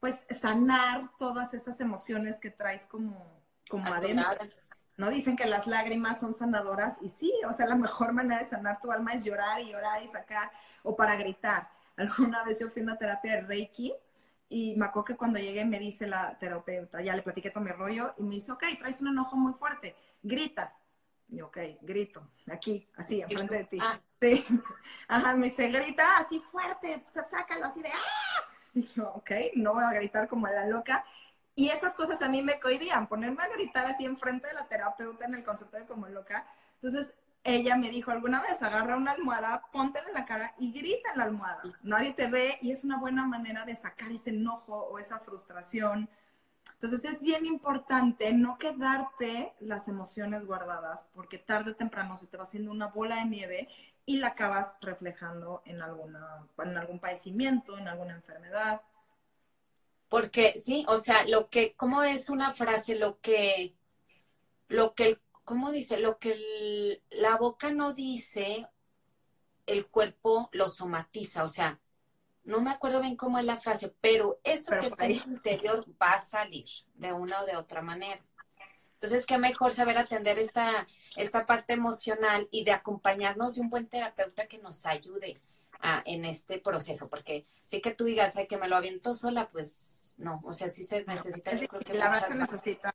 pues, 0.00 0.24
sanar 0.30 1.10
todas 1.18 1.54
esas 1.54 1.80
emociones 1.80 2.40
que 2.40 2.50
traes 2.50 2.86
como, 2.86 3.40
como 3.68 3.92
adentro. 3.92 4.36
¿No? 4.98 5.08
Dicen 5.10 5.36
que 5.36 5.46
las 5.46 5.66
lágrimas 5.66 6.20
son 6.20 6.34
sanadoras 6.34 6.98
y 7.00 7.08
sí, 7.08 7.32
o 7.48 7.52
sea, 7.52 7.66
la 7.66 7.76
mejor 7.76 8.12
manera 8.12 8.42
de 8.42 8.50
sanar 8.50 8.80
tu 8.80 8.92
alma 8.92 9.14
es 9.14 9.24
llorar 9.24 9.62
y 9.62 9.70
llorar 9.70 10.02
y 10.02 10.08
sacar 10.08 10.50
o 10.82 10.94
para 10.94 11.16
gritar. 11.16 11.70
Alguna 11.96 12.44
vez 12.44 12.60
yo 12.60 12.68
fui 12.68 12.82
a 12.82 12.84
una 12.84 12.98
terapia 12.98 13.36
de 13.36 13.40
Reiki 13.42 13.94
y 14.48 14.74
me 14.76 14.86
acuerdo 14.86 15.04
que 15.06 15.16
cuando 15.16 15.38
llegué 15.38 15.64
me 15.64 15.78
dice 15.78 16.06
la 16.06 16.36
terapeuta, 16.38 17.00
ya 17.00 17.14
le 17.14 17.22
platiqué 17.22 17.50
todo 17.50 17.62
mi 17.62 17.70
rollo 17.70 18.14
y 18.18 18.24
me 18.24 18.34
dice, 18.34 18.52
ok, 18.52 18.64
traes 18.78 19.00
un 19.00 19.08
enojo 19.08 19.36
muy 19.36 19.52
fuerte, 19.54 19.94
grita. 20.22 20.74
Y 21.30 21.42
ok, 21.42 21.58
grito, 21.82 22.26
aquí, 22.50 22.88
así, 22.96 23.20
enfrente 23.20 23.56
de 23.56 23.64
ti. 23.64 23.78
Ah. 23.80 24.00
Sí. 24.18 24.44
Ajá, 25.08 25.34
me 25.34 25.44
dice, 25.44 25.68
grita 25.68 26.16
así 26.16 26.40
fuerte, 26.40 27.04
sácalo 27.06 27.66
así 27.66 27.82
de 27.82 27.90
¡ah! 27.90 28.48
Y 28.74 28.82
yo, 28.82 29.10
ok, 29.10 29.30
no 29.56 29.74
voy 29.74 29.84
a 29.84 29.92
gritar 29.92 30.26
como 30.26 30.48
la 30.48 30.66
loca. 30.66 31.04
Y 31.58 31.70
esas 31.70 31.92
cosas 31.92 32.22
a 32.22 32.28
mí 32.28 32.40
me 32.40 32.60
cohibían, 32.60 33.08
ponerme 33.08 33.42
a 33.42 33.48
gritar 33.48 33.84
así 33.84 34.04
enfrente 34.04 34.46
de 34.46 34.54
la 34.54 34.68
terapeuta 34.68 35.24
en 35.24 35.34
el 35.34 35.42
consultorio 35.42 35.88
como 35.88 36.06
loca. 36.06 36.46
Entonces, 36.74 37.14
ella 37.42 37.74
me 37.74 37.90
dijo 37.90 38.12
alguna 38.12 38.40
vez, 38.40 38.62
agarra 38.62 38.94
una 38.94 39.10
almohada, 39.10 39.64
póntela 39.72 40.06
en 40.06 40.14
la 40.14 40.24
cara 40.24 40.54
y 40.56 40.70
grita 40.70 41.10
en 41.10 41.18
la 41.18 41.24
almohada. 41.24 41.62
Nadie 41.82 42.12
te 42.12 42.28
ve 42.28 42.58
y 42.60 42.70
es 42.70 42.84
una 42.84 42.96
buena 43.00 43.26
manera 43.26 43.64
de 43.64 43.74
sacar 43.74 44.12
ese 44.12 44.30
enojo 44.30 44.72
o 44.72 45.00
esa 45.00 45.18
frustración. 45.18 46.08
Entonces 46.74 47.04
es 47.04 47.20
bien 47.20 47.44
importante 47.44 48.32
no 48.32 48.56
quedarte 48.56 49.52
las 49.58 49.88
emociones 49.88 50.46
guardadas 50.46 51.08
porque 51.12 51.38
tarde 51.38 51.72
o 51.72 51.74
temprano 51.74 52.14
se 52.14 52.28
te 52.28 52.36
va 52.36 52.44
haciendo 52.44 52.70
una 52.70 52.86
bola 52.86 53.16
de 53.16 53.24
nieve 53.24 53.68
y 54.06 54.18
la 54.18 54.28
acabas 54.28 54.76
reflejando 54.80 55.62
en, 55.64 55.82
alguna, 55.82 56.46
en 56.58 56.78
algún 56.78 57.00
padecimiento, 57.00 57.76
en 57.76 57.88
alguna 57.88 58.14
enfermedad. 58.14 58.80
Porque 60.08 60.54
sí, 60.62 60.84
o 60.88 60.96
sea, 60.96 61.26
lo 61.26 61.50
que, 61.50 61.74
¿cómo 61.74 62.02
es 62.02 62.30
una 62.30 62.50
frase? 62.50 62.94
Lo 62.94 63.20
que, 63.20 63.74
lo 64.68 64.94
que, 64.94 65.20
¿cómo 65.44 65.70
dice? 65.70 65.98
Lo 65.98 66.18
que 66.18 67.02
la 67.10 67.36
boca 67.36 67.70
no 67.70 67.92
dice, 67.92 68.66
el 69.66 69.86
cuerpo 69.86 70.48
lo 70.52 70.68
somatiza, 70.68 71.44
o 71.44 71.48
sea, 71.48 71.80
no 72.44 72.62
me 72.62 72.70
acuerdo 72.70 73.02
bien 73.02 73.16
cómo 73.16 73.38
es 73.38 73.44
la 73.44 73.58
frase, 73.58 73.94
pero 74.00 74.40
eso 74.42 74.72
que 74.80 74.86
está 74.86 75.04
en 75.04 75.12
el 75.12 75.22
interior 75.26 75.84
va 76.00 76.12
a 76.12 76.20
salir 76.20 76.66
de 76.94 77.12
una 77.12 77.42
o 77.42 77.46
de 77.46 77.56
otra 77.56 77.82
manera. 77.82 78.24
Entonces, 78.94 79.26
qué 79.26 79.36
mejor 79.36 79.70
saber 79.70 79.98
atender 79.98 80.38
esta, 80.38 80.86
esta 81.14 81.46
parte 81.46 81.74
emocional 81.74 82.48
y 82.50 82.64
de 82.64 82.72
acompañarnos 82.72 83.54
de 83.54 83.60
un 83.60 83.68
buen 83.68 83.86
terapeuta 83.86 84.48
que 84.48 84.58
nos 84.58 84.86
ayude 84.86 85.38
en 86.04 86.24
este 86.24 86.58
proceso, 86.58 87.08
porque 87.08 87.46
sí 87.62 87.80
que 87.80 87.92
tú 87.92 88.04
digas, 88.04 88.36
ay, 88.36 88.46
que 88.46 88.56
me 88.56 88.68
lo 88.68 88.76
aviento 88.76 89.14
sola, 89.14 89.48
pues 89.48 90.14
no, 90.18 90.40
o 90.44 90.52
sea, 90.52 90.68
sí 90.68 90.84
se 90.84 91.04
necesita, 91.04 91.54
yo 91.54 91.68
creo 91.68 91.80
que 91.80 91.94
la 91.94 92.08
muchas 92.08 92.28
verdad 92.28 92.46
se 92.46 92.52
necesita. 92.52 92.94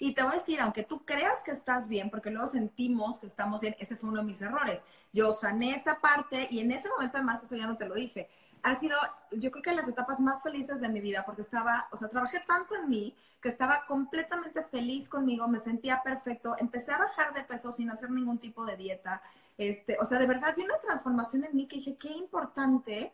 Y 0.00 0.14
te 0.14 0.22
voy 0.22 0.32
a 0.32 0.38
decir, 0.38 0.60
aunque 0.60 0.82
tú 0.82 1.04
creas 1.04 1.42
que 1.44 1.52
estás 1.52 1.88
bien, 1.88 2.10
porque 2.10 2.30
luego 2.30 2.46
sentimos 2.48 3.20
que 3.20 3.26
estamos 3.26 3.60
bien, 3.60 3.76
ese 3.78 3.96
fue 3.96 4.10
uno 4.10 4.20
de 4.20 4.26
mis 4.26 4.42
errores. 4.42 4.82
Yo 5.12 5.32
sané 5.32 5.74
esa 5.74 6.00
parte 6.00 6.48
y 6.50 6.60
en 6.60 6.72
ese 6.72 6.88
momento 6.88 7.18
además, 7.18 7.42
eso 7.42 7.56
ya 7.56 7.66
no 7.66 7.76
te 7.76 7.86
lo 7.86 7.94
dije, 7.94 8.28
ha 8.62 8.74
sido, 8.74 8.96
yo 9.30 9.50
creo 9.50 9.62
que 9.62 9.74
las 9.74 9.88
etapas 9.88 10.18
más 10.18 10.42
felices 10.42 10.80
de 10.80 10.88
mi 10.88 11.00
vida, 11.00 11.24
porque 11.24 11.42
estaba, 11.42 11.88
o 11.92 11.96
sea, 11.96 12.08
trabajé 12.08 12.40
tanto 12.40 12.74
en 12.74 12.88
mí 12.88 13.14
que 13.40 13.48
estaba 13.48 13.84
completamente 13.86 14.64
feliz 14.64 15.08
conmigo, 15.08 15.46
me 15.46 15.58
sentía 15.58 16.02
perfecto, 16.02 16.56
empecé 16.58 16.92
a 16.92 16.98
bajar 16.98 17.32
de 17.32 17.44
peso 17.44 17.70
sin 17.70 17.90
hacer 17.90 18.10
ningún 18.10 18.38
tipo 18.38 18.64
de 18.66 18.76
dieta. 18.76 19.22
Este, 19.58 19.96
o 20.00 20.04
sea, 20.04 20.18
de 20.18 20.26
verdad 20.26 20.54
vi 20.56 20.64
una 20.64 20.80
transformación 20.80 21.44
en 21.44 21.56
mí 21.56 21.66
que 21.66 21.76
dije, 21.76 21.96
qué 21.96 22.10
importante 22.10 23.12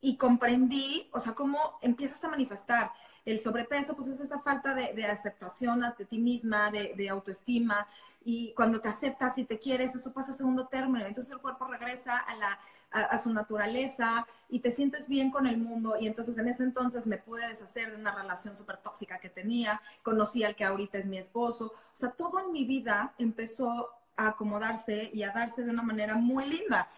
y 0.00 0.16
comprendí, 0.16 1.08
o 1.12 1.20
sea, 1.20 1.34
cómo 1.34 1.78
empiezas 1.82 2.22
a 2.24 2.28
manifestar. 2.28 2.92
El 3.24 3.38
sobrepeso, 3.38 3.94
pues 3.94 4.08
es 4.08 4.20
esa 4.20 4.40
falta 4.40 4.74
de, 4.74 5.04
aceptación 5.04 5.84
a 5.84 5.94
ti 5.94 6.18
misma, 6.18 6.70
de, 6.70 6.94
de, 6.96 7.08
autoestima, 7.10 7.86
y 8.24 8.52
cuando 8.54 8.80
te 8.80 8.88
aceptas 8.88 9.38
y 9.38 9.44
te 9.44 9.58
quieres, 9.58 9.94
eso 9.94 10.12
pasa 10.12 10.32
a 10.32 10.34
segundo 10.34 10.66
término. 10.68 11.06
Entonces 11.06 11.32
el 11.32 11.38
cuerpo 11.38 11.66
regresa 11.66 12.18
a, 12.18 12.34
la, 12.36 12.58
a, 12.90 13.00
a, 13.00 13.18
su 13.18 13.32
naturaleza 13.32 14.26
y 14.48 14.60
te 14.60 14.70
sientes 14.70 15.08
bien 15.08 15.30
con 15.30 15.46
el 15.46 15.56
mundo. 15.58 15.96
Y 15.98 16.06
entonces 16.06 16.36
en 16.36 16.48
ese 16.48 16.64
entonces 16.64 17.06
me 17.06 17.16
pude 17.16 17.46
deshacer 17.48 17.90
de 17.90 17.96
una 17.96 18.14
relación 18.14 18.56
súper 18.56 18.78
tóxica 18.78 19.18
que 19.20 19.30
tenía, 19.30 19.80
conocí 20.02 20.44
al 20.44 20.54
que 20.54 20.64
ahorita 20.64 20.98
es 20.98 21.06
mi 21.06 21.16
esposo. 21.16 21.66
O 21.66 21.96
sea, 21.96 22.10
todo 22.10 22.40
en 22.40 22.52
mi 22.52 22.64
vida 22.64 23.14
empezó 23.18 23.88
a 24.20 24.28
acomodarse 24.28 25.10
y 25.12 25.22
a 25.22 25.30
darse 25.30 25.62
de 25.62 25.70
una 25.70 25.82
manera 25.82 26.14
muy 26.16 26.46
linda. 26.46 26.88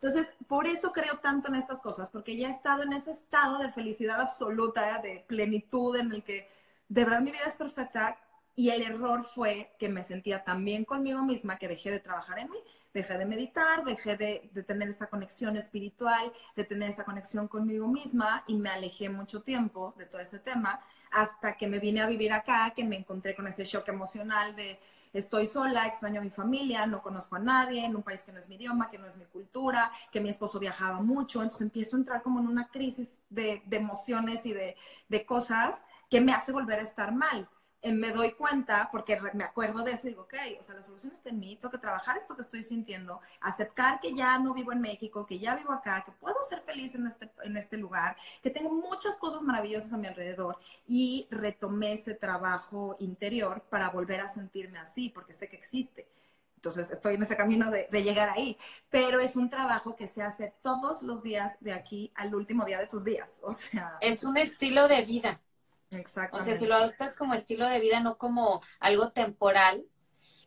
Entonces, 0.00 0.32
por 0.46 0.66
eso 0.66 0.92
creo 0.92 1.18
tanto 1.18 1.48
en 1.48 1.56
estas 1.56 1.80
cosas, 1.80 2.08
porque 2.10 2.36
ya 2.36 2.48
he 2.48 2.50
estado 2.52 2.84
en 2.84 2.92
ese 2.92 3.10
estado 3.10 3.58
de 3.58 3.72
felicidad 3.72 4.20
absoluta, 4.20 5.00
de 5.02 5.24
plenitud, 5.26 5.96
en 5.96 6.12
el 6.12 6.22
que 6.22 6.48
de 6.88 7.04
verdad 7.04 7.20
mi 7.20 7.32
vida 7.32 7.44
es 7.46 7.56
perfecta. 7.56 8.16
Y 8.54 8.70
el 8.70 8.82
error 8.82 9.24
fue 9.24 9.72
que 9.78 9.88
me 9.88 10.02
sentía 10.04 10.42
tan 10.42 10.64
bien 10.64 10.84
conmigo 10.84 11.22
misma 11.22 11.58
que 11.58 11.68
dejé 11.68 11.90
de 11.90 12.00
trabajar 12.00 12.38
en 12.40 12.50
mí, 12.50 12.58
dejé 12.92 13.16
de 13.18 13.26
meditar, 13.26 13.84
dejé 13.84 14.16
de, 14.16 14.50
tener 14.66 14.88
esta 14.88 15.06
conexión 15.06 15.56
espiritual, 15.56 16.32
de 16.56 16.64
tener 16.64 16.90
esa 16.90 17.04
conexión 17.04 17.46
conmigo 17.46 17.86
misma 17.86 18.44
y 18.48 18.56
me 18.56 18.70
alejé 18.70 19.08
mucho 19.08 19.42
tiempo 19.42 19.94
de 19.96 20.06
todo 20.06 20.20
ese 20.20 20.40
tema 20.40 20.80
hasta 21.12 21.56
que 21.56 21.68
me 21.68 21.78
vine 21.78 22.00
a 22.00 22.06
vivir 22.06 22.32
acá, 22.32 22.72
que 22.74 22.84
me 22.84 22.96
encontré 22.96 23.34
con 23.34 23.46
ese 23.46 23.64
shock 23.64 23.88
emocional 23.88 24.56
de 24.56 24.80
estoy 25.18 25.46
sola, 25.46 25.86
extraño 25.86 26.20
a 26.20 26.24
mi 26.24 26.30
familia, 26.30 26.86
no 26.86 27.02
conozco 27.02 27.36
a 27.36 27.38
nadie, 27.38 27.84
en 27.84 27.96
un 27.96 28.02
país 28.02 28.22
que 28.22 28.32
no 28.32 28.38
es 28.38 28.48
mi 28.48 28.56
idioma, 28.56 28.90
que 28.90 28.98
no 28.98 29.06
es 29.06 29.16
mi 29.16 29.24
cultura, 29.26 29.90
que 30.10 30.20
mi 30.20 30.28
esposo 30.28 30.58
viajaba 30.58 31.00
mucho, 31.00 31.42
entonces 31.42 31.62
empiezo 31.62 31.96
a 31.96 32.00
entrar 32.00 32.22
como 32.22 32.40
en 32.40 32.46
una 32.46 32.68
crisis 32.68 33.20
de, 33.28 33.62
emociones 33.70 34.44
y 34.46 34.52
de, 34.52 34.76
de, 35.08 35.26
cosas 35.26 35.82
que 36.08 36.20
me 36.20 36.32
hace 36.32 36.52
volver 36.52 36.78
a 36.78 36.82
estar 36.82 37.12
mal. 37.12 37.48
Eh, 37.80 37.92
me 37.92 38.10
doy 38.10 38.32
cuenta, 38.32 38.88
porque 38.90 39.20
me 39.34 39.44
acuerdo 39.44 39.84
de 39.84 39.92
eso, 39.92 40.08
y 40.08 40.10
digo, 40.10 40.22
ok, 40.22 40.34
o 40.58 40.62
sea, 40.64 40.74
la 40.74 40.82
solución 40.82 41.12
está 41.12 41.28
en 41.28 41.38
mí, 41.38 41.56
tengo 41.56 41.70
que 41.70 41.78
trabajar 41.78 42.16
esto 42.16 42.34
que 42.34 42.42
estoy 42.42 42.64
sintiendo, 42.64 43.20
aceptar 43.40 44.00
que 44.00 44.14
ya 44.14 44.36
no 44.40 44.52
vivo 44.52 44.72
en 44.72 44.80
México, 44.80 45.24
que 45.24 45.38
ya 45.38 45.54
vivo 45.54 45.72
acá, 45.72 46.02
que 46.04 46.10
puedo 46.10 46.42
ser 46.42 46.60
feliz 46.62 46.96
en 46.96 47.06
este, 47.06 47.30
en 47.44 47.56
este 47.56 47.76
lugar, 47.76 48.16
que 48.42 48.50
tengo 48.50 48.70
muchas 48.70 49.16
cosas 49.16 49.44
maravillosas 49.44 49.92
a 49.92 49.96
mi 49.96 50.08
alrededor, 50.08 50.58
y 50.88 51.28
retomé 51.30 51.92
ese 51.92 52.14
trabajo 52.14 52.96
interior 52.98 53.62
para 53.70 53.90
volver 53.90 54.22
a 54.22 54.28
sentirme 54.28 54.78
así, 54.78 55.08
porque 55.10 55.32
sé 55.32 55.48
que 55.48 55.56
existe. 55.56 56.08
Entonces 56.56 56.90
estoy 56.90 57.14
en 57.14 57.22
ese 57.22 57.36
camino 57.36 57.70
de, 57.70 57.86
de, 57.88 58.02
llegar 58.02 58.30
ahí, 58.30 58.58
pero 58.90 59.20
es 59.20 59.36
un 59.36 59.48
trabajo 59.48 59.94
que 59.94 60.08
se 60.08 60.22
hace 60.22 60.52
todos 60.62 61.04
los 61.04 61.22
días 61.22 61.56
de 61.60 61.72
aquí 61.72 62.10
al 62.16 62.34
último 62.34 62.64
día 62.64 62.80
de 62.80 62.88
tus 62.88 63.04
días. 63.04 63.40
O 63.44 63.52
sea, 63.52 63.96
es 64.00 64.24
un 64.24 64.36
estilo 64.36 64.88
de 64.88 65.02
vida. 65.02 65.40
Exactamente. 65.90 66.36
O 66.40 66.44
sea, 66.44 66.56
si 66.58 66.66
lo 66.66 66.76
adoptas 66.76 67.16
como 67.16 67.34
estilo 67.34 67.66
de 67.68 67.80
vida, 67.80 68.00
no 68.00 68.18
como 68.18 68.62
algo 68.80 69.10
temporal. 69.12 69.84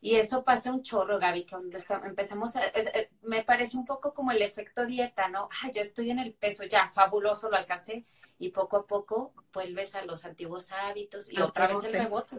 Y 0.03 0.15
eso 0.15 0.43
pasa 0.43 0.71
un 0.71 0.81
chorro, 0.81 1.19
Gaby, 1.19 1.43
que 1.43 1.55
cuando 1.87 2.07
empezamos 2.07 2.55
a, 2.55 2.65
es, 2.65 2.87
eh, 2.87 3.11
me 3.21 3.43
parece 3.43 3.77
un 3.77 3.85
poco 3.85 4.15
como 4.15 4.31
el 4.31 4.41
efecto 4.41 4.87
dieta, 4.87 5.27
¿no? 5.27 5.47
Ah, 5.63 5.69
ya 5.71 5.81
estoy 5.81 6.09
en 6.09 6.17
el 6.17 6.33
peso, 6.33 6.63
ya, 6.63 6.87
fabuloso, 6.87 7.51
lo 7.51 7.57
alcancé. 7.57 8.05
Y 8.39 8.49
poco 8.49 8.77
a 8.77 8.87
poco 8.87 9.33
vuelves 9.53 9.93
a 9.93 10.03
los 10.03 10.25
antiguos 10.25 10.71
hábitos 10.71 11.31
y 11.31 11.39
otra 11.39 11.67
vez 11.67 11.83
el 11.83 11.93
rebote. 11.93 12.37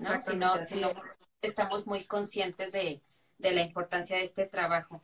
¿no? 0.00 0.20
Si 0.20 0.36
no, 0.36 0.64
si 0.64 0.80
no 0.80 0.88
es. 0.88 0.96
estamos 1.42 1.86
muy 1.86 2.04
conscientes 2.04 2.72
de, 2.72 3.02
de 3.38 3.52
la 3.52 3.62
importancia 3.62 4.16
de 4.16 4.24
este 4.24 4.46
trabajo. 4.46 5.02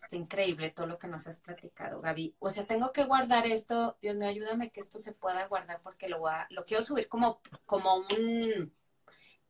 Está 0.00 0.16
increíble 0.16 0.70
todo 0.70 0.86
lo 0.86 0.98
que 0.98 1.08
nos 1.08 1.26
has 1.26 1.40
platicado, 1.40 2.00
Gaby. 2.00 2.36
O 2.38 2.50
sea, 2.50 2.66
tengo 2.66 2.92
que 2.92 3.04
guardar 3.04 3.46
esto. 3.46 3.96
Dios 4.00 4.16
mío, 4.16 4.28
ayúdame 4.28 4.70
que 4.70 4.80
esto 4.80 4.98
se 4.98 5.12
pueda 5.12 5.46
guardar 5.46 5.80
porque 5.82 6.08
lo, 6.08 6.20
voy 6.20 6.32
a- 6.32 6.46
lo 6.50 6.64
quiero 6.64 6.84
subir 6.84 7.08
como, 7.08 7.40
como 7.64 7.96
un 7.96 8.72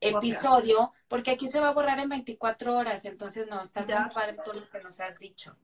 episodio, 0.01 0.93
porque 1.09 1.33
aquí 1.33 1.49
se 1.49 1.61
va 1.61 1.69
a 1.69 1.73
borrar 1.73 1.99
en 1.99 2.09
24 2.09 2.77
horas. 2.77 3.05
Entonces, 3.05 3.47
no, 3.49 3.61
está 3.61 3.85
muy 3.85 4.15
padre 4.15 4.39
todo 4.45 4.61
lo 4.61 4.71
que 4.71 4.81
nos 4.81 5.01
has 5.01 5.19
dicho. 5.19 5.57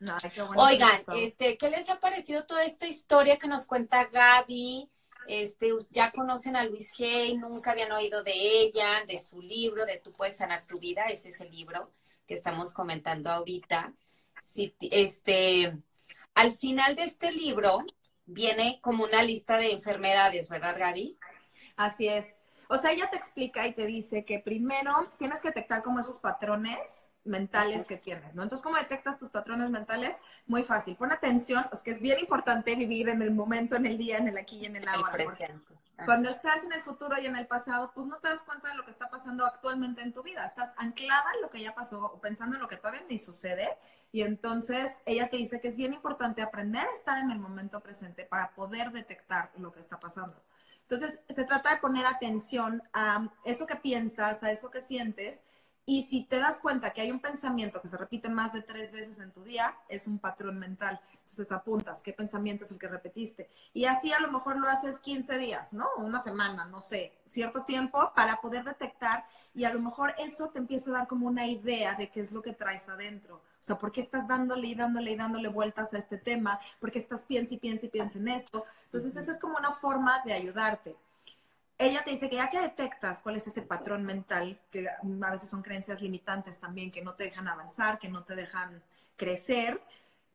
Ay, 0.00 0.30
qué 0.30 0.42
bueno 0.42 0.62
que 0.66 0.74
Oigan, 0.74 1.04
este, 1.16 1.56
¿qué 1.56 1.70
les 1.70 1.88
ha 1.88 2.00
parecido 2.00 2.44
toda 2.44 2.64
esta 2.64 2.86
historia 2.86 3.38
que 3.38 3.48
nos 3.48 3.66
cuenta 3.66 4.04
Gaby? 4.06 4.88
Este, 5.28 5.72
ya 5.90 6.10
conocen 6.10 6.56
a 6.56 6.64
Luis 6.64 6.92
Hay, 6.98 7.36
nunca 7.36 7.70
habían 7.72 7.92
oído 7.92 8.24
de 8.24 8.32
ella, 8.32 9.04
de 9.06 9.18
su 9.18 9.40
libro, 9.40 9.86
de 9.86 9.98
Tú 9.98 10.12
puedes 10.12 10.36
sanar 10.36 10.66
tu 10.66 10.80
vida, 10.80 11.04
ese 11.06 11.28
es 11.28 11.40
el 11.40 11.50
libro 11.52 11.92
que 12.26 12.34
estamos 12.34 12.72
comentando 12.72 13.30
ahorita. 13.30 13.92
Si, 14.40 14.74
este, 14.80 15.76
al 16.34 16.50
final 16.52 16.96
de 16.96 17.04
este 17.04 17.32
libro 17.32 17.84
viene 18.26 18.80
como 18.82 19.04
una 19.04 19.22
lista 19.22 19.56
de 19.56 19.72
enfermedades, 19.72 20.48
¿verdad, 20.48 20.76
Gaby? 20.78 21.18
Así 21.76 22.08
es. 22.08 22.26
O 22.68 22.76
sea, 22.76 22.92
ella 22.92 23.10
te 23.10 23.16
explica 23.16 23.66
y 23.66 23.72
te 23.72 23.86
dice 23.86 24.24
que 24.24 24.38
primero 24.38 25.10
tienes 25.18 25.42
que 25.42 25.48
detectar 25.48 25.82
como 25.82 26.00
esos 26.00 26.18
patrones 26.18 27.12
mentales 27.24 27.86
que 27.86 27.96
tienes, 27.96 28.34
¿no? 28.34 28.42
Entonces, 28.42 28.64
¿cómo 28.64 28.76
detectas 28.76 29.18
tus 29.18 29.30
patrones 29.30 29.70
mentales? 29.70 30.16
Muy 30.46 30.64
fácil. 30.64 30.96
Pon 30.96 31.12
atención, 31.12 31.66
es 31.72 31.82
que 31.82 31.92
es 31.92 32.00
bien 32.00 32.18
importante 32.18 32.74
vivir 32.74 33.08
en 33.08 33.22
el 33.22 33.30
momento, 33.30 33.76
en 33.76 33.86
el 33.86 33.98
día, 33.98 34.18
en 34.18 34.28
el 34.28 34.38
aquí 34.38 34.58
y 34.58 34.66
en 34.66 34.76
el 34.76 34.88
ahora. 34.88 35.10
porque. 35.24 35.44
Ah. 35.44 35.81
Cuando 36.04 36.30
estás 36.30 36.64
en 36.64 36.72
el 36.72 36.82
futuro 36.82 37.16
y 37.20 37.26
en 37.26 37.36
el 37.36 37.46
pasado, 37.46 37.92
pues 37.94 38.06
no 38.06 38.18
te 38.18 38.28
das 38.28 38.44
cuenta 38.44 38.68
de 38.68 38.74
lo 38.74 38.84
que 38.84 38.90
está 38.90 39.10
pasando 39.10 39.44
actualmente 39.46 40.02
en 40.02 40.12
tu 40.12 40.22
vida. 40.22 40.44
Estás 40.44 40.72
anclada 40.76 41.24
en 41.34 41.42
lo 41.42 41.50
que 41.50 41.60
ya 41.60 41.74
pasó 41.74 42.04
o 42.04 42.20
pensando 42.20 42.56
en 42.56 42.62
lo 42.62 42.68
que 42.68 42.76
todavía 42.76 43.04
ni 43.08 43.18
sucede. 43.18 43.76
Y 44.10 44.22
entonces 44.22 44.98
ella 45.06 45.30
te 45.30 45.36
dice 45.38 45.60
que 45.60 45.68
es 45.68 45.76
bien 45.76 45.94
importante 45.94 46.42
aprender 46.42 46.86
a 46.86 46.92
estar 46.92 47.18
en 47.18 47.30
el 47.30 47.38
momento 47.38 47.80
presente 47.80 48.24
para 48.24 48.50
poder 48.50 48.92
detectar 48.92 49.50
lo 49.56 49.72
que 49.72 49.80
está 49.80 49.98
pasando. 49.98 50.42
Entonces, 50.82 51.20
se 51.30 51.44
trata 51.44 51.70
de 51.70 51.76
poner 51.78 52.04
atención 52.04 52.82
a 52.92 53.28
eso 53.44 53.66
que 53.66 53.76
piensas, 53.76 54.42
a 54.42 54.50
eso 54.50 54.70
que 54.70 54.80
sientes. 54.82 55.42
Y 55.84 56.04
si 56.04 56.24
te 56.24 56.38
das 56.38 56.60
cuenta 56.60 56.92
que 56.92 57.00
hay 57.00 57.10
un 57.10 57.18
pensamiento 57.20 57.80
que 57.80 57.88
se 57.88 57.96
repite 57.96 58.28
más 58.28 58.52
de 58.52 58.62
tres 58.62 58.92
veces 58.92 59.18
en 59.18 59.32
tu 59.32 59.42
día, 59.42 59.74
es 59.88 60.06
un 60.06 60.18
patrón 60.18 60.58
mental. 60.58 61.00
Entonces 61.12 61.50
apuntas 61.50 62.02
qué 62.02 62.12
pensamiento 62.12 62.64
es 62.64 62.70
el 62.70 62.78
que 62.78 62.88
repetiste. 62.88 63.50
Y 63.74 63.86
así 63.86 64.12
a 64.12 64.20
lo 64.20 64.30
mejor 64.30 64.58
lo 64.58 64.68
haces 64.68 65.00
15 65.00 65.38
días, 65.38 65.72
¿no? 65.72 65.88
Una 65.96 66.20
semana, 66.20 66.66
no 66.66 66.80
sé, 66.80 67.12
cierto 67.26 67.64
tiempo 67.64 68.12
para 68.14 68.40
poder 68.40 68.64
detectar 68.64 69.24
y 69.54 69.64
a 69.64 69.72
lo 69.72 69.80
mejor 69.80 70.14
eso 70.18 70.48
te 70.50 70.60
empieza 70.60 70.90
a 70.90 70.94
dar 70.94 71.08
como 71.08 71.26
una 71.26 71.46
idea 71.46 71.94
de 71.94 72.10
qué 72.10 72.20
es 72.20 72.30
lo 72.30 72.42
que 72.42 72.52
traes 72.52 72.88
adentro. 72.88 73.36
O 73.36 73.64
sea, 73.64 73.78
¿por 73.78 73.92
qué 73.92 74.00
estás 74.00 74.26
dándole 74.26 74.68
y 74.68 74.74
dándole 74.74 75.12
y 75.12 75.16
dándole 75.16 75.48
vueltas 75.48 75.92
a 75.94 75.98
este 75.98 76.18
tema? 76.18 76.60
¿Por 76.80 76.90
qué 76.90 76.98
estás 76.98 77.24
piensa 77.24 77.54
y 77.54 77.58
piensa 77.58 77.86
y 77.86 77.90
piensa 77.90 78.18
en 78.18 78.28
esto? 78.28 78.64
Entonces, 78.84 79.16
esa 79.16 79.30
es 79.30 79.38
como 79.38 79.56
una 79.56 79.72
forma 79.72 80.22
de 80.24 80.32
ayudarte. 80.32 80.96
Ella 81.82 82.04
te 82.04 82.12
dice 82.12 82.30
que 82.30 82.36
ya 82.36 82.48
que 82.48 82.60
detectas 82.60 83.20
cuál 83.20 83.36
es 83.36 83.46
ese 83.46 83.62
patrón 83.62 84.04
mental, 84.04 84.60
que 84.70 84.88
a 84.88 85.30
veces 85.32 85.48
son 85.48 85.62
creencias 85.62 86.00
limitantes 86.00 86.58
también, 86.58 86.92
que 86.92 87.02
no 87.02 87.14
te 87.14 87.24
dejan 87.24 87.48
avanzar, 87.48 87.98
que 87.98 88.08
no 88.08 88.22
te 88.22 88.36
dejan 88.36 88.82
crecer, 89.16 89.82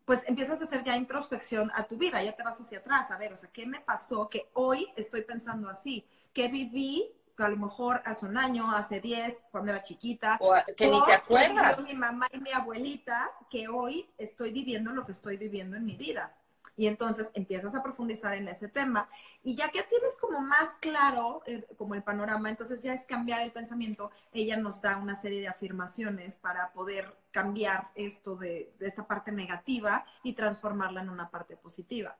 pues 0.03 0.23
empiezas 0.27 0.61
a 0.61 0.65
hacer 0.65 0.83
ya 0.83 0.97
introspección 0.97 1.71
a 1.73 1.83
tu 1.83 1.95
vida, 1.97 2.21
ya 2.21 2.33
te 2.33 2.43
vas 2.43 2.59
hacia 2.59 2.79
atrás, 2.79 3.11
a 3.11 3.17
ver, 3.17 3.31
o 3.31 3.37
sea, 3.37 3.49
¿qué 3.51 3.65
me 3.65 3.79
pasó 3.79 4.27
que 4.27 4.49
hoy 4.53 4.87
estoy 4.97 5.21
pensando 5.21 5.69
así? 5.69 6.05
¿Qué 6.33 6.49
viví? 6.49 7.11
Que 7.37 7.43
a 7.43 7.49
lo 7.49 7.57
mejor 7.57 8.01
hace 8.03 8.25
un 8.25 8.37
año, 8.37 8.69
hace 8.71 8.99
10, 8.99 9.43
cuando 9.49 9.71
era 9.71 9.81
chiquita. 9.81 10.37
O 10.41 10.53
que 10.75 10.87
ni 10.87 10.97
o 10.97 11.05
te 11.05 11.11
que 11.11 11.13
acuerdas. 11.13 11.79
Mi 11.81 11.93
mamá 11.93 12.27
y 12.33 12.41
mi 12.41 12.51
abuelita, 12.51 13.31
que 13.49 13.69
hoy 13.69 14.09
estoy 14.17 14.51
viviendo 14.51 14.91
lo 14.91 15.05
que 15.05 15.13
estoy 15.13 15.37
viviendo 15.37 15.77
en 15.77 15.85
mi 15.85 15.95
vida. 15.95 16.35
Y 16.75 16.87
entonces 16.87 17.31
empiezas 17.33 17.75
a 17.75 17.83
profundizar 17.83 18.33
en 18.35 18.47
ese 18.47 18.67
tema 18.67 19.09
y 19.43 19.55
ya 19.55 19.69
que 19.69 19.83
tienes 19.83 20.17
como 20.17 20.41
más 20.41 20.69
claro 20.79 21.41
eh, 21.45 21.65
como 21.77 21.95
el 21.95 22.03
panorama, 22.03 22.49
entonces 22.49 22.83
ya 22.83 22.93
es 22.93 23.05
cambiar 23.05 23.41
el 23.41 23.51
pensamiento. 23.51 24.11
Ella 24.31 24.57
nos 24.57 24.81
da 24.81 24.97
una 24.97 25.15
serie 25.15 25.41
de 25.41 25.47
afirmaciones 25.47 26.37
para 26.37 26.71
poder 26.73 27.15
cambiar 27.31 27.89
esto 27.95 28.35
de, 28.35 28.73
de 28.79 28.87
esta 28.87 29.07
parte 29.07 29.31
negativa 29.31 30.05
y 30.23 30.33
transformarla 30.33 31.01
en 31.01 31.09
una 31.09 31.29
parte 31.29 31.55
positiva. 31.55 32.17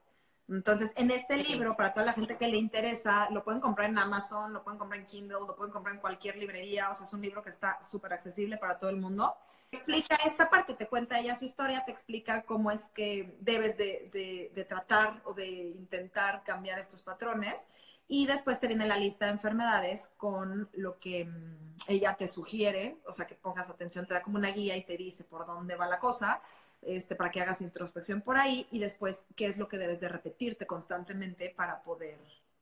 Entonces, 0.50 0.94
en 0.96 1.12
este 1.12 1.36
libro, 1.38 1.76
para 1.76 1.94
toda 1.94 2.06
la 2.06 2.14
gente 2.14 2.38
que 2.38 2.48
le 2.48 2.58
interesa, 2.58 3.30
lo 3.32 3.44
pueden 3.44 3.60
comprar 3.60 3.90
en 3.90 3.98
Amazon, 3.98 4.54
lo 4.54 4.64
pueden 4.64 4.80
comprar 4.80 5.02
en 5.02 5.06
Kindle, 5.06 5.40
lo 5.46 5.56
pueden 5.56 5.74
comprar 5.74 5.96
en 5.96 6.00
cualquier 6.02 6.38
librería, 6.38 6.90
o 6.90 6.94
sea, 6.94 7.06
es 7.06 7.12
un 7.12 7.22
libro 7.22 7.44
que 7.44 7.50
está 7.50 7.82
súper 7.84 8.14
accesible 8.14 8.58
para 8.58 8.78
todo 8.78 8.90
el 8.90 8.96
mundo. 8.96 9.36
Explica 9.72 10.16
esta 10.26 10.50
parte, 10.50 10.74
te 10.74 10.88
cuenta 10.88 11.20
ella 11.20 11.36
su 11.36 11.46
historia, 11.46 11.84
te 11.86 11.92
explica 11.92 12.44
cómo 12.44 12.72
es 12.72 12.90
que 12.94 13.36
debes 13.40 13.78
de, 13.78 14.52
de 14.54 14.66
tratar 14.66 15.22
o 15.26 15.34
de 15.34 15.48
intentar 15.48 16.44
cambiar 16.44 16.80
estos 16.80 17.02
patrones. 17.02 17.68
Y 18.10 18.26
después 18.26 18.60
te 18.60 18.68
viene 18.68 18.88
la 18.88 18.98
lista 18.98 19.26
de 19.26 19.34
enfermedades 19.34 20.12
con 20.16 20.70
lo 20.74 20.98
que 20.98 21.26
mm, 21.26 21.76
ella 21.88 22.14
te 22.16 22.28
sugiere, 22.28 22.98
o 23.06 23.12
sea, 23.12 23.28
que 23.28 23.36
pongas 23.36 23.70
atención, 23.70 24.08
te 24.08 24.14
da 24.14 24.22
como 24.22 24.38
una 24.38 24.52
guía 24.52 24.78
y 24.78 24.86
te 24.86 24.96
dice 24.96 25.26
por 25.26 25.46
dónde 25.46 25.76
va 25.76 25.88
la 25.88 26.00
cosa, 26.00 26.42
este, 26.82 27.16
para 27.16 27.32
que 27.32 27.42
hagas 27.42 27.62
introspección 27.62 28.22
por 28.22 28.38
ahí 28.38 28.66
y 28.72 28.80
después 28.80 29.24
qué 29.36 29.48
es 29.48 29.58
lo 29.58 29.68
que 29.68 29.78
debes 29.78 30.00
de 30.00 30.08
repetirte 30.10 30.66
constantemente 30.66 31.50
para 31.50 31.84
poder 31.84 32.18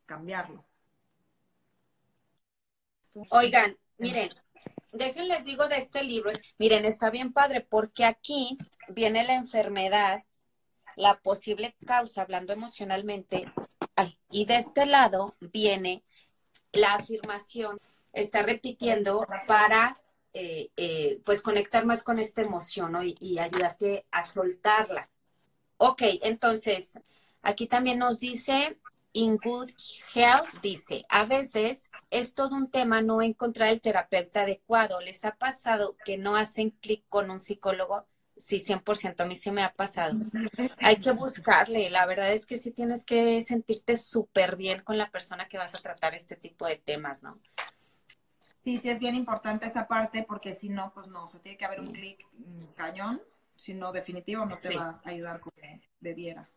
cambiarlo. 0.07 0.63
Oigan, 3.29 3.77
miren, 3.97 4.29
déjenles 4.91 5.45
digo 5.45 5.67
de 5.67 5.77
este 5.77 6.03
libro, 6.03 6.31
miren, 6.57 6.85
está 6.85 7.09
bien 7.09 7.33
padre 7.33 7.61
porque 7.61 8.05
aquí 8.05 8.57
viene 8.89 9.23
la 9.23 9.35
enfermedad, 9.35 10.23
la 10.95 11.19
posible 11.19 11.75
causa, 11.85 12.21
hablando 12.21 12.53
emocionalmente, 12.53 13.51
y 14.29 14.45
de 14.45 14.57
este 14.57 14.85
lado 14.85 15.35
viene 15.39 16.03
la 16.71 16.95
afirmación, 16.95 17.79
está 18.13 18.43
repitiendo 18.43 19.25
para 19.47 20.01
eh, 20.33 20.69
eh, 20.75 21.21
pues 21.23 21.41
conectar 21.41 21.85
más 21.85 22.03
con 22.03 22.19
esta 22.19 22.41
emoción 22.41 22.93
y, 23.03 23.39
ayudarte 23.39 24.05
a 24.11 24.25
soltarla. 24.25 25.09
Ok, 25.77 26.01
entonces 26.23 26.93
aquí 27.41 27.67
también 27.67 27.99
nos 27.99 28.19
dice, 28.19 28.77
In 29.15 29.37
Good 29.37 29.69
Health, 30.13 30.49
dice, 30.61 31.05
a 31.07 31.25
veces 31.25 31.89
es 32.09 32.35
todo 32.35 32.53
un 32.53 32.69
tema 32.69 33.01
no 33.01 33.21
encontrar 33.21 33.69
el 33.69 33.79
terapeuta 33.79 34.41
adecuado. 34.41 34.99
¿Les 34.99 35.23
ha 35.23 35.31
pasado 35.37 35.95
que 36.03 36.17
no 36.17 36.35
hacen 36.35 36.71
clic 36.71 37.05
con 37.07 37.31
un 37.31 37.39
psicólogo? 37.39 38.05
Sí, 38.35 38.59
100%, 38.59 39.23
a 39.23 39.25
mí 39.25 39.35
sí 39.35 39.51
me 39.51 39.63
ha 39.63 39.71
pasado. 39.73 40.19
Hay 40.79 40.97
que 40.97 41.11
buscarle, 41.11 41.89
la 41.89 42.05
verdad 42.05 42.33
es 42.33 42.45
que 42.45 42.57
sí 42.57 42.71
tienes 42.71 43.05
que 43.05 43.41
sentirte 43.41 43.97
súper 43.97 44.57
bien 44.57 44.81
con 44.81 44.97
la 44.97 45.09
persona 45.09 45.47
que 45.47 45.57
vas 45.57 45.73
a 45.73 45.79
tratar 45.79 46.13
este 46.13 46.35
tipo 46.35 46.67
de 46.67 46.75
temas, 46.75 47.23
¿no? 47.23 47.39
Sí, 48.65 48.79
sí 48.79 48.89
es 48.89 48.99
bien 48.99 49.15
importante 49.15 49.67
esa 49.67 49.87
parte 49.87 50.25
porque 50.27 50.53
si 50.53 50.67
no, 50.67 50.91
pues 50.93 51.07
no, 51.07 51.23
o 51.23 51.27
sea, 51.29 51.39
tiene 51.39 51.57
que 51.57 51.63
haber 51.63 51.79
un 51.79 51.93
clic 51.93 52.27
cañón, 52.75 53.21
si 53.55 53.75
no, 53.75 53.93
definitivo 53.93 54.45
no 54.45 54.57
te 54.57 54.75
va 54.75 54.99
a 55.01 55.09
ayudar 55.09 55.39
como 55.39 55.55
debiera. 56.01 56.49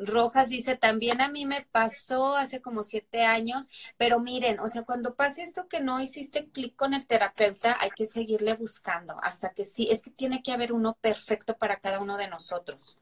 Rojas 0.00 0.48
dice, 0.48 0.76
también 0.76 1.20
a 1.20 1.28
mí 1.28 1.44
me 1.44 1.62
pasó 1.62 2.36
hace 2.36 2.60
como 2.62 2.82
siete 2.82 3.24
años, 3.24 3.68
pero 3.98 4.18
miren, 4.18 4.58
o 4.60 4.66
sea, 4.66 4.82
cuando 4.82 5.14
pasa 5.14 5.42
esto 5.42 5.68
que 5.68 5.80
no 5.80 6.00
hiciste 6.00 6.48
clic 6.48 6.74
con 6.74 6.94
el 6.94 7.06
terapeuta, 7.06 7.76
hay 7.78 7.90
que 7.90 8.06
seguirle 8.06 8.54
buscando 8.54 9.16
hasta 9.22 9.50
que 9.50 9.64
sí, 9.64 9.88
es 9.90 10.02
que 10.02 10.10
tiene 10.10 10.42
que 10.42 10.52
haber 10.52 10.72
uno 10.72 10.96
perfecto 11.00 11.56
para 11.58 11.76
cada 11.76 12.00
uno 12.00 12.16
de 12.16 12.28
nosotros. 12.28 12.98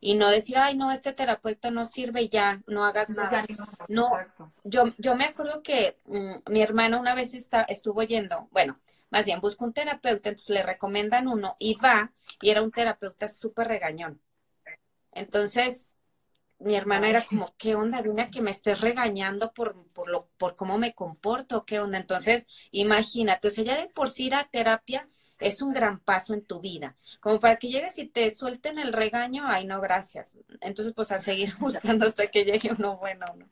Y 0.00 0.14
no 0.14 0.28
decir, 0.28 0.58
ay, 0.58 0.76
no, 0.76 0.92
este 0.92 1.14
terapeuta 1.14 1.70
no 1.70 1.84
sirve 1.84 2.28
ya, 2.28 2.62
no 2.66 2.84
hagas 2.84 3.10
nada. 3.10 3.44
No, 3.88 4.10
yo, 4.62 4.84
yo 4.98 5.16
me 5.16 5.24
acuerdo 5.24 5.62
que 5.62 5.98
mm, 6.04 6.50
mi 6.52 6.62
hermana 6.62 7.00
una 7.00 7.14
vez 7.14 7.34
está, 7.34 7.62
estuvo 7.62 8.02
yendo, 8.02 8.48
bueno, 8.52 8.74
más 9.10 9.24
bien 9.24 9.40
busca 9.40 9.64
un 9.64 9.72
terapeuta, 9.72 10.28
entonces 10.28 10.50
le 10.50 10.62
recomiendan 10.62 11.26
uno 11.26 11.54
y 11.58 11.74
va, 11.74 12.12
y 12.40 12.50
era 12.50 12.62
un 12.62 12.70
terapeuta 12.70 13.28
súper 13.28 13.68
regañón. 13.68 14.20
Entonces, 15.12 15.88
mi 16.64 16.76
hermana 16.76 17.08
era 17.08 17.22
como, 17.22 17.54
¿qué 17.58 17.74
onda, 17.74 18.00
Vina, 18.02 18.30
que 18.30 18.40
me 18.40 18.50
estés 18.50 18.80
regañando 18.80 19.52
por, 19.52 19.86
por, 19.92 20.08
lo, 20.08 20.28
por 20.38 20.56
cómo 20.56 20.78
me 20.78 20.94
comporto? 20.94 21.64
¿Qué 21.64 21.78
onda? 21.78 21.98
Entonces, 21.98 22.46
imagínate, 22.70 23.48
o 23.48 23.50
sea, 23.50 23.64
ya 23.64 23.76
de 23.76 23.88
por 23.88 24.08
sí 24.08 24.26
ir 24.26 24.34
a 24.34 24.48
terapia 24.48 25.08
es 25.38 25.60
un 25.62 25.72
gran 25.72 26.00
paso 26.00 26.32
en 26.34 26.44
tu 26.44 26.60
vida. 26.60 26.96
Como 27.20 27.38
para 27.38 27.56
que 27.56 27.68
llegues 27.68 27.98
y 27.98 28.06
te 28.06 28.30
suelten 28.30 28.78
el 28.78 28.92
regaño, 28.92 29.44
ay, 29.46 29.66
no, 29.66 29.80
gracias. 29.80 30.38
Entonces, 30.60 30.94
pues 30.94 31.12
a 31.12 31.18
seguir 31.18 31.54
buscando 31.60 32.06
hasta 32.06 32.26
que 32.28 32.44
llegue 32.44 32.72
uno 32.76 32.96
bueno, 32.96 33.26
¿no? 33.36 33.46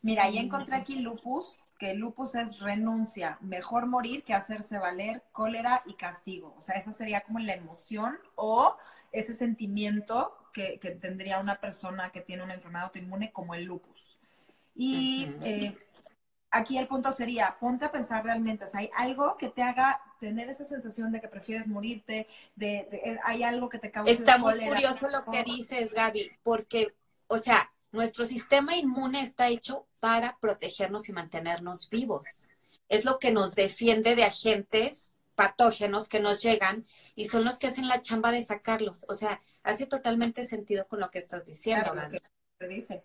Mira, 0.00 0.30
ya 0.30 0.40
encontré 0.40 0.76
aquí 0.76 1.00
lupus, 1.00 1.58
que 1.78 1.92
lupus 1.94 2.36
es 2.36 2.60
renuncia, 2.60 3.36
mejor 3.40 3.86
morir 3.86 4.22
que 4.22 4.32
hacerse 4.32 4.78
valer, 4.78 5.24
cólera 5.32 5.82
y 5.86 5.94
castigo. 5.94 6.54
O 6.56 6.62
sea, 6.62 6.76
esa 6.76 6.92
sería 6.92 7.22
como 7.22 7.40
la 7.40 7.54
emoción 7.54 8.16
o 8.36 8.76
ese 9.10 9.34
sentimiento 9.34 10.32
que, 10.78 10.90
tendría 11.00 11.38
una 11.38 11.60
persona 11.60 12.10
que 12.10 12.20
tiene 12.20 12.42
una 12.42 12.54
enfermedad 12.54 12.86
autoinmune 12.86 13.32
como 13.32 13.54
el 13.54 13.64
lupus. 13.64 14.18
Y 14.74 15.34
eh, 15.42 15.76
aquí 16.50 16.78
el 16.78 16.86
punto 16.86 17.12
sería, 17.12 17.56
ponte 17.58 17.84
a 17.84 17.92
pensar 17.92 18.24
realmente, 18.24 18.64
o 18.64 18.68
sea, 18.68 18.80
hay 18.80 18.90
algo 18.96 19.36
que 19.36 19.48
te 19.48 19.62
haga 19.62 20.00
tener 20.20 20.48
esa 20.48 20.64
sensación 20.64 21.12
de 21.12 21.20
que 21.20 21.28
prefieres 21.28 21.68
morirte, 21.68 22.26
de, 22.56 22.88
eh, 22.90 23.18
hay 23.24 23.42
algo 23.42 23.68
que 23.68 23.78
te 23.78 23.90
causa 23.90 24.10
Está 24.10 24.38
muy 24.38 24.58
curioso 24.58 25.08
lo 25.08 25.24
que 25.24 25.44
dices, 25.44 25.92
Gaby, 25.92 26.30
porque, 26.42 26.94
o 27.26 27.38
sea, 27.38 27.70
nuestro 27.92 28.24
sistema 28.24 28.76
inmune 28.76 29.20
está 29.20 29.48
hecho 29.48 29.86
para 30.00 30.38
protegernos 30.40 31.08
y 31.08 31.12
mantenernos 31.12 31.88
vivos. 31.88 32.48
Es 32.88 33.04
lo 33.04 33.18
que 33.18 33.30
nos 33.30 33.54
defiende 33.54 34.14
de 34.14 34.24
agentes 34.24 35.12
patógenos 35.38 36.08
que 36.08 36.18
nos 36.18 36.42
llegan 36.42 36.84
y 37.14 37.26
son 37.26 37.44
los 37.44 37.60
que 37.60 37.68
hacen 37.68 37.86
la 37.86 38.02
chamba 38.02 38.32
de 38.32 38.42
sacarlos. 38.42 39.06
O 39.08 39.14
sea, 39.14 39.40
hace 39.62 39.86
totalmente 39.86 40.42
sentido 40.42 40.88
con 40.88 40.98
lo 40.98 41.12
que 41.12 41.20
estás 41.20 41.44
diciendo. 41.46 41.94
dice. 42.68 43.04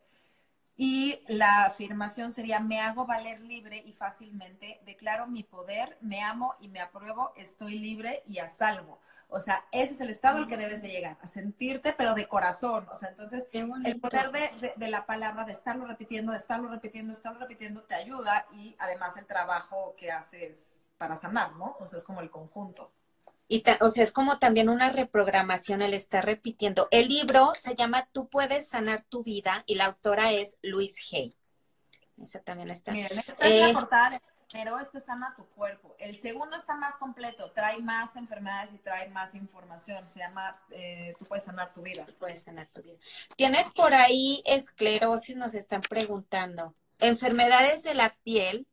Y 0.76 1.20
la 1.28 1.66
afirmación 1.66 2.34
sería, 2.34 2.60
me 2.60 2.80
hago 2.82 3.06
valer 3.06 3.40
libre 3.42 3.84
y 3.86 3.94
fácilmente, 3.94 4.82
declaro 4.84 5.28
mi 5.28 5.44
poder, 5.44 5.96
me 6.02 6.24
amo 6.24 6.56
y 6.60 6.70
me 6.70 6.80
apruebo, 6.80 7.34
estoy 7.36 7.78
libre 7.78 8.24
y 8.26 8.40
a 8.40 8.50
salvo. 8.50 9.00
O 9.28 9.40
sea, 9.40 9.64
ese 9.72 9.94
es 9.94 10.02
el 10.02 10.10
estado 10.10 10.40
al 10.40 10.48
que 10.48 10.58
debes 10.58 10.82
de 10.82 10.90
llegar, 10.90 11.20
a 11.22 11.28
sentirte, 11.28 11.94
pero 11.94 12.16
de 12.16 12.28
corazón. 12.28 12.88
O 12.92 12.96
sea, 12.96 13.10
entonces, 13.10 13.48
el 13.52 14.00
poder 14.00 14.32
de, 14.32 14.74
de, 14.76 14.88
la 14.88 15.06
palabra, 15.06 15.46
de 15.46 15.52
estarlo 15.52 15.86
repitiendo, 15.86 16.32
de 16.32 16.40
estarlo 16.40 16.68
repitiendo, 16.68 17.12
de 17.12 17.18
estarlo 17.18 17.40
repitiendo, 17.40 17.84
te 17.84 17.94
ayuda 17.94 18.48
y 18.54 18.76
además 18.80 19.18
el 19.18 19.28
trabajo 19.28 19.94
que 19.96 20.12
haces 20.12 20.83
para 21.04 21.18
sanar, 21.18 21.54
¿no? 21.58 21.76
O 21.82 21.86
sea, 21.86 22.00
es 22.00 22.06
como 22.06 22.22
el 22.22 22.32
conjunto. 22.32 22.94
Y 23.50 23.62
o 23.82 23.90
sea, 23.90 24.04
es 24.04 24.14
como 24.14 24.40
también 24.40 24.70
una 24.70 24.90
reprogramación 24.90 25.82
el 25.82 25.94
estar 25.94 26.26
repitiendo. 26.26 26.88
El 26.92 27.10
libro 27.10 27.52
se 27.60 27.76
llama 27.76 28.08
Tú 28.14 28.30
puedes 28.30 28.70
sanar 28.70 29.04
tu 29.10 29.22
vida 29.22 29.66
y 29.66 29.76
la 29.76 29.88
autora 29.88 30.32
es 30.32 30.58
Luis 30.62 30.96
Hay. 31.12 31.36
Esa 32.22 32.40
también 32.40 32.70
está. 32.70 32.94
Miren, 32.94 33.20
esta 33.20 33.50
es 33.50 33.60
la 33.60 33.70
eh, 33.70 33.74
portada 33.74 34.22
pero 34.54 34.80
este 34.80 35.00
sana 35.00 35.34
tu 35.36 35.46
cuerpo. 35.48 35.94
El 35.98 36.16
segundo 36.16 36.56
está 36.56 36.76
más 36.76 36.96
completo, 36.98 37.52
trae 37.52 37.80
más 37.80 38.16
enfermedades 38.16 38.72
y 38.72 38.78
trae 38.78 39.10
más 39.10 39.34
información. 39.34 40.10
Se 40.10 40.20
llama 40.20 40.62
eh, 40.70 41.16
Tú 41.20 41.26
puedes 41.26 41.44
sanar 41.44 41.74
tu 41.74 41.82
vida. 41.82 42.06
Tú 42.06 42.14
puedes 42.14 42.44
sanar 42.44 42.68
tu 42.68 42.84
vida. 42.84 42.98
Tienes 43.36 43.70
por 43.72 43.94
ahí 43.94 44.44
esclerosis, 44.46 45.36
nos 45.36 45.56
están 45.56 45.82
preguntando. 45.82 46.76
Enfermedades 47.00 47.82
de 47.82 47.96
la 47.96 48.16
piel, 48.24 48.68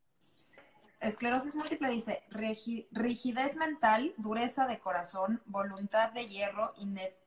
Esclerosis 1.01 1.55
múltiple 1.55 1.89
dice 1.91 2.23
rigidez 2.29 3.57
mental, 3.57 4.13
dureza 4.19 4.67
de 4.67 4.79
corazón, 4.79 5.43
voluntad 5.47 6.13
de 6.13 6.29
hierro, 6.29 6.75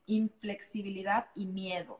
inflexibilidad 0.05 1.27
y 1.35 1.47
miedo. 1.47 1.99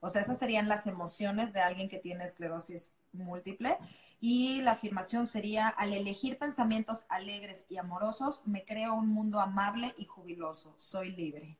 O 0.00 0.10
sea, 0.10 0.22
esas 0.22 0.40
serían 0.40 0.68
las 0.68 0.88
emociones 0.88 1.52
de 1.52 1.60
alguien 1.60 1.88
que 1.88 1.98
tiene 1.98 2.24
esclerosis 2.24 2.92
múltiple. 3.12 3.78
Y 4.20 4.62
la 4.62 4.72
afirmación 4.72 5.28
sería, 5.28 5.68
al 5.68 5.92
elegir 5.92 6.38
pensamientos 6.38 7.04
alegres 7.08 7.64
y 7.68 7.76
amorosos, 7.76 8.42
me 8.44 8.64
creo 8.64 8.94
un 8.94 9.08
mundo 9.08 9.40
amable 9.40 9.94
y 9.96 10.06
jubiloso. 10.06 10.74
Soy 10.76 11.12
libre. 11.12 11.56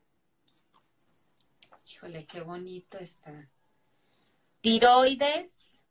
Híjole, 1.86 2.26
qué 2.26 2.40
bonito 2.40 2.98
está. 2.98 3.48
Tiroides 4.60 5.82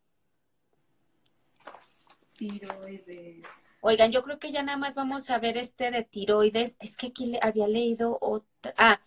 Tiroides. 2.41 3.77
Oigan, 3.81 4.11
yo 4.11 4.23
creo 4.23 4.39
que 4.39 4.51
ya 4.51 4.63
nada 4.63 4.75
más 4.75 4.95
vamos 4.95 5.29
a 5.29 5.37
ver 5.37 5.57
este 5.57 5.91
de 5.91 6.03
tiroides. 6.03 6.75
Es 6.79 6.97
que 6.97 7.07
aquí 7.07 7.37
había 7.39 7.67
leído 7.67 8.17
otra. 8.19 8.73
Ah, 8.77 8.99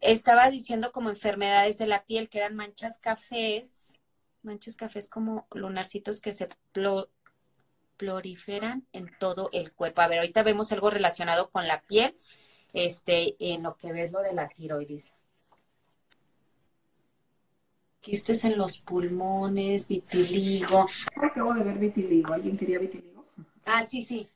estaba 0.00 0.50
diciendo 0.50 0.90
como 0.90 1.08
enfermedades 1.08 1.78
de 1.78 1.86
la 1.86 2.04
piel, 2.04 2.28
que 2.28 2.38
eran 2.38 2.56
manchas 2.56 2.98
cafés. 2.98 4.00
Manchas 4.42 4.76
cafés 4.76 5.08
como 5.08 5.46
lunarcitos 5.52 6.20
que 6.20 6.32
se 6.32 6.48
proliferan 7.96 8.88
en 8.92 9.08
todo 9.20 9.50
el 9.52 9.72
cuerpo. 9.72 10.00
A 10.00 10.08
ver, 10.08 10.18
ahorita 10.18 10.42
vemos 10.42 10.72
algo 10.72 10.90
relacionado 10.90 11.48
con 11.52 11.68
la 11.68 11.82
piel, 11.82 12.16
este, 12.72 13.36
en 13.38 13.62
lo 13.62 13.76
que 13.76 13.92
ves 13.92 14.10
lo 14.10 14.20
de 14.20 14.32
la 14.32 14.48
tiroides 14.48 15.12
quistes 18.00 18.44
en 18.44 18.56
los 18.58 18.78
pulmones, 18.80 19.86
vitiligo. 19.86 20.86
Acabo 21.16 21.54
de 21.54 21.62
ver 21.64 21.78
vitiligo. 21.78 22.32
¿Alguien 22.32 22.56
quería 22.56 22.78
vitiligo? 22.78 23.24
Ah, 23.64 23.84
sí, 23.86 24.02
sí. 24.04 24.28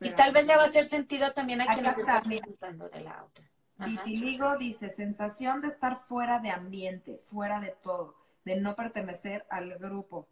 Y 0.00 0.10
tal 0.10 0.32
vez 0.32 0.46
le 0.46 0.56
va 0.56 0.64
a 0.64 0.66
hacer 0.66 0.84
sentido 0.84 1.32
también 1.32 1.60
a 1.60 1.66
quien 1.66 1.84
nos 1.84 1.96
está 1.96 2.22
preguntando 2.22 2.88
de 2.88 3.00
la 3.00 3.24
otra. 3.24 3.48
Vitiligo 3.78 4.56
dice, 4.56 4.90
sensación 4.90 5.60
de 5.60 5.68
estar 5.68 5.98
fuera 5.98 6.38
de 6.40 6.50
ambiente, 6.50 7.20
fuera 7.24 7.58
de 7.60 7.74
todo. 7.82 8.14
de 8.44 8.56
no 8.56 8.74
pertenecer 8.74 9.46
al 9.50 9.78
grupo. 9.78 10.28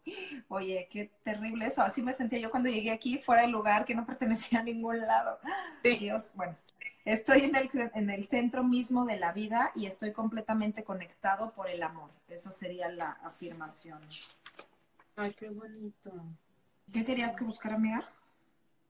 Oye, 0.49 0.87
qué 0.91 1.11
terrible 1.23 1.65
eso. 1.67 1.81
Así 1.81 2.01
me 2.01 2.13
sentía 2.13 2.39
yo 2.39 2.51
cuando 2.51 2.69
llegué 2.69 2.91
aquí, 2.91 3.17
fuera 3.17 3.43
del 3.43 3.51
lugar, 3.51 3.85
que 3.85 3.95
no 3.95 4.05
pertenecía 4.05 4.59
a 4.59 4.63
ningún 4.63 4.99
lado. 4.99 5.39
Dios, 5.83 6.31
bueno, 6.35 6.57
estoy 7.05 7.41
en 7.41 7.55
el, 7.55 7.69
en 7.93 8.09
el 8.09 8.27
centro 8.27 8.63
mismo 8.63 9.05
de 9.05 9.17
la 9.17 9.33
vida 9.33 9.71
y 9.75 9.85
estoy 9.85 10.11
completamente 10.11 10.83
conectado 10.83 11.53
por 11.53 11.69
el 11.69 11.83
amor. 11.83 12.09
Esa 12.27 12.51
sería 12.51 12.89
la 12.89 13.11
afirmación. 13.11 14.01
Ay, 15.15 15.33
qué 15.33 15.49
bonito. 15.49 16.11
¿Qué 16.91 17.05
querías 17.05 17.35
que 17.35 17.43
buscara, 17.43 17.75
amiga? 17.75 18.07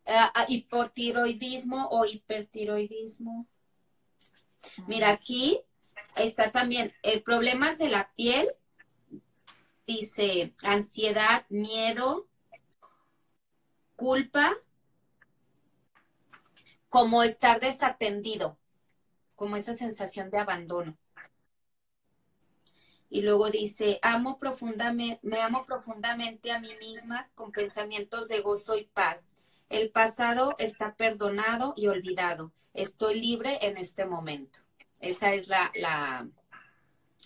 Uh, 0.05 0.43
hipotiroidismo 0.47 1.88
o 1.89 2.05
hipertiroidismo. 2.05 3.45
Mira, 4.88 5.09
aquí 5.12 5.59
está 6.16 6.51
también 6.51 6.91
el 7.03 7.22
problemas 7.24 7.78
de 7.78 7.89
la 7.89 8.12
piel 8.16 8.49
dice 9.91 10.53
ansiedad, 10.64 11.45
miedo, 11.49 12.28
culpa, 13.95 14.53
como 16.92 17.24
estar 17.24 17.62
desatendido, 17.62 18.58
como 19.38 19.56
esa 19.56 19.74
sensación 19.74 20.30
de 20.30 20.39
abandono. 20.39 20.98
Y 23.10 23.22
luego 23.22 23.50
dice, 23.50 23.98
amo 24.02 24.38
profundamente, 24.38 25.18
me 25.24 25.39
amo 25.39 25.66
profundamente 25.66 26.52
a 26.52 26.60
mí 26.60 26.76
misma 26.82 27.30
con 27.34 27.54
pensamientos 27.54 28.28
de 28.28 28.42
gozo 28.42 28.78
y 28.78 28.84
paz. 28.84 29.38
El 29.70 29.89
pasado 29.89 30.54
está 30.60 30.94
perdonado 30.96 31.74
y 31.78 31.88
olvidado. 31.88 32.52
Estoy 32.74 33.22
libre 33.22 33.60
en 33.62 33.78
este 33.78 34.06
momento. 34.06 34.60
Esa 35.00 35.32
es 35.32 35.48
la, 35.48 35.72
la 35.76 36.28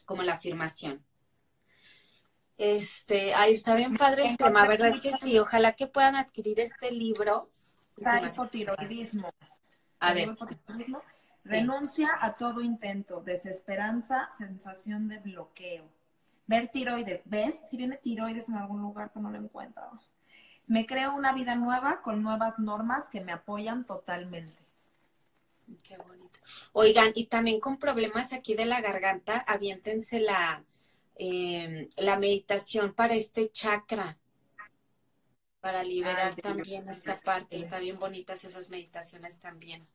como 0.06 0.22
la 0.22 0.34
afirmación. 0.34 1.04
Este, 2.60 3.34
ahí 3.34 3.54
está 3.54 3.76
bien 3.76 3.98
padre 3.98 4.28
el 4.28 4.38
tema, 4.38 4.68
¿verdad 4.68 5.02
que 5.02 5.12
sí? 5.14 5.40
Ojalá 5.40 5.74
que 5.74 5.88
puedan 5.88 6.16
adquirir 6.16 6.60
este 6.60 6.92
libro. 6.92 7.50
hipotiroidismo. 7.98 9.34
A 10.10 10.14
ver. 10.14 10.36
Renuncia 11.44 12.10
a 12.22 12.36
todo 12.36 12.62
intento, 12.62 13.22
desesperanza, 13.22 14.30
sensación 14.38 15.08
de 15.08 15.20
bloqueo. 15.20 15.86
Ver 16.48 16.70
tiroides, 16.70 17.22
¿ves? 17.26 17.60
Si 17.70 17.78
viene 17.78 17.98
tiroides 17.98 18.50
en 18.50 18.56
algún 18.56 18.82
lugar, 18.82 19.12
pero 19.14 19.24
no 19.24 19.32
lo 19.32 19.38
encuentro. 19.38 19.84
Me 20.68 20.88
creo 20.88 21.14
una 21.14 21.34
vida 21.34 21.56
nueva 21.56 22.02
con 22.02 22.24
nuevas 22.24 22.58
normas 22.58 23.10
que 23.10 23.22
me 23.22 23.32
apoyan 23.32 23.86
totalmente. 23.86 24.54
Qué 25.84 25.98
bonito. 25.98 26.40
Oigan, 26.74 27.12
y 27.14 27.26
también 27.26 27.60
con 27.60 27.78
problemas 27.78 28.34
aquí 28.34 28.56
de 28.56 28.66
la 28.66 28.82
garganta, 28.82 29.38
aviéntense 29.48 30.20
la, 30.20 30.64
Em, 31.18 31.88
la 31.98 32.20
meditación 32.20 32.94
para 32.94 33.16
este 33.16 33.50
chakra, 33.50 34.18
para 35.66 35.84
liberar 35.84 36.36
también 36.36 36.88
esta 36.90 37.18
parte. 37.18 37.56
Está 37.56 37.80
bien 37.80 37.98
bonitas 37.98 38.46
esas 38.46 38.70
meditaciones 38.70 39.40
también 39.40 39.88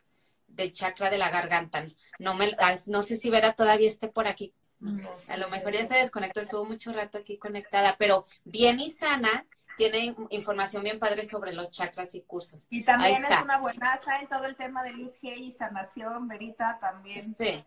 del 0.48 0.72
chakra 0.72 1.10
de 1.10 1.16
la 1.16 1.30
garganta. 1.30 1.86
No 2.18 2.34
me, 2.34 2.56
ah, 2.58 2.74
no 2.88 3.04
sé 3.04 3.14
si 3.14 3.30
Vera 3.30 3.52
todavía 3.52 3.86
esté 3.86 4.08
por 4.08 4.26
aquí. 4.26 4.52
a 5.28 5.36
lo 5.36 5.48
mejor 5.48 5.72
ya 5.72 5.86
se 5.86 5.94
desconectó, 5.94 6.40
estuvo 6.40 6.64
mucho 6.64 6.92
rato 6.92 7.18
aquí 7.18 7.38
conectada, 7.38 7.94
pero 8.00 8.24
bien 8.42 8.80
y 8.80 8.90
sana, 8.90 9.46
tiene 9.76 10.16
información 10.30 10.82
bien 10.82 10.98
padre 10.98 11.24
sobre 11.24 11.52
los 11.52 11.70
chakras 11.70 12.16
y 12.16 12.22
cursos. 12.22 12.60
Y 12.68 12.82
también 12.82 13.24
es 13.24 13.40
una 13.40 13.58
buenaza 13.58 14.18
en 14.18 14.26
todo 14.26 14.46
el 14.46 14.56
tema 14.56 14.82
de 14.82 14.94
luz 14.94 15.20
G 15.22 15.36
y 15.36 15.52
sanación, 15.52 16.26
Verita, 16.26 16.80
también. 16.80 17.36
Sí. 17.38 17.64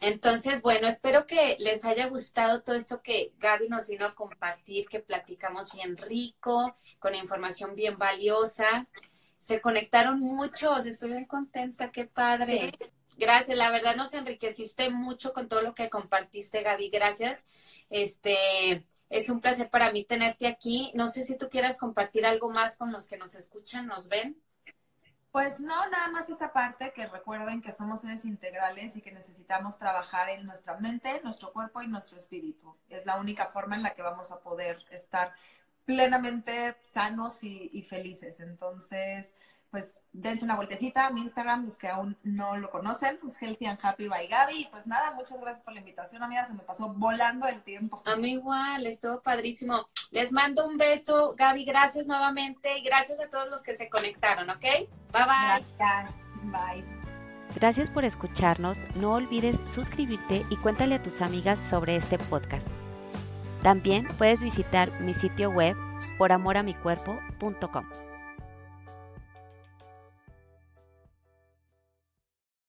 Entonces, 0.00 0.62
bueno, 0.62 0.88
espero 0.88 1.26
que 1.26 1.56
les 1.58 1.84
haya 1.84 2.06
gustado 2.08 2.62
todo 2.62 2.76
esto 2.76 3.02
que 3.02 3.32
Gaby 3.38 3.68
nos 3.68 3.88
vino 3.88 4.06
a 4.06 4.14
compartir, 4.14 4.86
que 4.88 5.00
platicamos 5.00 5.72
bien 5.72 5.96
rico, 5.96 6.76
con 6.98 7.14
información 7.14 7.74
bien 7.74 7.96
valiosa. 7.96 8.86
Se 9.38 9.60
conectaron 9.60 10.20
muchos, 10.20 10.86
estoy 10.86 11.10
bien 11.10 11.24
contenta, 11.24 11.90
qué 11.90 12.04
padre. 12.04 12.72
Gracias, 13.16 13.56
la 13.56 13.70
verdad 13.70 13.96
nos 13.96 14.12
enriqueciste 14.12 14.90
mucho 14.90 15.32
con 15.32 15.48
todo 15.48 15.62
lo 15.62 15.74
que 15.74 15.88
compartiste, 15.88 16.62
Gaby. 16.62 16.90
Gracias. 16.90 17.46
Este, 17.88 18.84
es 19.08 19.30
un 19.30 19.40
placer 19.40 19.70
para 19.70 19.90
mí 19.90 20.04
tenerte 20.04 20.46
aquí. 20.46 20.92
No 20.94 21.08
sé 21.08 21.24
si 21.24 21.38
tú 21.38 21.48
quieras 21.48 21.78
compartir 21.78 22.26
algo 22.26 22.50
más 22.50 22.76
con 22.76 22.92
los 22.92 23.08
que 23.08 23.16
nos 23.16 23.34
escuchan, 23.34 23.86
nos 23.86 24.10
ven. 24.10 24.36
Pues 25.36 25.60
no, 25.60 25.86
nada 25.90 26.08
más 26.08 26.30
esa 26.30 26.50
parte 26.50 26.94
que 26.94 27.06
recuerden 27.06 27.60
que 27.60 27.70
somos 27.70 28.00
seres 28.00 28.24
integrales 28.24 28.96
y 28.96 29.02
que 29.02 29.12
necesitamos 29.12 29.76
trabajar 29.76 30.30
en 30.30 30.46
nuestra 30.46 30.78
mente, 30.78 31.20
nuestro 31.22 31.52
cuerpo 31.52 31.82
y 31.82 31.88
nuestro 31.88 32.16
espíritu. 32.16 32.74
Es 32.88 33.04
la 33.04 33.20
única 33.20 33.48
forma 33.48 33.76
en 33.76 33.82
la 33.82 33.92
que 33.92 34.00
vamos 34.00 34.32
a 34.32 34.40
poder 34.40 34.78
estar 34.90 35.34
plenamente 35.84 36.78
sanos 36.80 37.42
y, 37.42 37.68
y 37.70 37.82
felices. 37.82 38.40
Entonces, 38.40 39.34
pues 39.76 40.00
dense 40.10 40.42
una 40.42 40.56
vueltecita 40.56 41.06
a 41.06 41.10
mi 41.10 41.20
Instagram, 41.20 41.66
los 41.66 41.76
que 41.76 41.88
aún 41.88 42.16
no 42.22 42.56
lo 42.56 42.70
conocen, 42.70 43.18
es 43.28 43.36
Healthy 43.42 43.66
and 43.66 43.78
Happy 43.82 44.08
by 44.08 44.26
Gaby. 44.26 44.62
Y 44.62 44.64
pues 44.70 44.86
nada, 44.86 45.10
muchas 45.10 45.38
gracias 45.38 45.62
por 45.62 45.74
la 45.74 45.80
invitación, 45.80 46.22
amiga, 46.22 46.46
se 46.46 46.54
me 46.54 46.60
pasó 46.60 46.94
volando 46.94 47.46
el 47.46 47.60
tiempo. 47.60 48.02
A 48.06 48.16
mí 48.16 48.32
igual, 48.32 48.86
estuvo 48.86 49.20
padrísimo. 49.20 49.86
Les 50.12 50.32
mando 50.32 50.66
un 50.66 50.78
beso, 50.78 51.34
Gaby, 51.36 51.66
gracias 51.66 52.06
nuevamente 52.06 52.78
y 52.78 52.84
gracias 52.84 53.20
a 53.20 53.28
todos 53.28 53.50
los 53.50 53.62
que 53.62 53.76
se 53.76 53.90
conectaron, 53.90 54.48
¿ok? 54.48 54.62
Bye 54.62 54.88
bye. 55.12 55.66
Gracias, 55.76 56.24
bye. 56.44 56.82
Gracias 57.54 57.90
por 57.90 58.06
escucharnos, 58.06 58.78
no 58.94 59.12
olvides 59.12 59.56
suscribirte 59.74 60.46
y 60.48 60.56
cuéntale 60.56 60.94
a 60.94 61.02
tus 61.02 61.20
amigas 61.20 61.58
sobre 61.68 61.96
este 61.96 62.16
podcast. 62.16 62.66
También 63.62 64.08
puedes 64.16 64.40
visitar 64.40 64.98
mi 65.02 65.12
sitio 65.16 65.50
web 65.50 65.76
poramoramicuerpo.com. 66.16 68.05